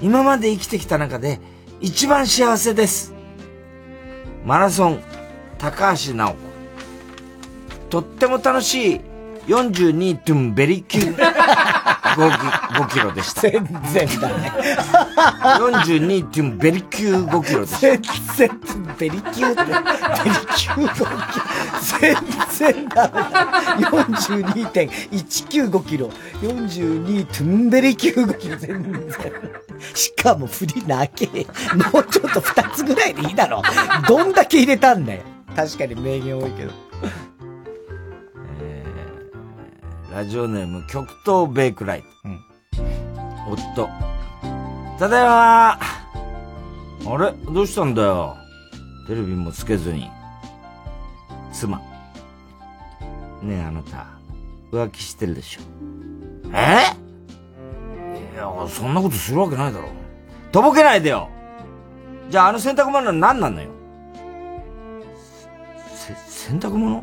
[0.00, 1.40] 今まで生きてきた中で
[1.80, 3.11] 一番幸せです。
[4.44, 5.02] マラソン、
[5.58, 6.36] 高橋直子。
[7.90, 9.00] とっても楽しい
[9.46, 13.42] 42トゥンベリキュー 5, 5キロでした。
[13.42, 14.50] 全然だね。
[15.58, 17.78] 42トゥンベリキュー5キロでした。
[17.80, 18.02] 全
[18.36, 18.50] 然、
[18.98, 19.62] ベリキューって、
[20.24, 21.06] ベリキュー5キロ。
[21.98, 22.16] 全
[22.74, 23.10] 然だ。
[23.80, 26.10] 42.195キロ。
[26.42, 28.56] 42トゥンベリキュー5キロ。
[28.56, 29.02] 全然。
[29.94, 31.26] しかも振りなけ。
[31.26, 31.32] も
[32.00, 33.62] うちょっと2つぐらいでいいだろ。
[34.06, 35.22] どんだけ入れたんだよ。
[35.56, 36.70] 確かに名言多いけど。
[40.12, 42.06] ラジオネーム極東ベイクライト。
[43.48, 43.88] 夫。
[44.98, 45.78] ただいまあ
[47.16, 47.32] れ？
[47.50, 48.36] どうしたんだよ
[49.06, 50.10] テレビもつけずに。
[51.50, 51.78] 妻。
[51.78, 54.06] ねえあなた、
[54.70, 55.62] 浮気してるでしょ。
[56.52, 56.94] え？
[58.34, 59.88] いや、そんなことするわけないだろ。
[60.52, 61.30] とぼけないでよ
[62.28, 63.70] じゃああの洗濯物は何なのよ
[65.94, 67.02] せ、洗濯物？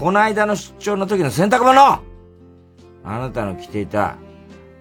[0.00, 2.00] この間の出張の時の洗濯物あ
[3.04, 4.16] なたの着ていた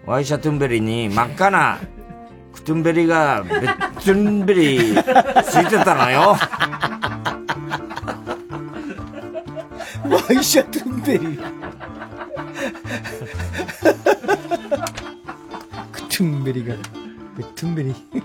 [0.05, 1.77] ワイシャトゥンベリに真っ赤な
[2.55, 4.79] クトゥンベリがベットゥンベリ
[5.43, 6.37] ついてたのよ。
[10.05, 11.43] ワイシャトゥンベリー。
[15.91, 16.75] クトゥンベリが、
[17.37, 18.23] ベットゥンベリー。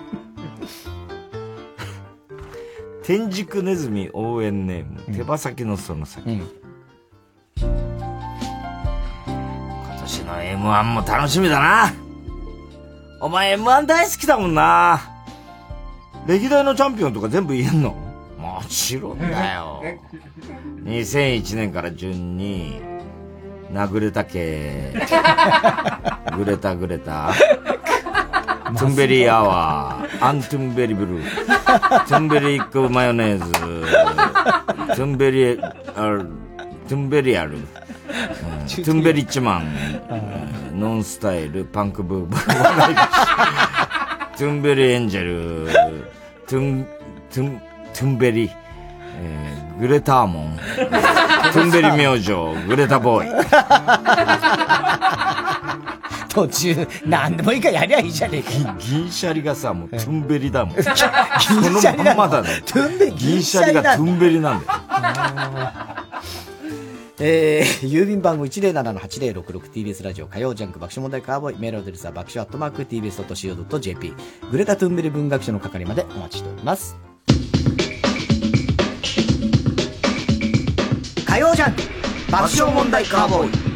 [3.02, 6.22] 天竺ネズミ応援ネーム、手羽先のその先。
[6.24, 6.73] 今年
[10.64, 11.92] M1 も楽しみだな。
[13.20, 15.00] お前 M1 大好きだもんな。
[16.26, 17.94] 歴代のチャンピオンとか全部言えんの？
[18.38, 19.82] もちろんだよ。
[20.84, 22.80] 2001年から順に、
[23.72, 24.94] 殴れたけ、
[26.36, 27.32] グレタグレタ、
[28.78, 31.22] トゥンベリーアワー、アントゥンベリブル。
[31.22, 35.66] ー、トゥンベリックマヨネーズ、トゥンベリ、あ
[36.88, 37.58] トゥンベリアル、
[38.14, 39.62] トゥンベリッチマン、
[40.72, 42.46] うんノンスタイル、パンクブーブー、
[44.36, 45.24] トゥンベリエンジェ
[45.66, 45.68] ル、
[46.46, 46.86] トゥン、
[47.32, 47.60] トゥン、
[47.92, 48.50] トゥンベリ、
[49.16, 53.44] えーグレターモン、トゥンベリ明星、グレタボーイ。
[56.28, 58.74] 途中、何でもいいからやりゃいいじゃねえかよ。
[58.78, 60.74] 銀シャリがさ、もうトゥンベリだもん。
[60.74, 62.62] こ銀シャリなののまんまだね。
[62.66, 66.03] トゥンベリ銀シャリがトゥンベリなんだよ。
[67.20, 74.14] えー、 郵便番号 107-8066TBS ラジオ火曜ジャンク爆笑問題カーボーイメールアドレスは爆笑アットマーク TBS.CO.JP
[74.50, 76.96] グレタトゥンベル文学賞の係までお待ちしております。
[81.26, 81.82] 火曜ジャンク
[82.30, 83.74] 爆笑問題カーボーイ。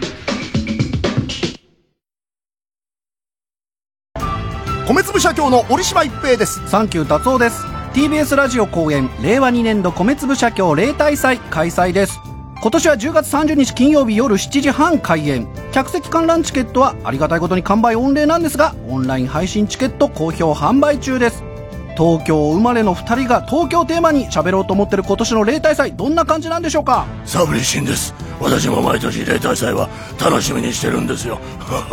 [4.89, 6.66] 米粒社協の折島一平です。
[6.69, 7.78] サンキュー達夫です。
[7.93, 12.20] TBS ラジオ公演令和2年度米粒社協例大祭開催です
[12.60, 15.47] 今年は10月30日金曜日夜7時半開演。
[15.72, 17.94] 客席観覧チケットはありがたいことに完売。
[17.94, 21.44] 御礼なんですがオンライン配信チケット好評販売中です。
[21.97, 27.06] 東京生まれの2人が東京テーマに喋ろうと思ってる今年の例大祭どんな感じなんでしょうか？
[27.24, 28.12] サブリシンです。
[28.40, 29.89] 私も毎年例大祭は
[30.20, 31.39] 楽しみにしてるんですよ。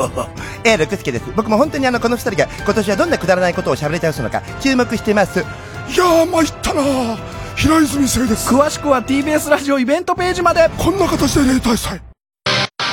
[0.64, 1.26] えー、ルクスケです。
[1.36, 5.40] 僕も本当にあの、この二人が今年はどんなくだらないことを喋り倒すのか注目してます。
[5.40, 5.44] い
[5.96, 6.82] やー参ったな
[7.56, 8.54] 平泉聖です。
[8.54, 10.70] 詳しくは TBS ラジオイベントページまで。
[10.78, 12.02] こんな形で例大祭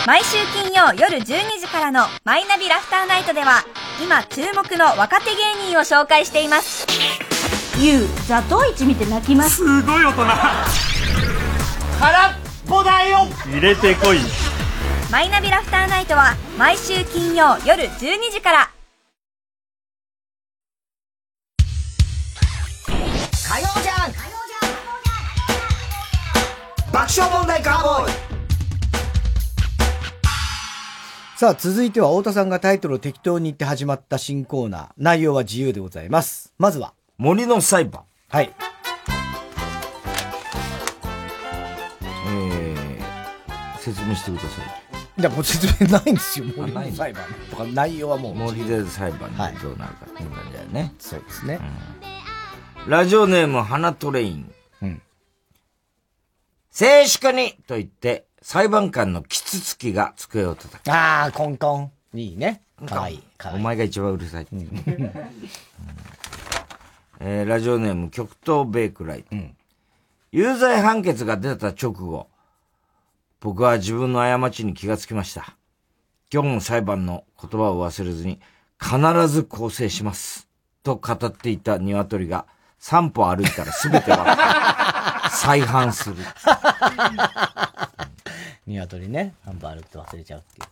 [0.07, 1.25] 毎週金曜夜12
[1.61, 3.65] 時からの「マイナビラフターナイト」では
[4.03, 6.87] 今注目の若手芸人を紹介しています。
[7.79, 9.57] ユウザトウイチ見て泣きます。
[9.57, 10.25] すごい大人。
[12.01, 12.33] 空っ
[12.69, 13.29] ぽだよ。
[13.47, 14.19] 入れてこい。
[15.11, 18.71] マイナビラフターナイトは毎週金曜夜12時から。
[22.89, 24.02] 火曜じゃん。
[26.93, 28.13] 爆笑問題カーボーイ
[31.39, 34.89] さあ、続いては太田さんがタイトルを適当に言って始まった新コーナー。
[34.99, 36.53] 内容は自由でございます。
[36.59, 36.93] まずは。
[37.17, 38.03] 森の裁判。
[38.29, 38.55] はい。
[42.29, 44.47] えー、説明してくださ
[45.17, 45.21] い。
[45.21, 46.47] いや、もう説明ないんですよ。
[46.57, 48.35] 森の裁判とか内容はもう。
[48.35, 50.95] 森で裁判でどうなるかっていう感じだよね。
[50.99, 51.59] そうですね。
[52.87, 54.53] ラジオネーム、花トレイン。
[56.73, 56.87] うん。
[56.87, 60.89] 静粛にと言って、裁判官のキツツキが机を叩く。
[60.91, 61.93] ああ、コンコン。
[62.15, 62.63] いいね。
[62.87, 63.23] かわいい。
[63.55, 64.47] お前が一番うるさい。
[67.21, 69.37] えーラジオネーム、極東ベイクライト。
[70.33, 72.29] 有罪判決が出た直後、
[73.39, 75.57] 僕は自分の過ちに気がつきました。
[76.33, 78.41] 今日の裁判の言葉を忘れずに、
[78.81, 80.49] 必ず更生します。
[80.83, 82.47] と語っていた鶏が、
[82.81, 84.92] 3歩歩いたら全てが
[85.43, 86.17] 再犯する。
[88.65, 89.35] 鶏ね。
[89.45, 90.69] ハンバーグって忘れちゃうっていう。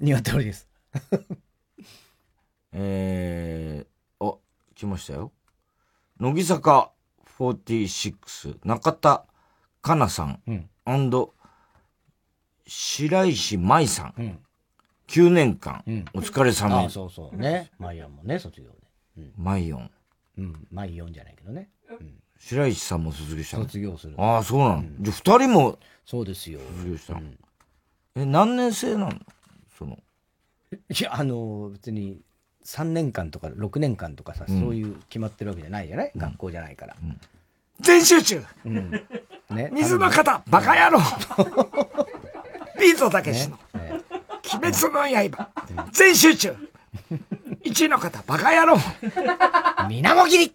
[0.00, 0.68] 鶏です。
[2.72, 4.36] えー、あ、
[4.74, 5.32] 来ましたよ。
[6.20, 6.92] 乃木坂
[7.38, 9.24] 46、中田
[9.80, 10.42] 香奈さん、
[12.66, 14.42] 白石舞さん、
[15.06, 15.82] 9年間、
[16.12, 17.36] お疲れ様あそうそう。
[17.36, 17.70] ね。
[17.78, 18.68] マイオンもね、卒業
[19.16, 19.32] で。
[19.38, 19.90] マイオン。
[20.36, 20.68] うん。
[20.70, 21.70] マイオンじゃないけどね。
[22.38, 23.64] 白石さんも卒業したの？
[23.64, 24.14] 卒業する。
[24.18, 24.84] ああ、そうなの。
[25.00, 26.60] じゃあ二人も、そうですよ。
[26.76, 27.20] 卒業したの？
[28.16, 29.12] え、何年生なの？
[29.78, 29.98] その。
[30.72, 32.20] いや、あの、別に、
[32.64, 34.60] 3年間とか6年間とかさ、うん。
[34.60, 36.96] そういう決まってるわけじゃないじゃない、学校じゃないから。
[37.80, 38.42] 全集中！
[38.64, 38.90] うん。
[38.90, 39.70] ね。
[39.72, 41.00] 水の方バカ野郎！
[42.80, 45.48] ビートたけしの、鬼滅の刃、
[45.92, 46.54] 全集中
[47.64, 48.76] 一位の方、バカ野郎。
[49.88, 50.52] みなもぎり。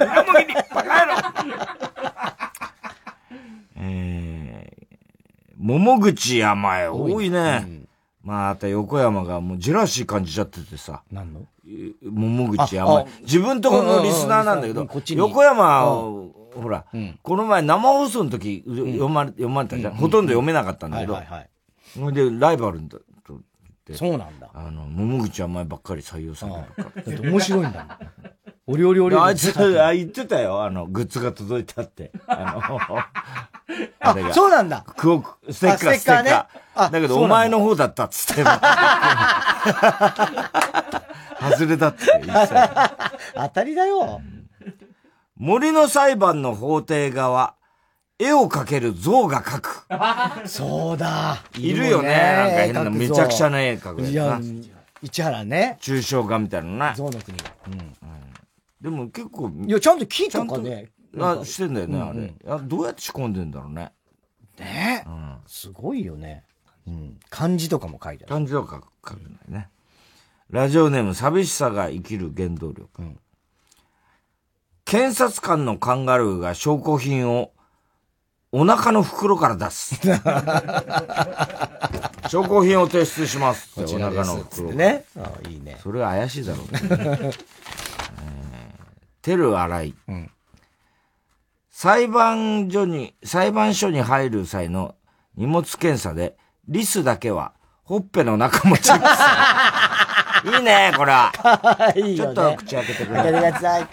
[0.00, 0.54] みなもぎり。
[0.54, 1.18] バカ野郎。
[3.82, 4.96] えー、
[5.56, 6.88] 桃口山へ。
[6.88, 7.80] 多いね。
[8.22, 11.02] まあ、あと横山がもうジェラシー感じちゃっててさ。
[11.10, 11.46] 何の？
[12.02, 13.00] 桃口山。
[13.00, 13.06] へ。
[13.22, 16.84] 自分とこのリスナーなんだけど横山うを、ほら、
[17.22, 19.94] この前生放送の時、読まれ、読まれたじゃん。
[19.94, 21.14] ほとんど読めなかったんだけど。
[21.14, 21.50] はいはいはい。
[21.94, 22.80] それで、ライバル。
[23.94, 24.50] そうなんだ。
[24.52, 27.02] あの、桃口山へばっかり採用されるから。
[27.02, 27.88] だって面白いんだもん。
[28.66, 29.24] お料理お料理。
[29.24, 30.62] あいつ、あ言ってたよ。
[30.62, 32.12] あの、グッズが届いたって。
[32.26, 32.98] あの、
[34.00, 34.32] あれが。
[34.32, 34.84] そうなんだ。
[34.96, 36.30] クオステッカー、あステッカーね
[36.74, 38.44] あだけど、お前の方だったっつって。
[41.40, 42.70] 外れだって言ってたよ。
[43.34, 44.20] 当たりだよ。
[45.36, 47.54] 森の裁判の法廷側、
[48.20, 49.86] 絵を描ける像が描く。
[50.46, 51.42] そうだ。
[51.56, 52.08] いるよね。
[52.10, 54.64] なんか変な、めちゃくちゃな絵描くいややつな。、
[55.02, 55.78] 市原ね。
[55.80, 56.94] 抽象画みたいなのな。
[56.94, 57.38] 象の国。
[58.80, 59.50] でも結構。
[59.66, 60.90] いや、ちゃんと木とかね。
[61.18, 62.34] あ、してんだよね、うんあれ。
[62.46, 63.90] あどうやって仕込んでんだろうね。
[64.58, 65.04] ね？
[65.46, 66.44] すごいよね。
[66.86, 67.18] うん。
[67.30, 68.34] 漢字とかも書いてある。
[68.34, 69.70] 漢字とか書くんだよね。
[70.50, 73.02] ラジオネーム、寂しさが生きる原動力。
[74.84, 77.52] 検察官のカンガルーが証拠品を
[78.52, 79.94] お腹の袋から出す。
[82.28, 83.70] 証拠品を提出します。
[83.76, 84.72] お腹の袋。
[84.72, 85.04] ね。
[85.16, 85.78] あいいね。
[85.82, 86.80] それは怪しいだろうね。
[86.90, 87.44] えー
[89.22, 89.94] テル洗い。
[91.70, 94.94] 裁判所に、裁判所に入る際の
[95.36, 96.36] 荷物検査で、
[96.68, 97.52] リスだけは、
[97.84, 99.12] ほっぺの中もチェックす
[100.50, 100.54] る。
[100.56, 101.32] いいね、これは。
[101.96, 103.16] いいよねちょっと口開けてくれ。
[103.16, 103.86] 開けてください。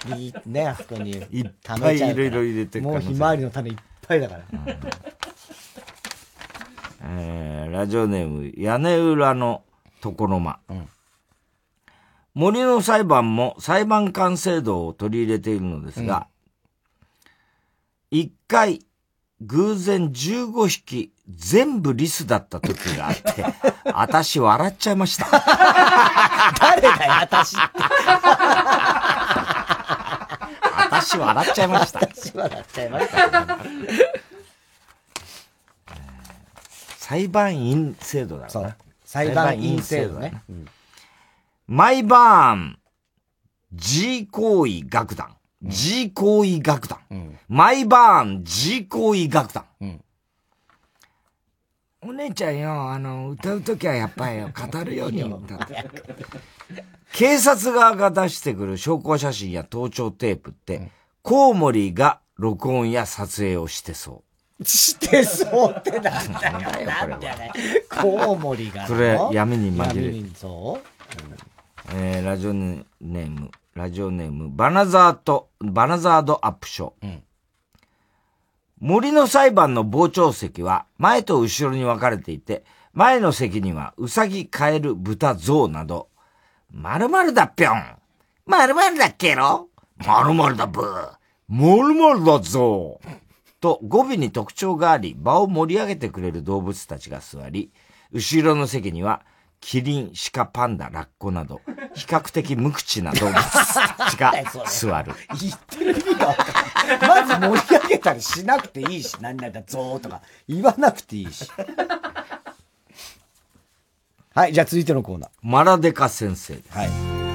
[0.46, 1.12] ね、あそこに。
[1.12, 3.76] いっぱいいろいろ入れてくもうひまわりの種いっ
[4.08, 4.44] ぱいだから。
[7.04, 9.64] えーラジオネーム、屋根裏の
[10.04, 10.60] 床の間。
[12.34, 16.28] 森の裁判も裁判官制度を取り入れているのですが、
[18.10, 18.80] 一、回、
[19.42, 23.46] 偶然15匹全部リスだった時があって、
[23.94, 25.28] 私笑っちゃいました。
[26.60, 27.80] 誰だよ、私って。
[31.18, 32.00] 私笑っちゃいました。
[32.00, 33.58] 私笑っちゃいました。
[36.98, 38.78] 裁判員制度だろうな。
[39.04, 40.42] 裁判員制度ね。
[41.68, 42.80] マイバーン
[43.74, 45.36] G 行為楽団。
[45.64, 47.00] G 行為楽団。
[47.48, 49.66] マイバーン G 行為楽団。
[52.02, 55.86] お姉ちゃんよ、あの、歌うときはやっぱりよ語るように歌って。
[57.12, 60.92] 警察側が出してくる証拠写真や盗聴テープって、
[61.28, 64.24] コウモリが録音や撮影をしてそ
[64.62, 64.66] う。
[64.66, 66.48] してそうってなんだ
[66.82, 66.86] よ。
[66.86, 67.52] なんだよね。
[68.02, 68.88] コウモリがの。
[68.88, 70.32] これ闇に紛れる
[71.94, 77.20] えー、ラジオネーム、ラジオネーム、バナザート、バナザードアップショー。
[78.80, 82.64] 森の裁判の傍聴席は前と後ろに分かれていて、
[82.94, 86.08] 前の席にはウサギ、カエル、豚、ゾウなど、
[86.72, 87.84] 〇〇だっぴょん。
[88.46, 89.68] 〇〇だっけろ？
[90.00, 91.17] 〇〇だブー。
[91.50, 93.00] 〇〇だぞ
[93.60, 97.72] と語尾に特徴があり、場を盛り上げてくれる動物たちが座り、
[98.12, 99.22] 後ろの席には、
[99.60, 101.62] キリン、シカ、パンダ、ラッコなど、
[101.96, 104.34] 比較的無口な動物たちが
[104.70, 105.14] 座る。
[105.40, 106.44] 言ってる意味がわか
[106.86, 107.26] んない。
[107.26, 111.50] まず盛り上げたりしなくていいし、何々だ、ゾーとか言わなくていいし。
[114.36, 115.30] はい、じゃあ続いてのコーナー。
[115.42, 116.78] マラデカ先生です。
[116.78, 117.27] はい。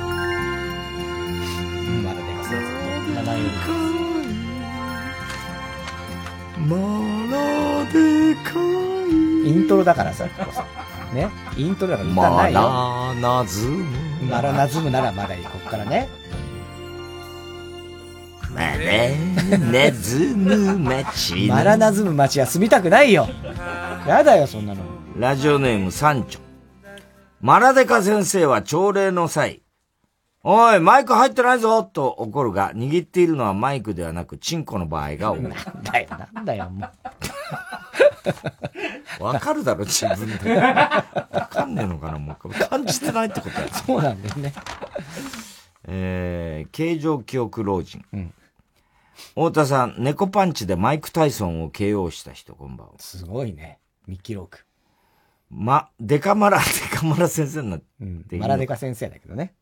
[9.45, 10.65] イントロだからさ、ここさ
[11.13, 11.29] ね？
[11.57, 12.61] イントロだから歌マないよ。
[12.61, 13.85] ラナズム。
[14.31, 15.45] マラナズムならまだいい。
[15.45, 16.09] ここからね。
[18.55, 18.79] マラ
[19.59, 23.29] ナズム町マラナズム町は住みたくないよ。
[24.07, 24.83] やだよ、そんなの。
[25.19, 26.41] ラジオネームサンチョ。
[27.41, 29.62] マラデカ先生は朝礼の際、
[30.45, 35.43] おい、マイク入ってないぞと怒るが、握っているのはマイクではなく、チンコの場合が多い。
[35.43, 35.53] なん
[35.85, 36.87] だよ、なんだよ、も
[39.21, 39.23] う。
[39.23, 40.57] わかるだろ、自分で。
[40.57, 41.05] わ
[41.49, 42.51] かんねえのかな、もう。
[42.69, 43.69] 感じてないってことや。
[43.69, 44.53] そうなんだよね。
[45.85, 48.05] えー、形状記憶老人。
[49.35, 52.95] 太田さん、猫パンチでマイク・タイソンを KO した人、こんばんは。
[52.99, 53.79] すごいね。
[54.07, 54.67] 未記録。
[55.51, 59.55] ま、デカマラ、デカマラ先生になっていいの、マラデカ先生だけどね。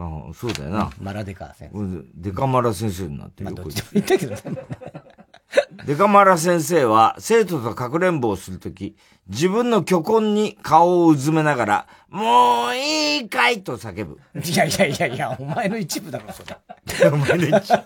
[0.00, 0.90] あそうだよな。
[1.00, 2.04] マラデカ先生。
[2.14, 3.56] デカマラ先生になってるよ。
[3.56, 4.42] どっちも言ったけどね。
[5.86, 8.96] デカマラ先生は、生徒とかくれんぼをするとき、
[9.28, 14.20] 自分の巨根に顔をうずめながら、もういいかいと叫ぶ。
[14.40, 17.08] いやいやいやいや、お前の一部だろ、それ。
[17.08, 17.82] お前の一部。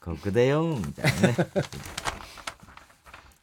[0.00, 1.36] ここだよ、みたいなね。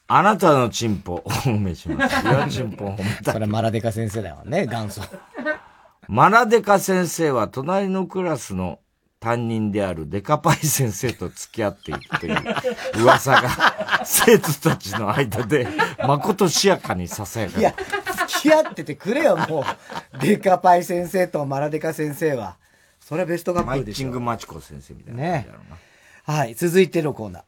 [0.07, 2.25] あなたのチンポ、お褒めします。
[2.25, 3.34] いや、チンポ褒めた。
[3.34, 5.01] それマラデカ先生だよね、元祖。
[6.07, 8.79] マラデカ先生は隣のクラスの
[9.19, 15.67] 担任であるデカパイ先生と付き合っているという噂が生徒たちの間で
[16.05, 17.73] まことしやかに囁かいや、
[18.27, 19.63] 付き合っててくれよ、もう。
[20.19, 22.57] デカパイ先生とマラデカ先生は。
[22.99, 23.97] それはベストカッでしょ。
[23.97, 25.21] チングマチコ先生みたいな。
[25.21, 25.47] ね
[26.23, 27.43] はい、続いてのコーナー。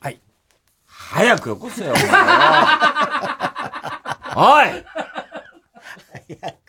[0.00, 0.20] はい。
[0.86, 1.92] 早くよこせよ、
[4.34, 4.84] お前
[6.34, 6.50] おい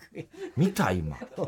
[0.57, 1.17] 見た今。
[1.37, 1.45] 遅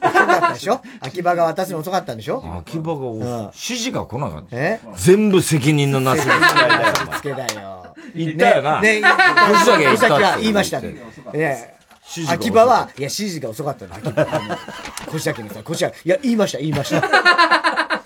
[0.00, 0.80] かったでしょ？
[1.00, 2.42] 秋葉が渡すの遅かったんでしょ？
[2.58, 4.56] 秋葉が、指示が来なかった。
[4.56, 4.80] え？
[4.96, 6.94] 全部責任のなすりつけだよ。
[7.16, 7.94] つけだよ。
[8.14, 8.80] 言ったよな。
[8.80, 9.08] ね、ね、
[9.50, 10.80] 腰だけ言った言いました。
[10.80, 14.58] ね、指示が遅い秋葉は、いや、指示が遅かったの、秋葉は。
[15.06, 18.02] 腰だけのさ、腰だけ、いや、言いました、言いました。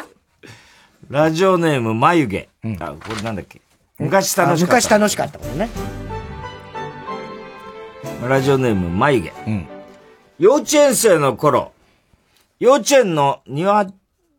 [1.09, 2.49] ラジオネーム、眉毛。
[2.81, 3.61] あ、これなんだっけ
[3.99, 4.77] 昔楽しかった。
[4.77, 5.69] 昔楽しかったもんね。
[8.29, 9.33] ラジオネーム、眉毛。
[10.39, 11.73] 幼稚園生の頃、
[12.61, 13.87] 幼稚園の庭、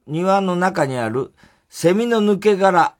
[0.06, 1.34] 庭の中にある
[1.70, 2.94] セミの抜け殻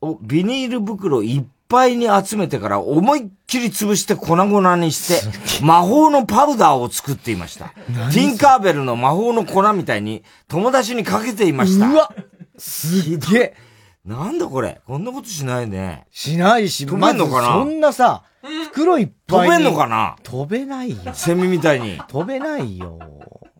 [0.00, 7.74] をビニール袋いっぱいに集めてから思いっきり潰して粉々にして、魔法のパウダーを作っていました。
[8.12, 11.90] ティンカーベルの魔法の粉みたいに友達にかけていました。
[11.90, 12.14] うわ
[12.56, 13.56] すげえ。
[14.04, 14.80] なんだこれ？
[14.86, 16.06] こんなことしないね。
[16.10, 17.52] しないし、飛べんのかな？
[17.54, 18.22] そんなさ、
[18.70, 19.54] 袋いっぱいに。
[19.54, 20.16] 飛べんのかな？
[20.22, 21.14] 飛べないよ。
[21.14, 21.98] セミみたいに。
[22.08, 22.98] 飛べないよ。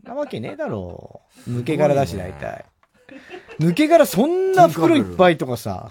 [0.03, 1.51] なわけねえだろう。
[1.51, 2.67] 抜け殻だし、大体。
[3.59, 5.91] 抜け殻そんな袋いっぱいとかさ。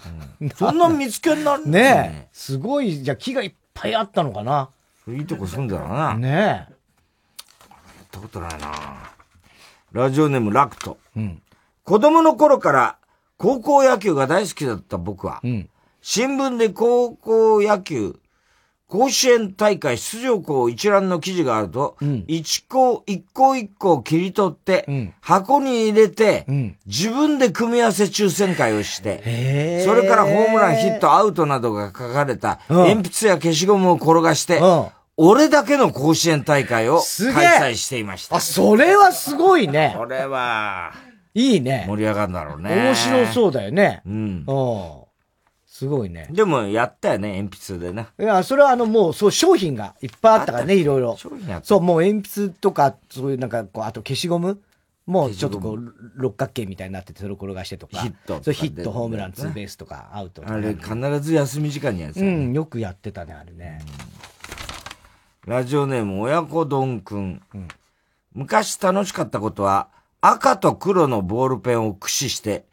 [0.54, 2.28] そんな見つけになる ねえ。
[2.32, 4.68] すごい、じゃあ木がいっぱいあったのかな？
[5.08, 6.14] いいとこ住んだろうな。
[6.14, 6.32] ねえ。
[6.32, 6.68] や
[8.04, 8.70] ったことないな
[9.90, 10.96] ラジオネームラクト。
[11.16, 11.42] うん。
[11.82, 12.98] 子供の頃から
[13.44, 15.42] 高校野球が大好きだった僕は、
[16.00, 18.16] 新聞で高校野球、
[18.86, 26.46] 甲子園大会出場校一覧の記事があると、一校一校一校切り取って、箱に入れて、
[26.86, 32.76] 自分で組み合わせ抽選会をして、それからホームラン、ヒット、アウトなどが書かれた、うん。
[32.78, 34.62] 鉛筆や消しゴムを転がして、
[35.18, 37.02] 俺だけの甲子園大会を
[37.34, 38.36] 開催していました。
[38.36, 39.94] あ、それはすごいね。
[39.98, 40.94] これは、
[41.34, 41.84] いいね。
[41.88, 42.70] 盛り上がるんだろうね。
[42.70, 44.02] 面白そうだよね。
[44.06, 44.44] うん。
[44.46, 45.04] うん。
[45.66, 46.28] すごいね。
[46.30, 48.06] でも、やったよね、鉛筆でね。
[48.20, 51.16] いや、それはあの、もう、そう、商品がいっぱいあったからね、いろいろ。
[51.16, 54.60] 商品あったそう、もう鉛筆とか、そういうなんか、こう、あと消しゴム？
[55.06, 57.98] もうちょっとこう、六角形みたいになってて、それを転がしてとか。
[57.98, 60.54] ヒットそう、ヒット、ホームラン、ねツーベースとか、アウトとか。
[60.54, 63.80] あれ、必ず休み時間にやつ、うん、よくやってたね、あれね。
[65.46, 67.42] ラジオネーム、親子丼くん。
[68.32, 69.88] 昔楽しかったことは、
[70.26, 72.64] 赤と黒のボールペンを駆使して、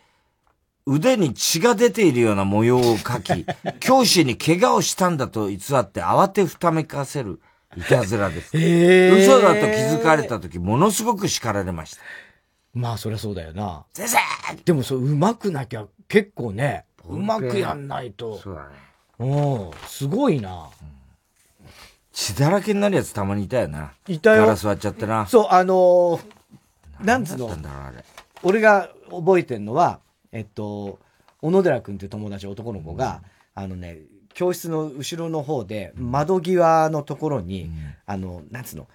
[0.86, 3.46] 腕に血が出ているような模様を描き、
[3.82, 7.42] 教師に怪我をしたんだと偽って慌てふためかせる
[7.76, 8.58] いたずらです。
[8.58, 12.02] へー嘘だと気づかれた時、ものすごく叱られました。
[12.74, 13.84] まあ、そりゃそうだよな。
[13.94, 14.18] 先生
[14.64, 18.38] でも、そう、上手くなきゃ、結構ね、上手くやんないと。
[18.38, 18.70] そうだね。
[19.20, 20.70] うん、すごいな。
[22.14, 23.92] 血だらけになるやつたまにいたよな。
[24.08, 25.28] いたよガラス割っちゃってな。
[25.28, 26.41] そう、あのー
[27.04, 27.50] なんつうの？
[28.44, 30.00] 俺が覚えてんのは、
[30.32, 31.00] えっと、
[31.42, 33.22] 小野寺君っていう友達、男の子が、
[33.54, 34.00] あのね、
[34.34, 37.70] 教室の後ろの方で、窓際のところに、
[38.06, 38.88] あの、なんつうの、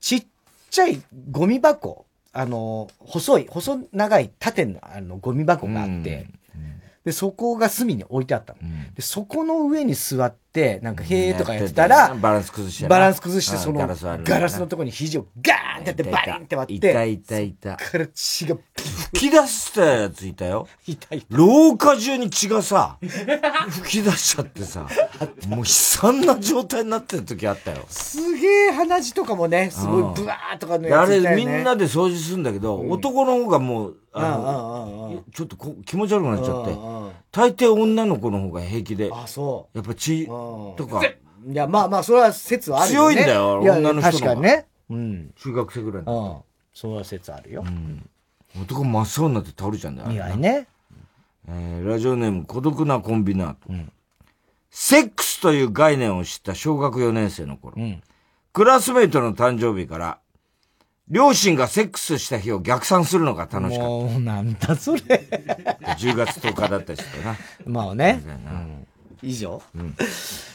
[0.00, 0.26] ちっ
[0.70, 6.26] ちゃいゴミ箱、あの、細い、細長い縦のあのゴミ箱があって、
[7.06, 8.58] で、そこが隅に置いてあったの。
[8.92, 17.76] で、そこの上に座って、なんか、へーとかやってたら、バランス崩してなバランス崩して、うんその、ガラス割るガラスのところに肘をガーンってやって、バリンって割って、いたいたいた。
[17.76, 18.56] から血が、
[19.14, 20.66] 吹き出したやついたよ。
[20.88, 21.36] いたいた。
[21.36, 24.88] 廊下中に血がさ、吹き出しちゃってさ、
[25.46, 27.84] もう悲惨な状態になってる時あったよ。
[27.88, 31.44] すげえ鼻血とかもね、すごいうんブワーとかのであれやついたよね。
[31.44, 41.00] みんなで掃除するんだけど、男の方がもう、ちょっとこ気持ち悪くなっちゃってうんうん、大抵女の子の方が平気で、あ、そやっぱ血とか、
[41.46, 41.52] う。
[41.52, 43.14] いや、まあまあ、それは説はあるよね。
[43.14, 44.66] 強いんだよ、女の人の確かにね。
[44.90, 45.32] うん。
[45.36, 46.44] 中学生ぐらいの。
[46.44, 46.56] うん。
[46.72, 47.64] それは説あるよ。
[48.60, 50.10] 男真っ青になって倒れちゃうんだよ。
[50.10, 50.66] 意外ね。
[51.48, 53.72] えーラジオネーム孤独なコンビナート。
[54.70, 57.76] セックスという概念を知った小学4年生の頃、
[58.52, 60.18] クラスメイトの誕生日から、
[61.08, 65.00] 両親がセックスした日を逆算するのが楽しかっもう、なんだそれ。
[65.00, 65.16] た。
[65.92, 67.36] 10月10日だったりしてな。
[67.64, 68.22] まあね。
[68.24, 68.86] うん
[69.22, 69.62] 以上、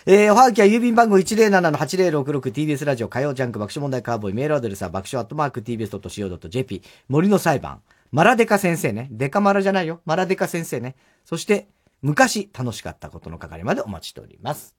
[0.06, 9.08] えー、おはがきは郵便番号 107-8066TBS ラジオ火曜ジャンク爆笑問題カーボーイメールアドレスは爆笑アットマーク TBS.CO.JP 森の裁判マラデカ先生ね。
[9.10, 10.02] デカマラじゃないよ。
[10.06, 10.96] マラデカ先生ね。
[11.24, 11.70] そして、
[12.02, 14.76] 昔楽しかったことの係までお待ちしております。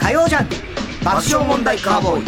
[0.00, 2.24] 火曜ジャンク爆笑問題カーボーイ。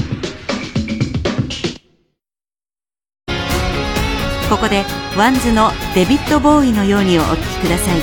[4.48, 4.84] ここで
[5.16, 8.00] ワンズのデビッド・ボーイのようにをお聴きください。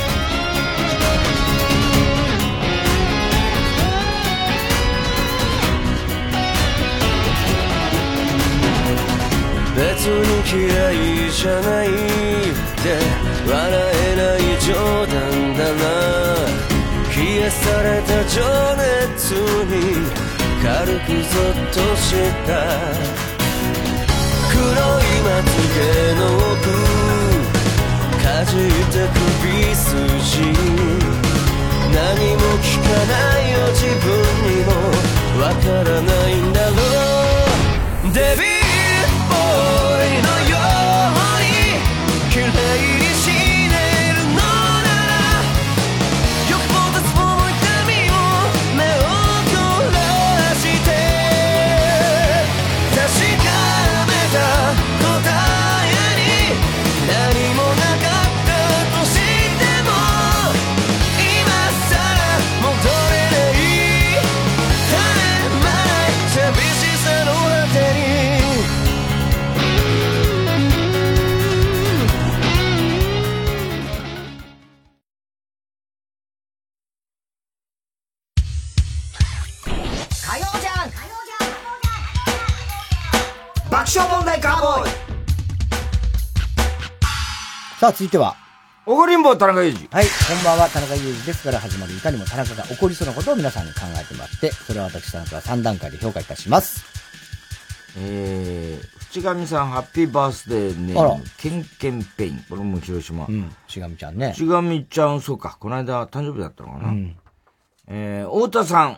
[9.75, 12.97] 別に嫌いじゃないって
[13.49, 13.71] 笑
[14.09, 14.73] えない冗
[15.05, 15.83] 談だな。
[17.15, 18.41] 冷やされた情
[18.75, 19.31] 熱
[19.65, 20.36] に
[20.67, 22.11] 軽くゾッとし
[22.45, 22.49] た。
[24.51, 25.79] 黒いまつげ
[26.19, 26.21] の
[26.51, 26.67] 奥
[28.21, 30.51] かじった首筋。
[31.95, 31.95] 何
[32.35, 34.11] も聞かないよ自分
[34.43, 34.69] にも。
[35.41, 36.73] わからないんだろ
[38.09, 38.13] う。
[38.13, 38.56] デビュー・
[83.87, 84.89] 爆笑問題カーボーイ
[87.79, 88.35] さあ、続いては。
[88.85, 89.87] おごりんぼ田中裕二。
[89.95, 90.09] はい、こ
[90.41, 96.83] んばんは、田中裕二ですから始まるいかにも田中が起こりそうなことを皆さんに考えてもらって、それを私田中は3段階で評価いたします。
[97.97, 102.43] えー、淵上さん、ハッピーバースデーネあらーム、ケンケンペイン。
[102.49, 103.25] これも広島。
[103.25, 104.33] うん、ちがみちゃんね。
[104.33, 106.89] 淵上ちゃん、そうか、この間誕生日だったのかな。
[106.89, 107.15] うん
[107.87, 108.97] えー、太田さん、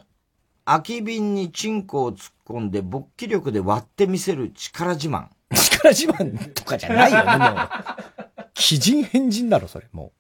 [0.70, 5.28] 空き瓶にチンコを突っ込んで勃起力で割ってみせる力自慢。
[5.52, 8.50] 力自慢とかじゃないよね、もう。
[8.54, 10.12] 奇人変人だろ、それ、も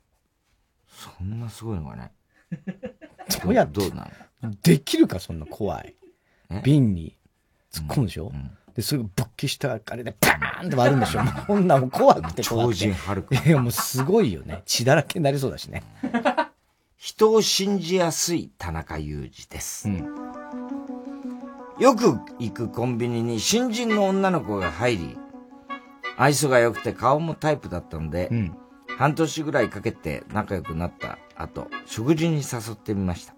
[0.87, 2.11] そんなすごいのかね。
[2.51, 2.55] う。
[3.43, 3.79] どうやって？
[3.79, 4.09] どうな
[4.41, 5.95] のできるか、そんな怖い。
[6.63, 7.15] 瓶に
[7.71, 8.31] 突っ込むでしょ、
[8.73, 11.21] で、それが勃起したあれで、パーンって割るんでしょ？
[11.23, 12.79] もうこんなもん怖くて怖くて。
[12.79, 14.63] 超人ハルクいや、もうすごいよね。
[14.65, 15.83] 血だらけになりそうだしね。
[16.97, 19.87] 人を信じやすい田中裕二です。
[21.79, 25.17] よく行くコンビニに新人の女の子が入り、
[26.17, 28.29] 愛想が良くて顔もタイプだったので、
[28.97, 33.33] 半年ぐらいかけて仲良くなった後、食事に誘ってみました。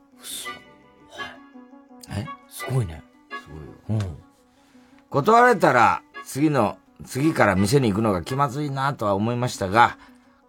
[2.09, 2.26] え？
[2.49, 3.03] すごいね。
[3.30, 3.49] す
[3.88, 4.05] ごいよ。
[5.11, 9.99] 断られたら、次の次から店に行くのが気まずいなとは思いましたが、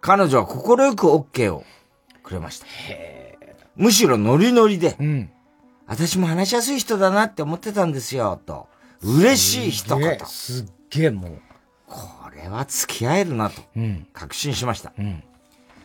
[0.01, 1.63] 彼女は快く OK を
[2.23, 2.65] くれました。
[3.75, 4.97] むしろノリノリで、
[5.87, 8.67] 私も話しやすい人だなって思ってたんですよ、と。
[9.01, 10.17] 嬉しい一言。
[10.25, 11.41] すっげえもう。
[11.87, 13.61] これは付き合えるなと、
[14.13, 14.93] 確信しました。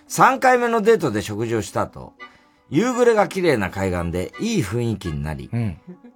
[0.08, 2.14] 3回目のデートで食事をした後、
[2.70, 5.50] 夕暮れが綺麗な海岸でいい雰囲気になり、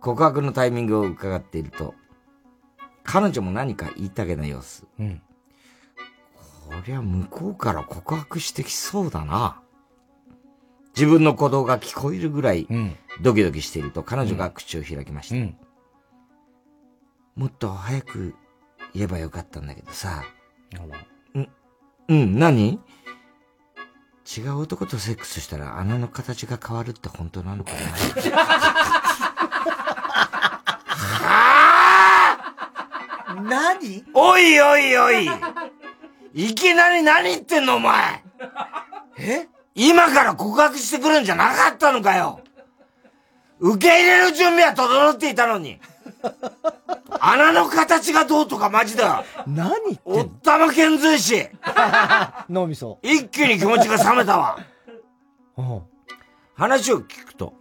[0.01, 1.95] 告白のタイミングを伺っていると、
[3.05, 4.87] 彼女も何か言いたげな様子。
[4.99, 5.23] うん。
[6.69, 9.61] こりゃ向こうから告白してきそうだな。
[10.95, 12.67] 自分の鼓動が聞こえるぐらい、
[13.23, 15.37] ドキドキしていると彼女が口を開きました。
[17.37, 18.35] もっと早く
[18.93, 20.25] 言えばよかったんだけどさ。
[21.35, 21.49] うん、
[22.09, 22.81] うん、何？
[24.37, 27.73] 違う男とセックスしたら穴の形が変わるって本当なのか
[33.35, 33.43] な？
[33.43, 34.05] 何？
[34.15, 35.29] おいおいおい。
[36.35, 38.23] いきなり何言ってんのお前。
[39.19, 39.49] え？
[39.75, 42.41] 今から告白してくるんじゃなかったのかよ
[43.63, 45.79] 受け入れる準備は整っていたのに。
[47.21, 49.25] 穴の形がどうとかマジだ。
[49.47, 51.49] 何言ってんおったま遣隋使
[52.51, 52.99] 脳みそ。
[53.03, 54.59] 一気に気持ちが冷めたわ。
[55.57, 55.83] うん。
[56.55, 57.55] 話を聞くと、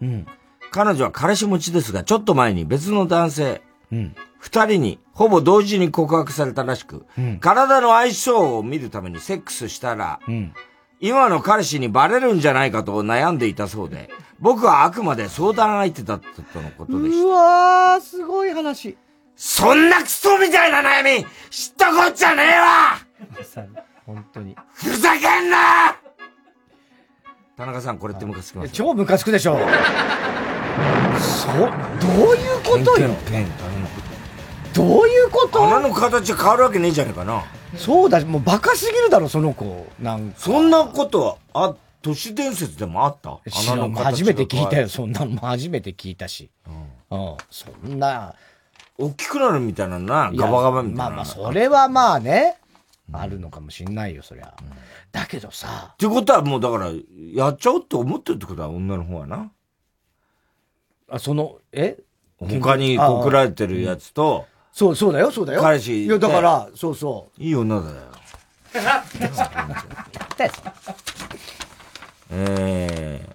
[0.72, 3.62] 彼女は彼氏持ちですが、ちょっと前に別の男性、
[4.40, 7.06] 二人にほぼ同時に告白されたらしく、
[7.42, 10.20] 体の相性を見るためにセックスしたら、
[11.02, 17.26] 今の彼氏にバレるんじゃないかと悩んでいたそうで、僕はあくまで相談相手だったとのことでした。
[17.26, 18.96] うわー、すごい話。
[19.36, 23.00] そんなクソみたいな悩み、知ったこっちゃねえわ
[24.06, 24.56] 本当に。
[24.76, 25.96] ふざけんな
[27.58, 29.58] 田中さん、これってムカつきます超ムカつくでしょ。
[31.18, 33.10] そう、どういうことよ。
[34.74, 35.66] どういうこと？
[35.66, 37.44] 穴の形変わるわけねえじゃねえかな。
[37.78, 39.88] そうだ、もうバカすぎるだろ、その子。
[40.00, 43.40] なんそんなことは、あ、都市伝説でもあった？
[43.50, 46.50] 知らん初めて聞いたよ、そんなのも初めて聞いたし。
[47.12, 47.38] うん。
[47.50, 48.36] そんな。
[48.98, 51.04] 大きくなるみたいなのな、ガバガバみたいな。
[51.04, 52.58] まあまあ、それはまあね、
[53.14, 54.54] あるのかもしんないよ、そりゃ。
[55.12, 55.92] だけどさ。
[55.94, 56.92] ってことはもうだから、
[57.34, 59.52] やっちゃおうって思ってるってことは女の方はな。
[61.10, 61.98] あ、その、え？
[62.40, 65.62] 他に告られてるやつと、そう、そうだよ、そうだよ。
[65.62, 67.42] 彼氏いや、だから、そうそう。
[67.42, 67.96] いい女だよ。
[72.32, 73.28] え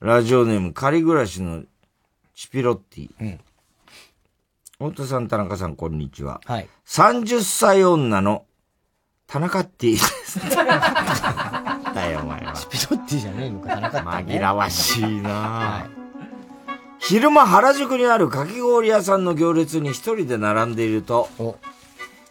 [0.00, 1.62] ー、ラジオネーム、仮暮らしの
[2.34, 3.38] チピロッティ。
[4.78, 6.40] 太田さん、田中さん、こんにちは。
[6.46, 6.68] はい。
[6.86, 8.46] 30歳女の
[9.26, 10.40] 田中ッティです。
[10.48, 12.54] だよ、お前は。
[12.54, 14.34] チピロッティじゃねえのか、田中って、ね。
[14.38, 15.86] 紛らわしいな、
[17.06, 21.28] 昼間原宿にあるかき氷屋さんの行列に一人で並んでいると、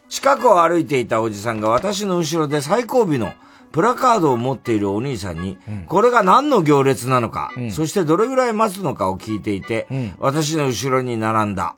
[0.10, 3.34] 近くを歩いていたおじさんが私の後ろで最後尾の
[3.72, 9.88] プラカードを持っているお兄さんに、これが何の行列なのか、そしてどれぐらい待つのかを聞いていて、
[10.18, 11.76] 私の後ろに並んだ。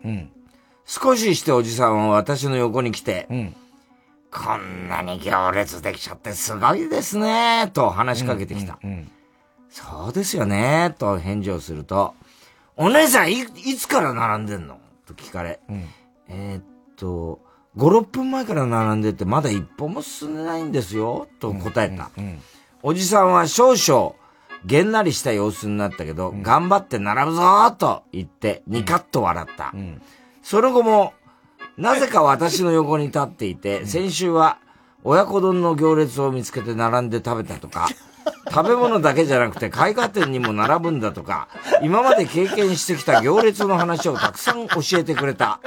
[0.86, 3.28] 少ししておじさんは私の横に来て、
[4.32, 8.80] こんなに行列できちゃってすごいですね、と話しかけてきた。
[9.70, 12.14] そうですよね、と返事をすると、
[12.78, 14.78] お姉さんい、いつから並んでんの？
[15.06, 15.60] と聞かれ、
[16.28, 16.64] えーっ
[16.96, 17.40] と、
[17.78, 22.10] 5、6分前から並んでてまだ一歩も進んでないんですよ、と答えた。
[22.82, 24.14] おじさんは少々、
[24.66, 29.74] げんなりした様子になったけど、頑張って並ぶぞーと言って、ニカッと笑った。
[30.42, 31.14] その後も、
[31.78, 34.58] なぜか私の横に立っていて、先週は
[35.04, 37.88] 親子丼の行列を見つけて並んで食べたとか、
[38.52, 41.48] 食べ物だけじゃなくて絵画展にも並ぶんだとか、
[41.82, 45.60] 今まで経験してきた行列の話をたくさん教えてくれた。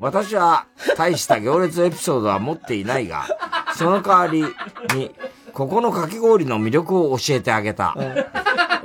[0.00, 0.66] 私は
[0.96, 3.26] 大した行列エピソードは持っていないが、
[3.76, 4.44] その代わり
[4.96, 5.14] に、
[5.52, 7.94] ここのかき氷の魅力を教えてあげた。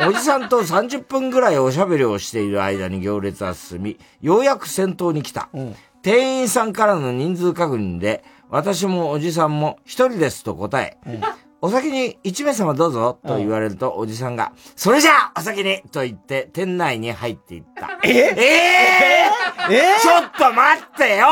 [0.07, 5.49] おじさんと30分ぐらいおしゃべりをしている間に行列は進み、ようやく先頭に来た。
[6.01, 10.97] 店員さんからの人数確認で、私もおじさんも一人ですと答え、
[11.61, 17.99] お先に一名様どうぞと言われると、おじさんが、それじゃあお先にと言って店内に入っていった。
[18.03, 18.09] え？
[18.09, 21.27] えー、えちょっと待ってよ！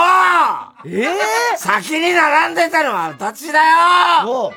[0.86, 3.60] ええ先に並んでたのは私だ
[4.26, 4.52] よ！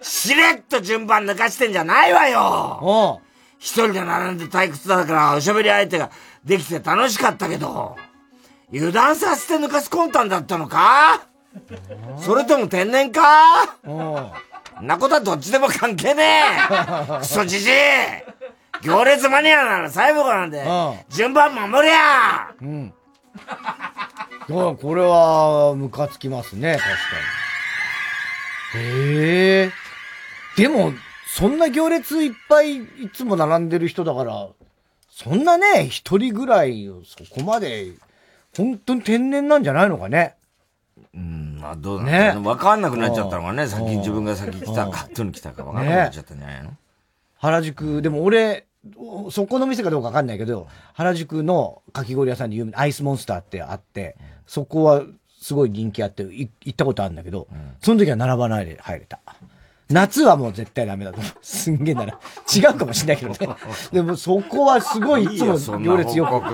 [0.00, 3.20] しれっと順番抜かしてんじゃないわよ！
[3.58, 6.10] 一人で並んで退屈だからおしゃべり相手が
[6.46, 7.94] できて楽しかったけど、
[8.72, 11.26] 油断させて抜かす魂胆だったのか？
[12.16, 13.76] それとも天然か？
[14.80, 17.72] んなことはどっちでも関係ねえ クソじじい
[18.82, 20.64] 行列マニアなら最後なんで、
[21.10, 22.94] 順番守りゃうん。
[24.48, 26.90] あこれは、ムカつきますね、確か
[28.78, 28.84] に。
[28.84, 29.70] へえ。
[30.56, 30.92] でも、
[31.26, 34.48] そんな行列いっぱいいつも並んでる人だから、
[35.10, 37.92] そんなね、一人ぐらい、そこまで、
[38.56, 40.34] 本当に天然なんじゃないのかね。
[41.14, 42.42] うん、まあどうなんだろう。
[42.42, 42.48] ね。
[42.48, 43.98] わかんなくなっちゃったのがね、先うん。
[43.98, 46.70] 自分が先来たか、後に来たかわかんなくなっちゃったんじゃないの？
[47.36, 48.66] 原宿、でも俺、
[48.96, 54.16] おそこの店かどうかわかんないけど、原宿のかき氷屋さんで有名なアイスモンスターってあって、
[54.46, 55.02] そこは
[55.40, 57.48] すごい人気あって、い行ったことあるんだけど、
[57.80, 59.20] その時は並ばないで入れた。
[59.90, 61.32] 夏はもう絶対ダメだと思う。
[61.42, 62.18] すんげえなら。
[62.54, 63.56] 違うかもしれないけどね。
[63.92, 66.52] でもそこはすごいいつも行列よく。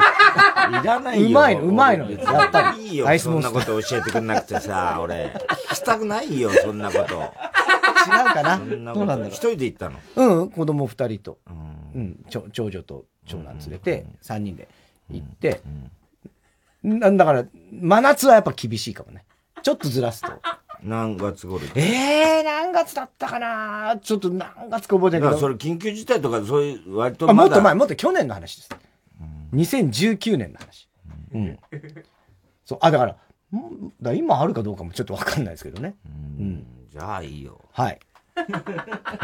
[0.83, 1.29] いらないよ。
[1.29, 2.11] うまいの、うまいの。
[2.11, 2.87] やっぱり。
[2.87, 3.51] いいよ、アイスそんな。
[3.51, 5.33] こと教えてくんなくてさ、 俺。
[5.71, 7.03] 聞きたくないよ、そんなこと。
[7.03, 8.59] 違うかな。
[8.59, 9.99] どうなんだろう一人で行ったの？
[10.17, 11.39] うん、子供二人と、
[11.95, 14.69] うん、長女と長男連れて、三人で
[15.11, 15.61] 行って、
[16.83, 19.25] なんだから、真夏はやっぱ厳しいかもね。
[19.63, 20.31] ちょっとずらすと。
[20.87, 23.99] 何月頃ええー、何月だったかな？
[24.01, 25.41] ちょっと何月か覚えてないけど。
[25.41, 28.69] それ緊急事態とかそういう割ともっと前、もっと去年の話です。
[29.53, 30.89] 2019年の話。
[31.35, 31.59] うん。
[32.65, 33.21] そう、あ、だから、んだか
[34.03, 35.97] ら今あるかどうかもちょっとわかんないですけどね。
[36.39, 36.67] うん。
[36.93, 37.65] じゃあいいよ。
[37.73, 37.99] はい。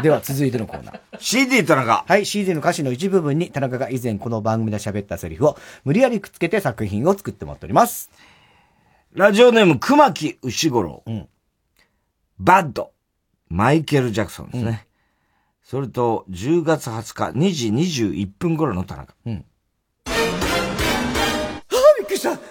[0.01, 0.99] では続いてのコーナー。
[1.19, 2.03] CD 田中。
[2.07, 8.11] はい、CD の歌詞の一部分に田中が以前この番組で喋ったセリフを無理やりくっつけて作品を作ってもらっております。
[9.13, 11.03] ラジオネーム、熊木牛五郎。
[12.39, 12.91] バッド。
[13.49, 14.87] マイケル・ジャクソンですね。
[15.63, 19.13] それと、10月20日2時21分頃の田中。
[19.25, 19.45] うん。
[20.05, 20.11] あ
[21.99, 22.37] びっくりした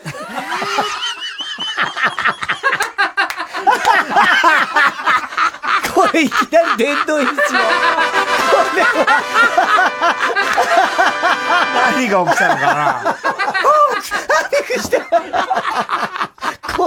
[5.95, 7.33] これいきなり電動一応。
[7.33, 7.39] こ
[8.77, 8.83] れ
[11.75, 13.17] 何が起きたのかな あ
[14.51, 14.99] びっくりした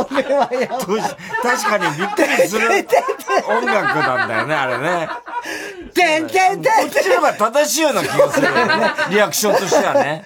[0.04, 0.88] これはやばい。
[1.42, 2.68] 確かにびっくりする
[3.48, 5.08] 音楽なんだよね、あれね。
[5.94, 8.92] てんてんてんこっちの方が正しいような気がするよね。
[9.12, 10.26] リアクションとしてはね。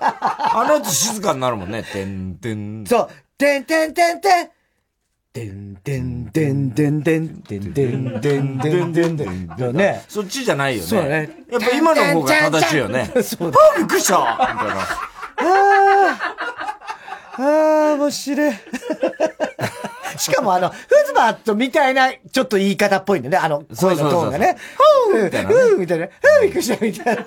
[0.00, 1.82] あの後静かになるもんね。
[1.82, 2.84] てんてん。
[2.86, 3.10] そう。
[3.38, 4.50] てんてんてんてん。
[5.32, 9.46] てんてんてんてんてんてんてんてんてんてんてん。
[9.48, 10.04] だね。
[10.08, 10.88] そっちじゃないよね。
[10.88, 11.30] そうだね。
[11.50, 13.10] やっぱ今の方が正しいよね。
[13.22, 13.58] そうだ。
[13.74, 14.18] あびっくりした
[14.54, 14.86] みたいな。
[15.36, 16.18] あ
[17.36, 18.54] あ、ああ、面白い。
[20.16, 23.38] しかもあの、フズバットみたいな、ちょっと言い方っぽいんだよね。
[23.38, 24.56] あの、声のトーンがね。
[25.10, 26.06] ふう、みたいなねふう、みたいな。
[26.06, 27.24] ふう、びっくりした、みたいな。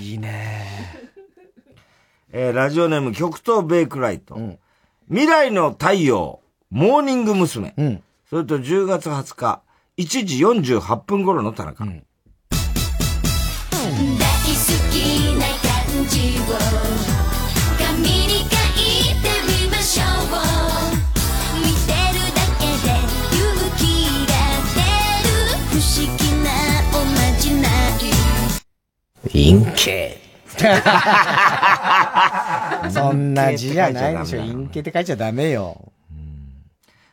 [0.00, 0.66] いいね
[2.32, 4.38] えーラジオネーム極東ベイクライト。
[5.08, 6.40] 未来の太陽、
[6.70, 7.74] モーニング娘。
[8.30, 9.60] それと10月20日、
[9.98, 10.44] 1時
[10.78, 11.84] 48分頃の田中。
[11.84, 11.94] 大好
[29.32, 30.18] 陰形。
[32.92, 34.40] そんな字じゃないでしょ。
[34.40, 35.90] 陰形って書いちゃダメよ。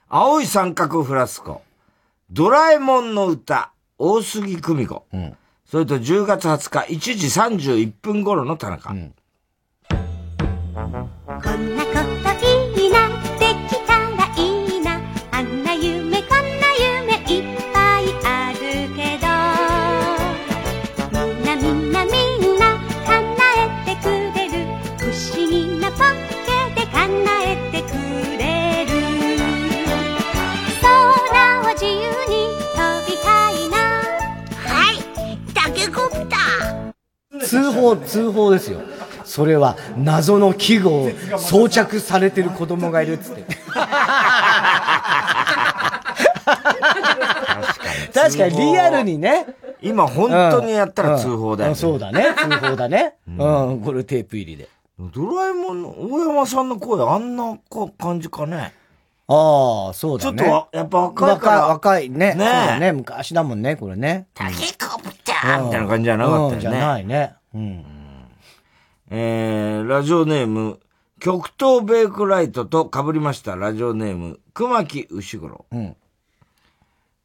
[0.10, 1.62] 青い三角フラスコ。
[2.32, 5.06] ドラえもんの歌、大杉久美子。
[5.66, 7.14] それと10月20日、1時
[7.68, 8.90] 31分頃の田中。
[8.90, 9.14] こん
[10.76, 10.84] な
[11.86, 12.29] こと
[37.50, 38.82] 通報、通報ですよ。
[39.24, 43.44] それは謎の器具を装着されてる子供がいるっつって。
[48.14, 49.46] 確かにリアルにね。
[49.82, 52.34] 今本当にやったら通報だよねうんそうだね。
[52.38, 53.16] 通報だね。
[53.28, 53.32] う
[53.74, 54.68] ん、これテープ入りで。
[55.00, 58.74] ドラえもんの大山さんの声あんなこ感じかね。
[59.28, 60.38] ああ、そうだね。
[60.38, 62.34] ちょっとわやっぱ若いから若い、ね。
[62.34, 62.92] ねそうだね。
[62.92, 64.28] 昔だもんね、これね。
[64.34, 66.56] タケコプターみたいな感じじゃなかったよね。
[66.56, 67.39] うんじゃないね。
[67.54, 67.86] うん。
[69.10, 70.80] えー、ラジオネーム、
[71.20, 75.66] 極東ベイクライトと被りましたラジオネーム、熊木牛五郎。
[75.72, 75.96] うん。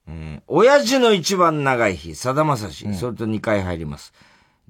[0.06, 4.12] えー、親父の一番長い日、さだまさし、それと2回入ります。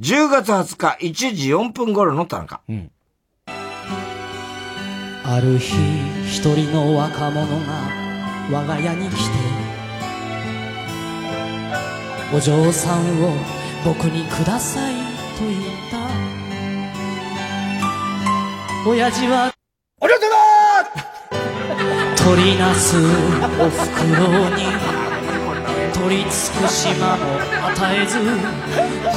[0.01, 2.61] 10月20日、1時4分頃の田中。
[5.27, 5.75] ある日
[6.27, 7.89] 一人の若者が
[8.53, 9.31] 我が家に来て
[12.35, 13.33] お嬢さんを
[13.87, 15.04] 僕にください
[15.39, 15.99] と言った。
[18.89, 19.53] 親父は。
[20.01, 20.31] ありがとう
[22.17, 23.01] 取りなすお
[23.69, 24.65] ふくろに。
[25.93, 27.25] 取りつく島も
[27.69, 28.19] 与えず。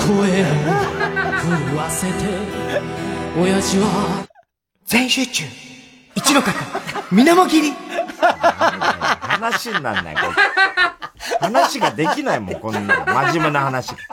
[0.07, 0.45] 声を
[1.39, 2.13] 震わせて。
[3.39, 4.27] 親父は。
[4.85, 5.43] 全集中。
[6.15, 6.51] 一の方
[7.11, 7.73] 水面切り。
[8.19, 10.27] 話になんない、これ。
[11.39, 13.93] 話ができないもん、こんな真面目な話。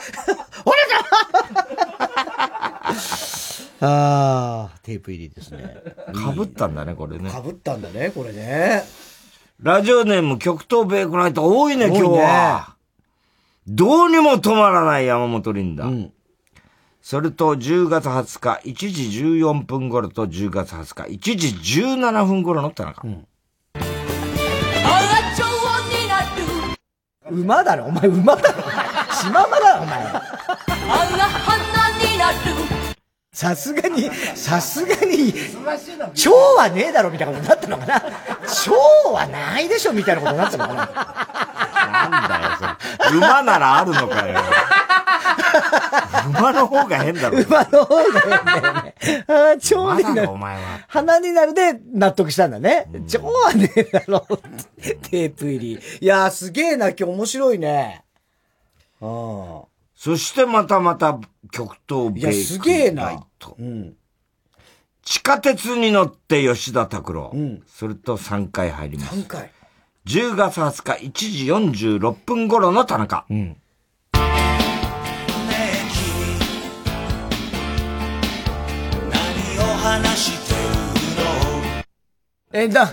[3.81, 5.77] ああ、テープ入りですね。
[6.15, 7.31] かぶったんだね、これね。
[7.31, 8.85] かぶったんだね、これね。
[9.63, 12.75] ラジオネーム極東ベイクナイト多いね、今日は。
[13.67, 15.87] どうにも止まらない山本リンダ。
[17.03, 23.07] それと10月20日1時14分頃と10月20日1時17分頃の田中。
[27.31, 28.63] 馬だろ、お前馬だろ。
[29.13, 30.05] シママだろ、お前。
[33.33, 35.35] さすがに、さすがに、
[36.15, 38.01] 蝶はねえだろ、みたいなことになったのかな。
[38.47, 38.73] 蝶
[39.13, 40.81] はないでしょ、みたいなことになったのかな。
[42.11, 43.17] なんだよ、それ。
[43.17, 44.41] 馬ならあるのかよ。
[46.29, 47.41] 馬の方が変だろ。
[47.41, 48.95] 馬の方が変だよね。
[49.27, 50.37] ああ、蝶になるお。
[50.37, 50.61] 前は。
[50.89, 52.87] 鼻になるで納得したんだね。
[53.09, 54.27] 蝶はねえだろ。
[55.11, 55.81] テープ入り。
[56.01, 58.05] いやー、すげえな、今日面白いね。
[59.03, 59.74] ああ。
[60.05, 61.19] そしてまたまた
[61.51, 63.27] 極東ベイクいや、すげえな。
[63.39, 63.57] ト。
[63.59, 63.97] うん。
[65.03, 67.35] 地下鉄に乗って吉田拓郎。
[67.67, 69.15] それと3回入ります。
[69.19, 69.51] 3回。
[70.05, 71.47] 10月20日1時
[71.97, 73.25] 46分頃の田中。
[73.31, 73.57] 何
[79.59, 80.61] を話してる
[81.25, 81.83] の？
[82.53, 82.89] え、だ、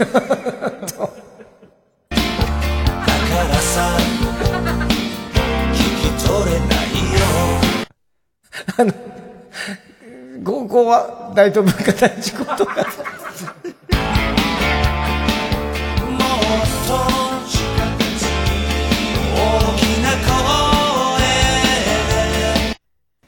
[0.00, 1.21] ょっと。
[8.78, 8.94] ないよ
[10.44, 12.86] 高校は大東文化大事故とか。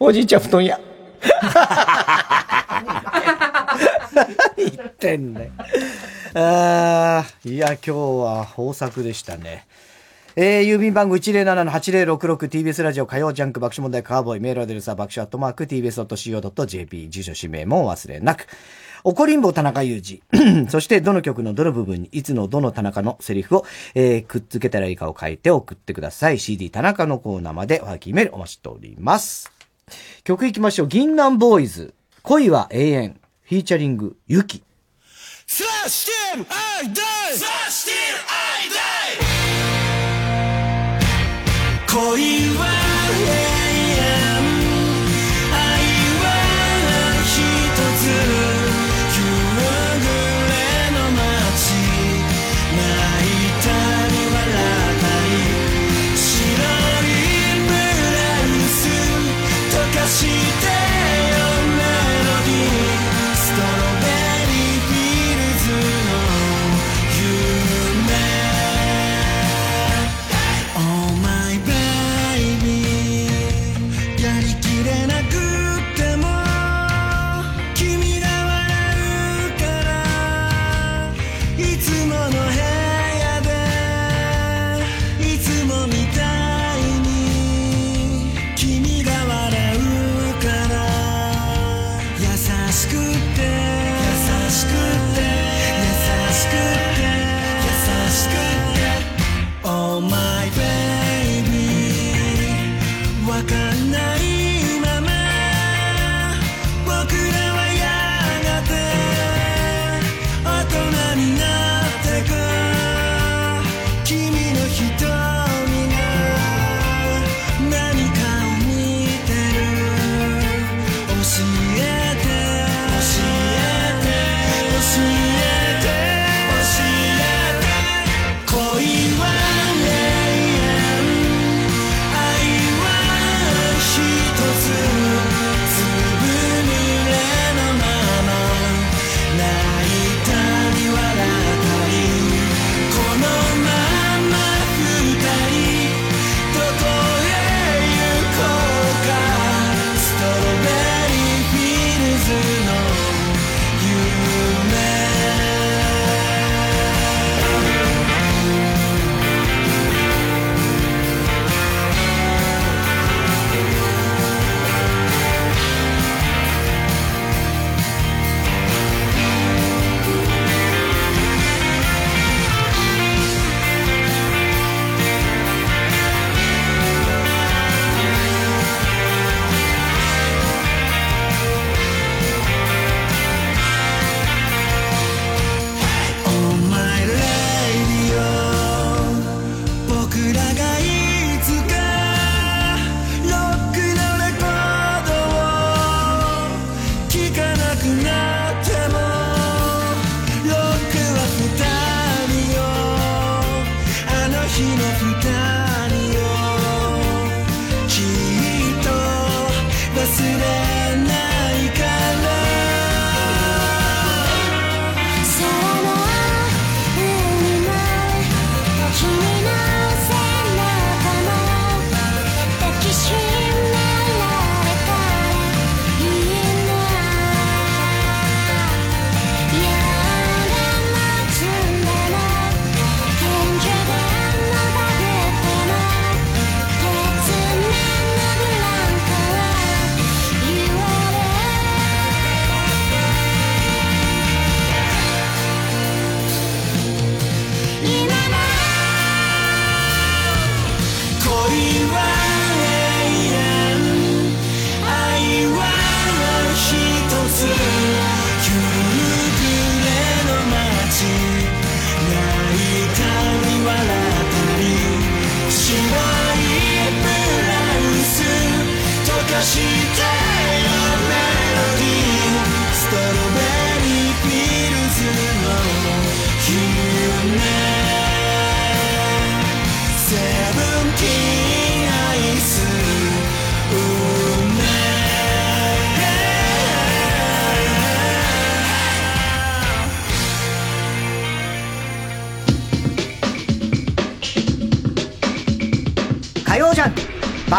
[0.01, 0.79] おじいちゃん布団屋。
[4.13, 4.27] 何
[4.59, 5.51] 言ってんだよ。
[6.35, 9.67] あーいや、今日は豊作でしたね。
[10.37, 18.49] えー、郵便番号 107-8066TBS ラジオ火曜ジャンク爆笑問題カーボーイメールアドレスは爆笑アットマーク TBS.CO.JP 住所氏名も忘れなく。
[19.05, 20.03] 怒りんぼ田中裕
[20.33, 20.67] 二。
[20.69, 26.41] そして、どの曲のどの部分に、いつのどの田中のセリフを、えー、くっつけたらいいかを書いて送ってください。
[26.41, 29.53] CD 田中のコーナーまでおはぎメールお待ちしております。
[30.25, 30.89] 曲行きましょう。
[30.89, 31.95] 銀杏ボーイズ。
[32.23, 33.21] 恋は永遠。
[33.43, 34.65] フィーチャリング、ゆき。
[35.47, 36.47] さあ、してる
[36.81, 38.34] 愛だいさあ、してる愛だい
[41.95, 43.44] 恋は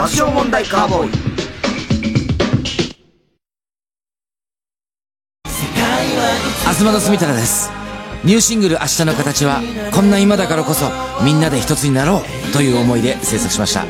[0.06, 1.12] 爆笑問題カーボーイ。
[6.64, 7.72] 東田です。
[8.24, 10.92] ニューシングル「明日の形」はこんな今だからこそ
[11.24, 13.86] みんなで一つになろうという思いで制作しました。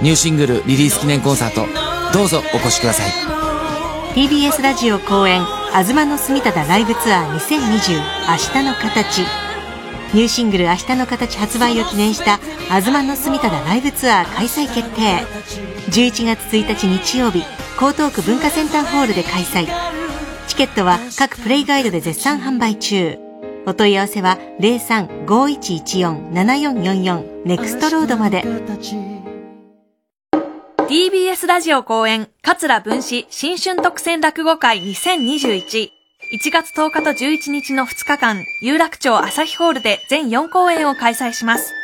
[0.00, 1.66] ニューシングルリリース記念コンサート
[2.14, 3.12] どうぞお越しください。
[4.14, 5.44] TBS ラジオ公演
[5.76, 9.26] 「東の住忠ライブツアー2020明日の形」
[10.12, 15.24] ニューシングル「明日の形」発売を記念した「東の住忠ライブツアー」開催決定。
[15.90, 17.44] 11月1日日曜日
[17.80, 19.68] 江東区文化センターホールで開催。
[20.48, 23.18] チケットは各プレイガイドで絶賛販売中。
[23.66, 28.44] お問い合わせは03-5114-7444ネクストロードまで。
[30.88, 35.99] TBS ラジオ公演、桂文史新春特選落語会2021。
[36.32, 41.74] 1月10日と11日の2日間、有楽町朝日ホールで全4公演を開催します。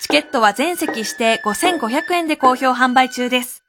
[0.00, 3.64] チケットは全席指定5500円で好評販売中です。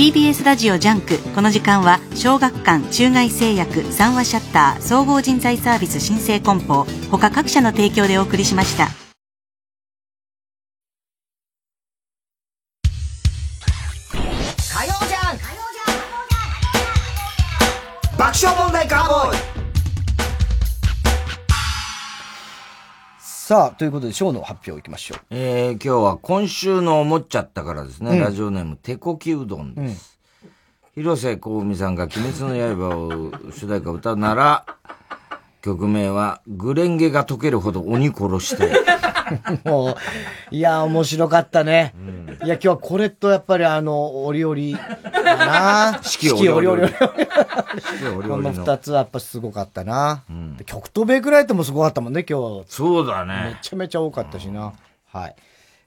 [0.02, 1.20] TBS ラジオジャンク。
[1.36, 6.88] この時間は小学館中外製薬三和シャッター総合人材サービス申請梱包。
[7.12, 8.88] 他各社の提供でお送りしました。
[14.74, 15.38] 火曜じゃん。
[18.18, 19.51] 爆笑問題カーボーイ。
[23.52, 25.20] さあ、ということで、ショーの発表いきましょう。
[25.30, 30.18] えー、今日は今週の思っちゃったからですね、うんラジオネーム、手こきうどんです。
[30.96, 34.66] 広瀬香美さんが鬼滅の刃を主題歌を歌うなら、
[35.62, 38.72] 曲名は、グレンゲが溶けるほど鬼殺して。
[39.64, 39.96] も
[40.52, 41.94] う、いや、面白かったね。
[42.44, 44.56] いや、今日はこれとやっぱりあの、折々
[45.24, 46.00] だな？
[46.02, 46.96] 四季折々四季
[48.06, 50.24] 折々この二つはやっぱすごかったな。
[50.58, 52.66] で曲とベイクライトもすごかったもんね、今日。
[52.68, 53.54] そうだね。
[53.54, 54.74] めちゃめちゃ多かったしな。
[55.14, 55.36] はい。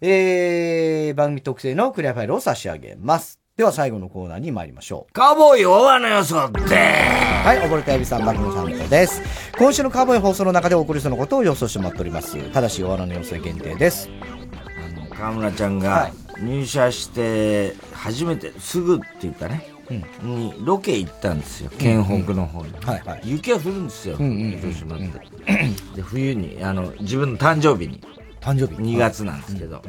[0.00, 3.40] えー、番組特製のクリアファイルを差し上げます。
[3.56, 5.12] では最後のコーナーに参りましょう。
[5.12, 9.22] カーボーイ大和の予想ではい、溺れたエビさん、バクのさんとです。
[9.56, 12.36] 今週のカーボーイ放送の中でお送りするのことを予想してもらっております。
[12.50, 14.08] ただし、大穴の予想限定です。
[15.16, 16.10] 河村ちゃんが
[16.40, 19.68] 入社して初めてすぐっていうかね、
[20.24, 21.70] にロケ行ったんですよ。
[21.78, 23.20] 県北の方に、はいはい。
[23.22, 25.06] 雪が降るんですよ、うんうんうん広島って、
[25.94, 28.00] で冬にあの自分の誕生日に。
[28.40, 28.82] 誕生日。
[28.82, 29.80] 2月なんですけど、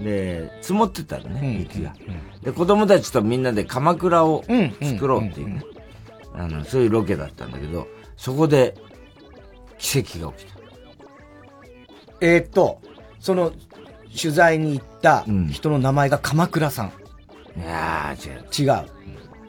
[0.00, 1.94] で積もってたのね、雪が、
[2.42, 4.44] で子供たちとみんなで鎌倉を
[4.82, 5.62] 作ろうっていうね、
[6.34, 7.86] あのそういうロケだったんだけど
[8.16, 8.76] そこで
[9.78, 10.60] 奇跡が起きた。
[12.20, 12.80] えーっと、
[13.18, 13.52] その、
[14.20, 16.92] 取材に行った人の名前が鎌倉さん。
[17.58, 18.78] いやー、違う。
[18.78, 18.86] 違う。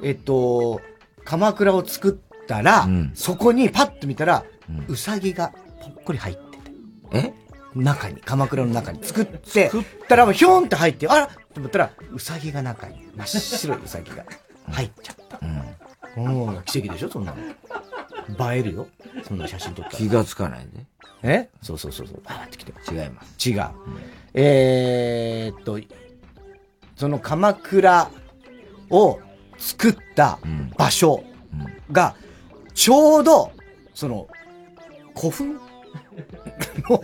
[0.04, 0.80] えっと、
[1.26, 4.46] 鎌倉を作ったら、そこにパッと見たら、
[4.88, 5.52] うさぎが
[5.82, 6.72] ぽっこり入ってて。
[7.14, 7.34] え？
[7.76, 14.26] 中に、鎌倉の中に作って、作ったらもうひょんって入って、あらと思ったら、うさぎが中に、真っ白いうさぎが
[14.70, 15.40] 入っちゃった。
[15.42, 16.62] うん。
[16.66, 18.54] 奇跡でしょそんなの。
[18.54, 18.88] 映えるよ。
[19.28, 19.98] そんな写真撮ったら。
[19.98, 20.86] 気がつかないで
[21.24, 21.50] え？
[21.62, 22.22] そうそうそうそう。
[22.26, 23.50] あってきて違います。
[23.50, 23.64] 違う。
[24.34, 25.80] えーっと、
[26.96, 28.10] その鎌倉
[28.90, 29.20] を
[29.58, 30.40] 作った
[30.78, 31.24] 場所
[31.92, 32.16] が、
[32.74, 33.52] ちょうど、
[33.94, 34.28] その、
[35.16, 35.60] 古墳
[36.90, 37.04] の、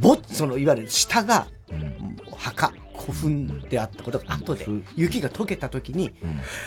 [0.00, 1.46] ぼ、その、いわゆる下が、
[2.36, 4.66] 墓、古墳であったことが後で、
[4.96, 6.12] 雪が溶けた時に、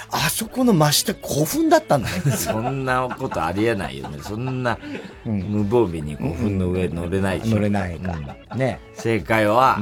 [0.10, 2.32] あそこの真下古墳だったんだね。
[2.32, 4.20] そんなことありえないよね。
[4.22, 4.78] そんな、
[5.26, 7.56] 無防備に古墳の上乗れないでしょ。
[7.56, 8.56] 乗れないか。
[8.56, 8.80] ね。
[8.94, 9.80] 正解は、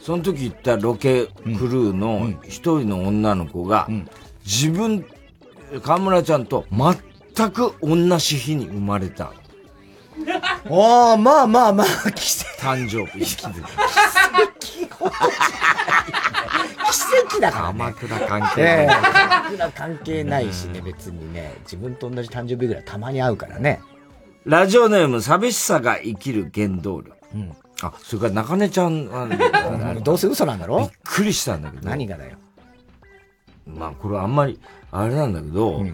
[0.00, 3.88] その時行ったロケクルーの一人の女の子が、
[4.44, 5.04] 自分、
[5.82, 9.32] 河村ちゃんと全く同じ日に生まれた。
[10.70, 12.60] ああ、まあまあまあ、奇跡。
[12.60, 13.24] 誕生日。
[13.24, 13.60] 奇跡
[17.40, 17.78] だから、ね。
[17.78, 19.02] 鎌倉関係ええない。
[19.02, 23.80] 鎌倉関係ないしね、別にね、自分と同じ誕生日ぐらいたまに会うからね。
[24.44, 27.16] ラジオネーム、寂しさが生きる原動力。
[27.82, 29.28] あ、それから中根ちゃんは、
[30.02, 30.78] どうせ嘘なんだろ？
[30.80, 31.88] びっくりしたんだけど。
[31.88, 32.36] 何がだよ？
[33.66, 34.58] まあ、これあんまり、
[34.92, 35.84] あれなんだけど、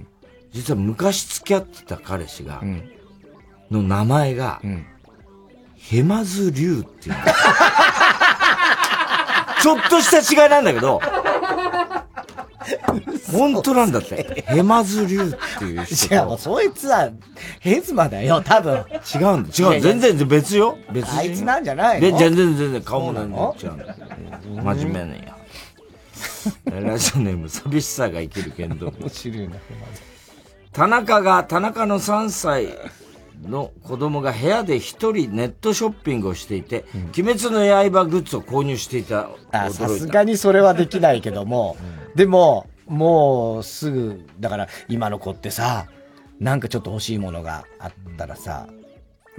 [0.53, 2.63] 実は昔付き合ってた彼氏が、
[3.73, 4.61] の名前が、
[5.77, 7.21] ヘマズリュウっていうの。
[9.63, 11.01] ちょっとした違いなんだけど、
[13.33, 14.45] 本当なんだって。
[14.47, 17.11] ヘマズリュウっていう人いや、もうそいつは、
[17.61, 18.85] ヘズマだよ、多分。
[19.15, 19.73] 違うんだ。
[19.75, 19.81] 違う。
[19.81, 20.77] 全然別よ。
[20.93, 22.11] 別人あいつなんじゃないの？
[22.11, 23.91] で全然全然顔もなの全然違
[24.51, 24.75] うんだ。
[24.75, 25.37] 真面目なんや。
[26.91, 28.93] ラジオネーム、寂しさが生きる剣道。
[29.01, 29.57] 面白いな、
[30.73, 32.67] 田中が、田中の3歳
[33.43, 36.85] の子供が部屋で一人ネットショッピングをしていて、
[37.17, 39.29] 鬼滅の刃グッズを購入していた。
[39.51, 40.07] あさす。
[40.07, 41.77] がにそれはできないけども、
[42.15, 45.87] でも、もうすぐ、だから今の子ってさ、
[46.41, 48.67] なんかちょっと欲しいものがあったらさ、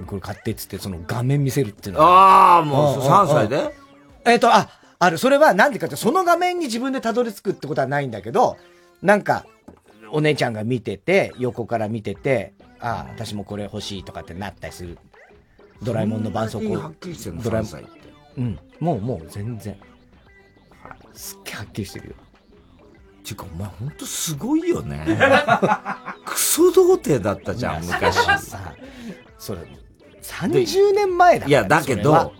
[0.06, 3.74] これ買ってっつってその画面見せるっていうのああ、もううん3歳で？
[4.24, 4.68] えっ、と、あ、
[4.98, 8.56] ある、それはなんでかって、その画面に自分でたどり着くってことはないんだけど、
[9.02, 9.44] なんか、
[10.10, 12.54] お姉ちゃんが見てて、横から見てて、
[12.84, 14.98] あ、私もこれ欲しいとかってなったりする。
[15.82, 17.90] ドラえもんの絆創膏はっきりしてんのドラえもん3歳って。
[18.36, 18.58] うん。
[18.78, 19.76] もう、もう全然。
[21.14, 22.14] すっげえはっきりしてるよ。
[23.24, 25.02] ちゅうか、お前ほんとすごいよね。
[26.26, 28.16] クソ童貞だったじゃん、昔。
[28.46, 28.74] さ、
[29.38, 29.60] それ、
[30.22, 32.32] 30年前だからいや、だけそれはど、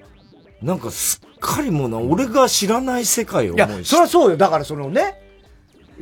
[0.61, 4.37] なんかすっかりもうな、俺が知らない世界をいやそりゃそうよ。
[4.37, 5.24] だからそのね、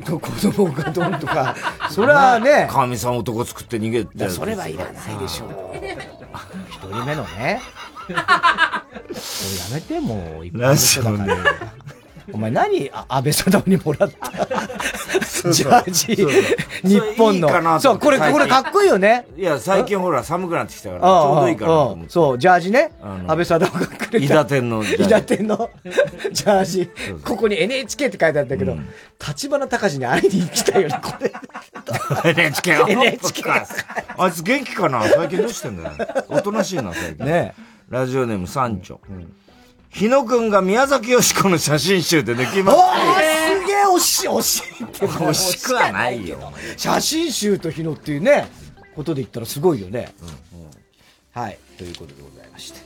[0.01, 1.55] 子供がどんとか、
[1.89, 4.29] それはね、かみさん男作って逃げて。
[4.29, 5.49] それはいらないでしょう。
[6.69, 7.61] 一人目のね。
[8.07, 8.21] それや
[9.75, 11.82] めて、もう、一般の人だから。
[12.31, 14.31] お前何、あ安倍貞夫にもらった？
[15.51, 16.41] ジャージそうそう、
[16.89, 17.79] 日本それいい。
[17.81, 19.25] そう、これ、これかっこいいよね。
[19.37, 22.11] いや、最近ほら寒くなってきたから、ちょうどいいかなと思って。
[22.11, 22.91] そう、ジャージね。
[23.01, 24.25] 安倍貞夫がくれた。
[24.25, 25.69] 伊達天のジャージ伊達天の
[26.31, 26.89] ジャージ。
[27.25, 28.77] ここに NHK って書いてあったけど、
[29.27, 31.33] 立花隆に会いに来たよね、これ。
[32.31, 33.43] NHK を NHK
[34.17, 35.03] あいつ元気かな？
[35.03, 35.95] 最近どうしてんだよ。
[36.29, 37.25] おとなしいな、最近。
[37.25, 37.53] ね
[37.89, 38.99] ラジオネーム三丁。
[39.93, 42.77] 日野くんが宮崎よしこの写真集で抜きます。
[42.77, 42.83] おー
[43.61, 45.07] すげえ惜しい、惜しいって。
[45.07, 46.51] 惜しくはないよ。
[46.75, 48.47] 写真集と日野っていうね、
[48.95, 50.11] ことで言ったらすごいよね。
[51.31, 52.79] はい、ということでございまして。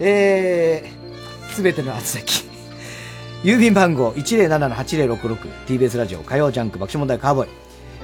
[0.00, 2.44] えー、すべての厚先。
[3.44, 7.48] 郵便番号 107-8066TBS ラジオ火曜ジャンク爆笑問題カーボーイ。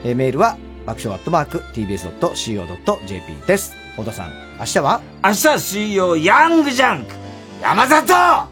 [0.05, 3.75] えーメールは爆笑アットマーク TBS.CO.JP です。
[3.97, 5.01] 小田さん、明日は？
[5.25, 7.22] 明日は水曜ヤングジャンク
[7.63, 8.49] 山里！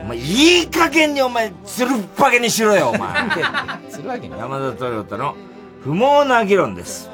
[0.00, 3.10] お前いい加減にお前つるっぱげにしろよお前。
[3.90, 5.36] するわけ山田トヨタの
[5.84, 7.10] 不毛な議論です。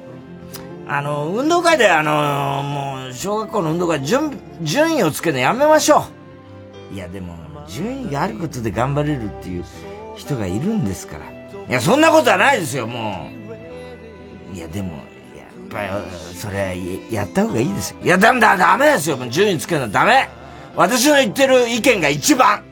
[0.87, 6.05] あの運動会であのもう小学校の運動会順順位をつけるのやめましょ
[6.93, 6.95] う。
[6.95, 7.35] いやでも
[7.67, 9.65] 順位があることで頑張れるっていう
[10.15, 11.25] 人がいるんですから。
[11.27, 11.33] い
[11.69, 13.29] やそんなことはないですよも
[14.53, 14.55] う。
[14.55, 15.89] いやでもやっぱり
[16.37, 16.75] それはや
[17.23, 17.97] やった方がいいですよ。
[18.05, 19.17] いやダメだダメですよ。
[19.17, 20.29] もう順位つけるのはダメ
[20.77, 22.65] 私の言ってる意見が一番。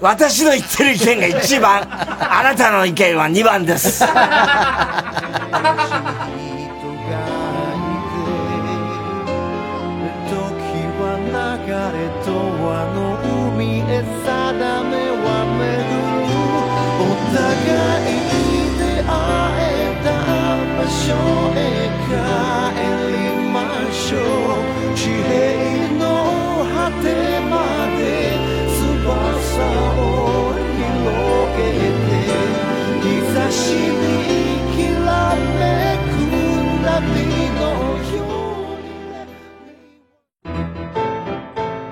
[0.00, 1.86] 私の言ってる意見が一番。
[1.88, 4.00] あなたの意見は二番です。
[4.00, 4.08] 時
[10.98, 12.28] は流れと
[12.72, 12.98] あの
[13.54, 14.24] 海へ定
[14.84, 14.92] め
[15.22, 16.30] は巡る。
[16.98, 17.02] お
[17.32, 17.38] 互
[18.02, 19.08] いに出会
[19.62, 20.08] えた
[20.76, 21.14] 場所
[21.54, 21.58] へ
[22.08, 22.10] 帰
[22.94, 22.99] り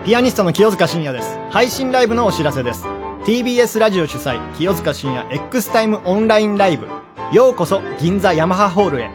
[0.05, 1.39] ピアニストの清塚信也です。
[1.51, 2.85] 配信ライブのお知らせです。
[3.25, 6.87] TBS ラジオ主催、清塚信也 X タイムオンラインライブ。
[7.31, 9.11] ようこそ銀座ヤマハホールへ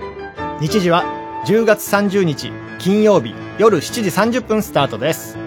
[0.61, 1.03] 日時は
[1.47, 5.42] 10月30日金曜日夜7時30分スタートです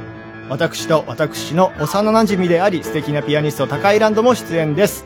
[0.49, 5.05] 私と私の幼馴染であり素敵なピアニスト高井ランドも出演です。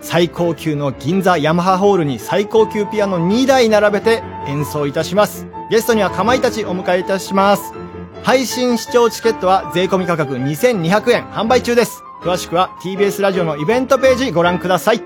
[0.00, 5.46] 最高級の銀座ヤマハホールに最高級ピアノ2台並べて演奏いたします。
[5.70, 7.74] ゲストにはかまいたちお迎えいたします。
[8.22, 12.02] 配信視聴チケットは税込み価格2200円販売中です。
[12.22, 15.02] 詳しくは TBS ラジオのイベントページご覧ください。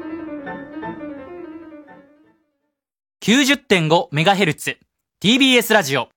[3.23, 4.77] 90.5MHz
[5.23, 6.09] TBS ラジオ。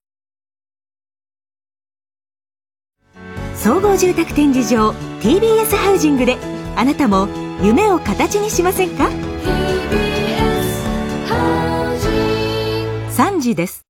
[3.66, 4.90] 総合住宅展示場
[5.20, 6.36] TBS ハウジングで
[6.76, 7.26] あなたも
[7.60, 9.08] 夢を形にしませんか
[13.10, 13.85] ？3時です